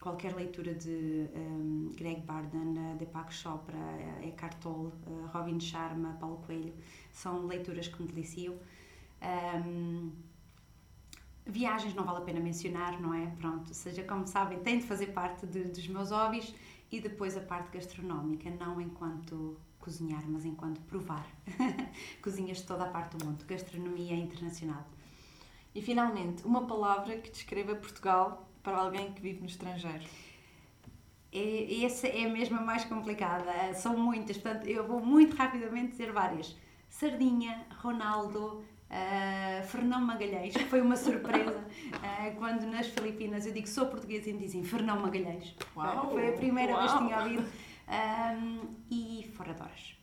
qualquer 0.00 0.34
leitura 0.34 0.74
de 0.74 1.28
um, 1.34 1.92
Greg 1.94 2.22
Barden, 2.22 2.96
Deepak 2.96 3.32
Chopra, 3.32 3.76
Eckhart 4.22 4.58
Tolle, 4.60 4.92
Robin 5.32 5.60
Sharma, 5.60 6.16
Paulo 6.18 6.38
Coelho, 6.38 6.74
são 7.12 7.46
leituras 7.46 7.86
que 7.86 8.02
me 8.02 8.08
deliciam. 8.08 8.56
Um, 9.22 10.10
viagens 11.44 11.94
não 11.94 12.04
vale 12.04 12.18
a 12.18 12.22
pena 12.22 12.40
mencionar, 12.40 13.00
não 13.00 13.12
é? 13.12 13.26
Pronto, 13.38 13.74
seja 13.74 14.02
como 14.02 14.26
sabem, 14.26 14.58
tem 14.60 14.78
de 14.78 14.86
fazer 14.86 15.08
parte 15.08 15.46
de, 15.46 15.64
dos 15.64 15.86
meus 15.86 16.10
hobbies 16.10 16.54
e 16.90 17.00
depois 17.00 17.36
a 17.36 17.40
parte 17.40 17.70
gastronómica, 17.70 18.50
não 18.50 18.80
enquanto 18.80 19.56
cozinhar, 19.78 20.22
mas 20.28 20.44
enquanto 20.44 20.80
provar 20.82 21.26
cozinhas 22.22 22.58
de 22.58 22.64
toda 22.64 22.84
a 22.84 22.88
parte 22.88 23.16
do 23.16 23.24
mundo, 23.24 23.44
gastronomia 23.46 24.14
internacional. 24.14 24.86
E 25.74 25.80
finalmente, 25.80 26.44
uma 26.44 26.66
palavra 26.66 27.18
que 27.18 27.30
descreva 27.30 27.74
Portugal 27.74 28.49
para 28.62 28.76
alguém 28.76 29.12
que 29.12 29.20
vive 29.20 29.40
no 29.40 29.46
estrangeiro. 29.46 30.04
É, 31.32 31.84
essa 31.84 32.08
é 32.08 32.24
a 32.24 32.28
mesma 32.28 32.60
mais 32.60 32.84
complicada, 32.84 33.72
são 33.74 33.96
muitas, 33.96 34.36
portanto 34.36 34.66
eu 34.66 34.86
vou 34.86 35.00
muito 35.00 35.36
rapidamente 35.36 35.92
dizer 35.92 36.12
várias. 36.12 36.56
Sardinha, 36.88 37.66
Ronaldo, 37.80 38.64
Uh, 38.90 39.64
Fernão 39.68 40.00
Magalhães, 40.00 40.52
que 40.52 40.64
foi 40.64 40.80
uma 40.80 40.96
surpresa 40.96 41.64
uh, 41.94 42.34
quando 42.38 42.66
nas 42.66 42.88
Filipinas 42.88 43.46
eu 43.46 43.52
digo 43.52 43.68
sou 43.68 43.86
portuguesa 43.86 44.30
e 44.30 44.32
me 44.32 44.40
dizem 44.40 44.64
Fernão 44.64 44.98
Magalhães. 44.98 45.54
Uau, 45.76 46.10
foi 46.10 46.30
a 46.30 46.32
primeira 46.32 46.72
uau. 46.72 46.80
vez 46.80 46.92
que 46.94 46.98
tinha 46.98 47.18
ouvido 47.20 47.48
um, 47.88 48.74
e 48.90 49.30
fora 49.36 49.54
de 49.54 49.62
horas. 49.62 49.94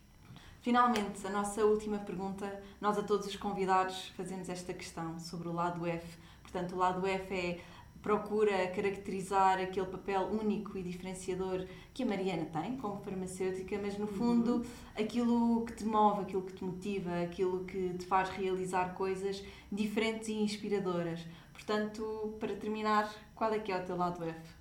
Finalmente, 0.62 1.26
a 1.26 1.30
nossa 1.30 1.64
última 1.66 1.98
pergunta, 1.98 2.62
nós 2.80 2.98
a 2.98 3.02
todos 3.02 3.26
os 3.26 3.36
convidados 3.36 4.08
fazemos 4.16 4.48
esta 4.48 4.72
questão 4.72 5.18
sobre 5.18 5.48
o 5.48 5.52
lado 5.52 5.86
F. 5.86 6.18
Portanto, 6.40 6.74
o 6.74 6.78
lado 6.78 7.06
F 7.06 7.34
é 7.34 7.60
procura 8.02 8.68
caracterizar 8.68 9.58
aquele 9.58 9.86
papel 9.86 10.22
único 10.22 10.78
e 10.78 10.82
diferenciador 10.82 11.66
que 11.92 12.02
a 12.02 12.06
Mariana 12.06 12.46
tem 12.46 12.76
como 12.76 13.00
farmacêutica, 13.00 13.78
mas 13.82 13.98
no 13.98 14.06
fundo 14.06 14.56
uhum. 14.56 14.64
aquilo 14.96 15.64
que 15.64 15.72
te 15.72 15.84
move, 15.84 16.22
aquilo 16.22 16.42
que 16.42 16.52
te 16.52 16.64
motiva, 16.64 17.22
aquilo 17.22 17.64
que 17.64 17.94
te 17.94 18.06
faz 18.06 18.28
realizar 18.30 18.94
coisas 18.94 19.42
diferentes 19.70 20.28
e 20.28 20.34
inspiradoras. 20.34 21.26
Portanto, 21.52 22.36
para 22.38 22.54
terminar, 22.54 23.12
qual 23.34 23.52
é 23.52 23.58
que 23.58 23.72
é 23.72 23.76
o 23.76 23.84
teu 23.84 23.96
lado 23.96 24.24
F? 24.24 24.58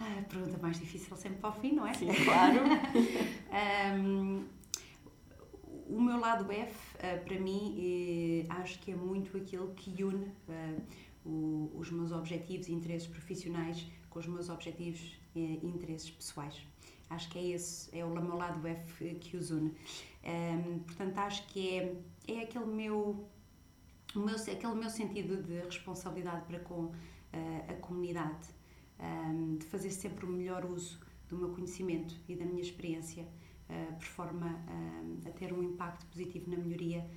A 0.00 0.22
pergunta 0.22 0.58
mais 0.58 0.78
difícil 0.80 1.14
sempre 1.16 1.38
para 1.38 1.50
o 1.50 1.52
fim, 1.52 1.72
não 1.72 1.86
é? 1.86 1.92
Sim, 1.92 2.08
claro. 2.24 2.60
um, 3.96 4.44
o 5.88 6.00
meu 6.00 6.18
lado 6.18 6.50
F, 6.50 6.96
uh, 6.96 7.24
para 7.24 7.38
mim, 7.38 7.76
eh, 7.78 8.46
acho 8.48 8.78
que 8.78 8.92
é 8.92 8.96
muito 8.96 9.36
aquilo 9.36 9.74
que 9.74 10.02
une 10.02 10.24
uh, 10.48 10.82
o, 11.24 11.70
os 11.74 11.90
meus 11.90 12.12
objetivos 12.12 12.68
e 12.68 12.72
interesses 12.72 13.08
profissionais 13.08 13.86
com 14.08 14.18
os 14.18 14.26
meus 14.26 14.48
objetivos 14.48 15.18
e 15.34 15.60
interesses 15.64 16.10
pessoais. 16.10 16.60
Acho 17.08 17.28
que 17.30 17.38
é 17.38 17.48
esse, 17.48 17.96
é 17.96 18.04
o 18.04 18.10
meu 18.10 18.36
lado 18.36 18.66
F 18.66 19.14
que 19.16 19.36
os 19.36 19.50
une. 19.50 19.72
Um, 20.24 20.78
portanto, 20.80 21.18
acho 21.18 21.46
que 21.48 21.76
é, 21.76 21.96
é 22.28 22.40
aquele 22.42 22.66
meu, 22.66 23.28
meu, 24.14 24.36
aquele 24.36 24.74
meu 24.74 24.90
sentido 24.90 25.42
de 25.42 25.60
responsabilidade 25.60 26.44
para 26.46 26.60
com 26.60 26.84
uh, 26.84 26.92
a 27.68 27.74
comunidade 27.80 28.48
um, 29.00 29.56
de 29.56 29.66
fazer 29.66 29.90
sempre 29.90 30.24
o 30.24 30.28
melhor 30.28 30.64
uso 30.64 31.00
do 31.28 31.36
meu 31.36 31.50
conhecimento 31.50 32.14
e 32.28 32.36
da 32.36 32.44
minha 32.44 32.62
experiência, 32.62 33.24
uh, 33.24 33.94
por 33.94 34.06
forma 34.06 34.46
uh, 34.46 35.28
a 35.28 35.30
ter 35.32 35.52
um 35.52 35.62
impacto 35.62 36.06
positivo 36.06 36.50
na 36.50 36.56
melhoria 36.56 37.08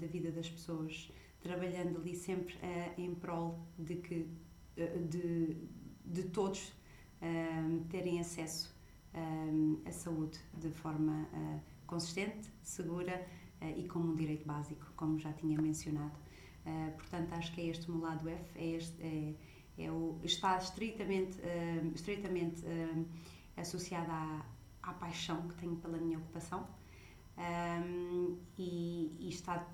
da 0.00 0.06
vida 0.06 0.32
das 0.32 0.48
pessoas, 0.48 1.12
trabalhando 1.40 1.98
ali 1.98 2.14
sempre 2.14 2.54
em 2.96 3.14
prol 3.14 3.58
de 3.78 3.96
que 3.96 4.28
de, 5.08 5.56
de 6.04 6.22
todos 6.24 6.72
terem 7.88 8.20
acesso 8.20 8.74
à 9.84 9.90
saúde 9.90 10.38
de 10.54 10.70
forma 10.70 11.28
consistente, 11.86 12.48
segura 12.62 13.26
e 13.76 13.88
como 13.88 14.12
um 14.12 14.14
direito 14.14 14.46
básico, 14.46 14.86
como 14.96 15.18
já 15.18 15.32
tinha 15.32 15.60
mencionado. 15.60 16.16
portanto, 16.96 17.32
acho 17.32 17.52
que 17.54 17.60
é 17.60 17.66
este 17.66 17.90
o 17.90 17.94
meu 17.94 18.02
lado 18.02 18.28
F, 18.28 18.58
é 18.58 18.66
este, 18.76 19.02
é, 19.02 19.34
é 19.78 19.90
o, 19.90 20.18
está 20.24 20.58
estritamente, 20.58 21.38
uh, 21.38 21.94
estritamente 21.94 22.62
uh, 22.64 23.06
associada 23.56 24.12
à, 24.12 24.44
à 24.82 24.92
paixão 24.94 25.48
que 25.48 25.54
tenho 25.54 25.76
pela 25.76 25.98
minha 25.98 26.18
ocupação 26.18 26.66
um, 27.38 28.36
e, 28.58 29.16
e, 29.20 29.28
está, 29.28 29.64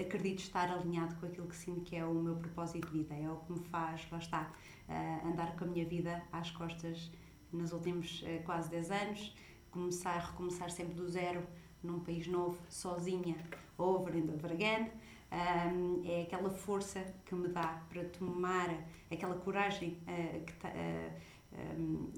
acredito 0.00 0.40
estar 0.40 0.70
alinhado 0.70 1.14
com 1.16 1.26
aquilo 1.26 1.46
que 1.46 1.56
sinto 1.56 1.82
que 1.82 1.96
é 1.96 2.04
o 2.04 2.14
meu 2.14 2.36
propósito 2.36 2.86
de 2.88 2.98
vida, 2.98 3.14
é 3.14 3.30
o 3.30 3.36
que 3.36 3.52
me 3.52 3.60
faz, 3.60 4.06
lá 4.10 4.18
está, 4.18 4.52
uh, 4.88 5.28
andar 5.28 5.56
com 5.56 5.64
a 5.64 5.66
minha 5.66 5.84
vida 5.84 6.22
às 6.32 6.50
costas 6.50 7.10
nos 7.52 7.72
últimos 7.72 8.24
quase 8.44 8.68
10 8.70 8.90
anos, 8.90 9.34
começar, 9.70 10.18
recomeçar 10.18 10.70
sempre 10.70 10.94
do 10.94 11.08
zero 11.08 11.46
num 11.82 12.00
país 12.00 12.26
novo, 12.26 12.58
sozinha, 12.68 13.36
over 13.78 14.14
and 14.14 14.32
over 14.34 14.52
again, 14.52 14.90
um, 15.32 16.02
é 16.04 16.22
aquela 16.22 16.50
força 16.50 17.04
que 17.24 17.34
me 17.34 17.48
dá 17.48 17.82
para 17.88 18.04
tomar, 18.04 18.68
aquela 19.10 19.34
coragem 19.36 19.98
uh, 20.02 20.44
que 20.44 20.66
uh, 20.66 21.80
um, 21.80 22.12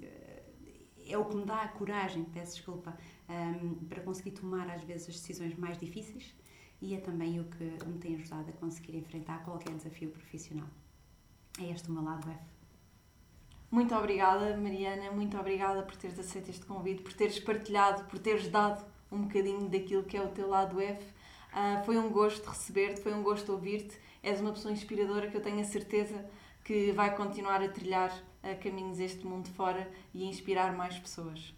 é 1.07 1.17
o 1.17 1.25
que 1.25 1.37
me 1.37 1.45
dá 1.45 1.63
a 1.63 1.69
coragem, 1.69 2.25
peço 2.25 2.57
desculpa, 2.57 2.97
um, 3.29 3.87
para 3.87 4.03
conseguir 4.03 4.33
tomar 4.33 4.69
às 4.69 4.83
vezes 4.83 5.09
as 5.09 5.15
decisões 5.17 5.57
mais 5.57 5.79
difíceis 5.79 6.35
e 6.81 6.95
é 6.95 7.01
também 7.01 7.41
o 7.41 7.45
que 7.45 7.65
me 7.87 7.99
tem 7.99 8.15
ajudado 8.17 8.51
a 8.51 8.53
conseguir 8.53 8.97
enfrentar 8.97 9.45
qualquer 9.45 9.75
desafio 9.75 10.11
profissional. 10.11 10.69
É 11.61 11.71
este 11.71 11.89
o 11.89 11.93
meu 11.93 12.03
lado 12.03 12.29
F. 12.31 12.39
Muito 13.71 13.95
obrigada, 13.95 14.57
Mariana, 14.57 15.11
muito 15.11 15.37
obrigada 15.37 15.83
por 15.83 15.97
teres 15.97 16.19
aceito 16.19 16.51
este 16.51 16.65
convite, 16.65 17.03
por 17.03 17.13
teres 17.13 17.39
partilhado, 17.39 18.05
por 18.05 18.19
teres 18.19 18.49
dado 18.49 18.85
um 19.11 19.23
bocadinho 19.23 19.69
daquilo 19.69 20.05
que 20.05 20.17
é 20.17 20.23
o 20.23 20.29
teu 20.29 20.49
lado 20.49 20.81
F 20.81 21.19
Uh, 21.53 21.83
foi 21.85 21.97
um 21.97 22.11
gosto 22.11 22.47
receber-te, 22.49 23.01
foi 23.01 23.13
um 23.15 23.23
gosto 23.23 23.53
ouvir-te. 23.53 23.99
És 24.23 24.41
uma 24.41 24.53
pessoa 24.53 24.73
inspiradora 24.73 25.29
que 25.29 25.37
eu 25.37 25.41
tenho 25.41 25.61
a 25.61 25.65
certeza 25.65 26.25
que 26.65 26.93
vai 26.93 27.17
continuar 27.17 27.63
a 27.63 27.69
trilhar 27.69 28.11
uh, 28.11 28.63
caminhos 28.63 28.99
este 28.99 29.27
mundo 29.27 29.49
fora 29.51 29.91
e 30.13 30.25
a 30.25 30.27
inspirar 30.27 30.77
mais 30.77 30.99
pessoas. 30.99 31.55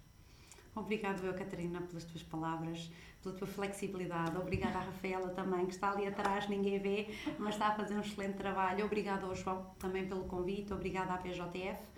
Obrigada, 0.74 1.26
eu, 1.26 1.34
Catarina, 1.34 1.80
pelas 1.80 2.04
tuas 2.04 2.22
palavras, 2.22 2.90
pela 3.22 3.34
tua 3.34 3.46
flexibilidade. 3.46 4.36
Obrigada 4.36 4.78
à 4.78 4.82
Rafaela 4.82 5.28
também, 5.30 5.66
que 5.66 5.74
está 5.74 5.92
ali 5.92 6.06
atrás, 6.06 6.48
ninguém 6.48 6.78
vê, 6.78 7.08
mas 7.38 7.54
está 7.54 7.68
a 7.68 7.74
fazer 7.74 7.94
um 7.94 8.00
excelente 8.00 8.36
trabalho. 8.36 8.84
Obrigada 8.84 9.26
ao 9.26 9.34
João 9.34 9.66
também 9.78 10.06
pelo 10.06 10.24
convite. 10.24 10.72
Obrigada 10.72 11.14
à 11.14 11.18
PJF. 11.18 11.90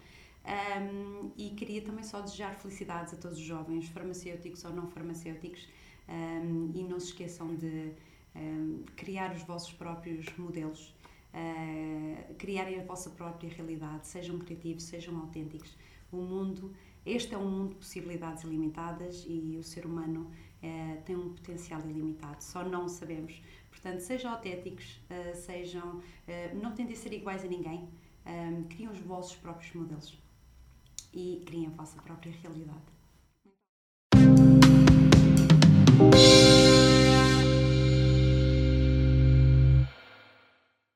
Um, 0.45 1.31
e 1.37 1.51
queria 1.51 1.83
também 1.83 2.03
só 2.03 2.21
desejar 2.21 2.55
felicidades 2.57 3.15
a 3.15 3.17
todos 3.17 3.39
os 3.39 3.45
jovens, 3.45 3.89
farmacêuticos 3.89 4.65
ou 4.65 4.73
não 4.73 4.89
farmacêuticos, 4.89 5.69
um, 6.09 6.73
e 6.75 6.83
não 6.83 6.99
se 6.99 7.07
esqueçam 7.07 7.55
de 7.55 7.93
um, 8.35 8.83
criar 8.97 9.33
os 9.35 9.43
vossos 9.43 9.73
próprios 9.73 10.27
modelos, 10.37 10.93
uh, 11.33 12.35
criarem 12.35 12.81
a 12.81 12.85
vossa 12.85 13.11
própria 13.11 13.49
realidade, 13.51 14.09
sejam 14.09 14.37
criativos, 14.41 14.83
sejam 14.83 15.17
autênticos. 15.21 15.77
O 16.11 16.17
mundo, 16.17 16.75
este 17.07 17.35
é 17.35 17.39
um 17.39 17.49
mundo 17.49 17.71
de 17.71 17.77
possibilidades 17.77 18.43
ilimitadas 18.43 19.25
e 19.29 19.57
o 19.57 19.63
ser 19.63 19.87
humano 19.87 20.29
uh, 20.63 21.03
tem 21.03 21.17
um 21.17 21.35
potencial 21.35 21.81
ilimitado, 21.81 22.43
só 22.43 22.65
não 22.65 22.89
sabemos. 22.89 23.43
Portanto, 23.71 24.01
sejam 24.01 24.33
autênticos, 24.33 25.01
uh, 25.11 25.35
sejam, 25.35 26.03
não 26.55 26.73
tentem 26.73 26.95
ser 26.95 27.13
iguais 27.13 27.45
a 27.45 27.49
ninguém, 27.49 27.89
criem 28.69 28.89
os 28.89 28.99
vossos 29.01 29.37
próprios 29.37 29.73
modelos 29.75 30.19
e 31.13 31.43
criem 31.47 31.67
a 31.67 31.71
vossa 31.71 32.01
própria 32.01 32.33
realidade. 32.33 32.92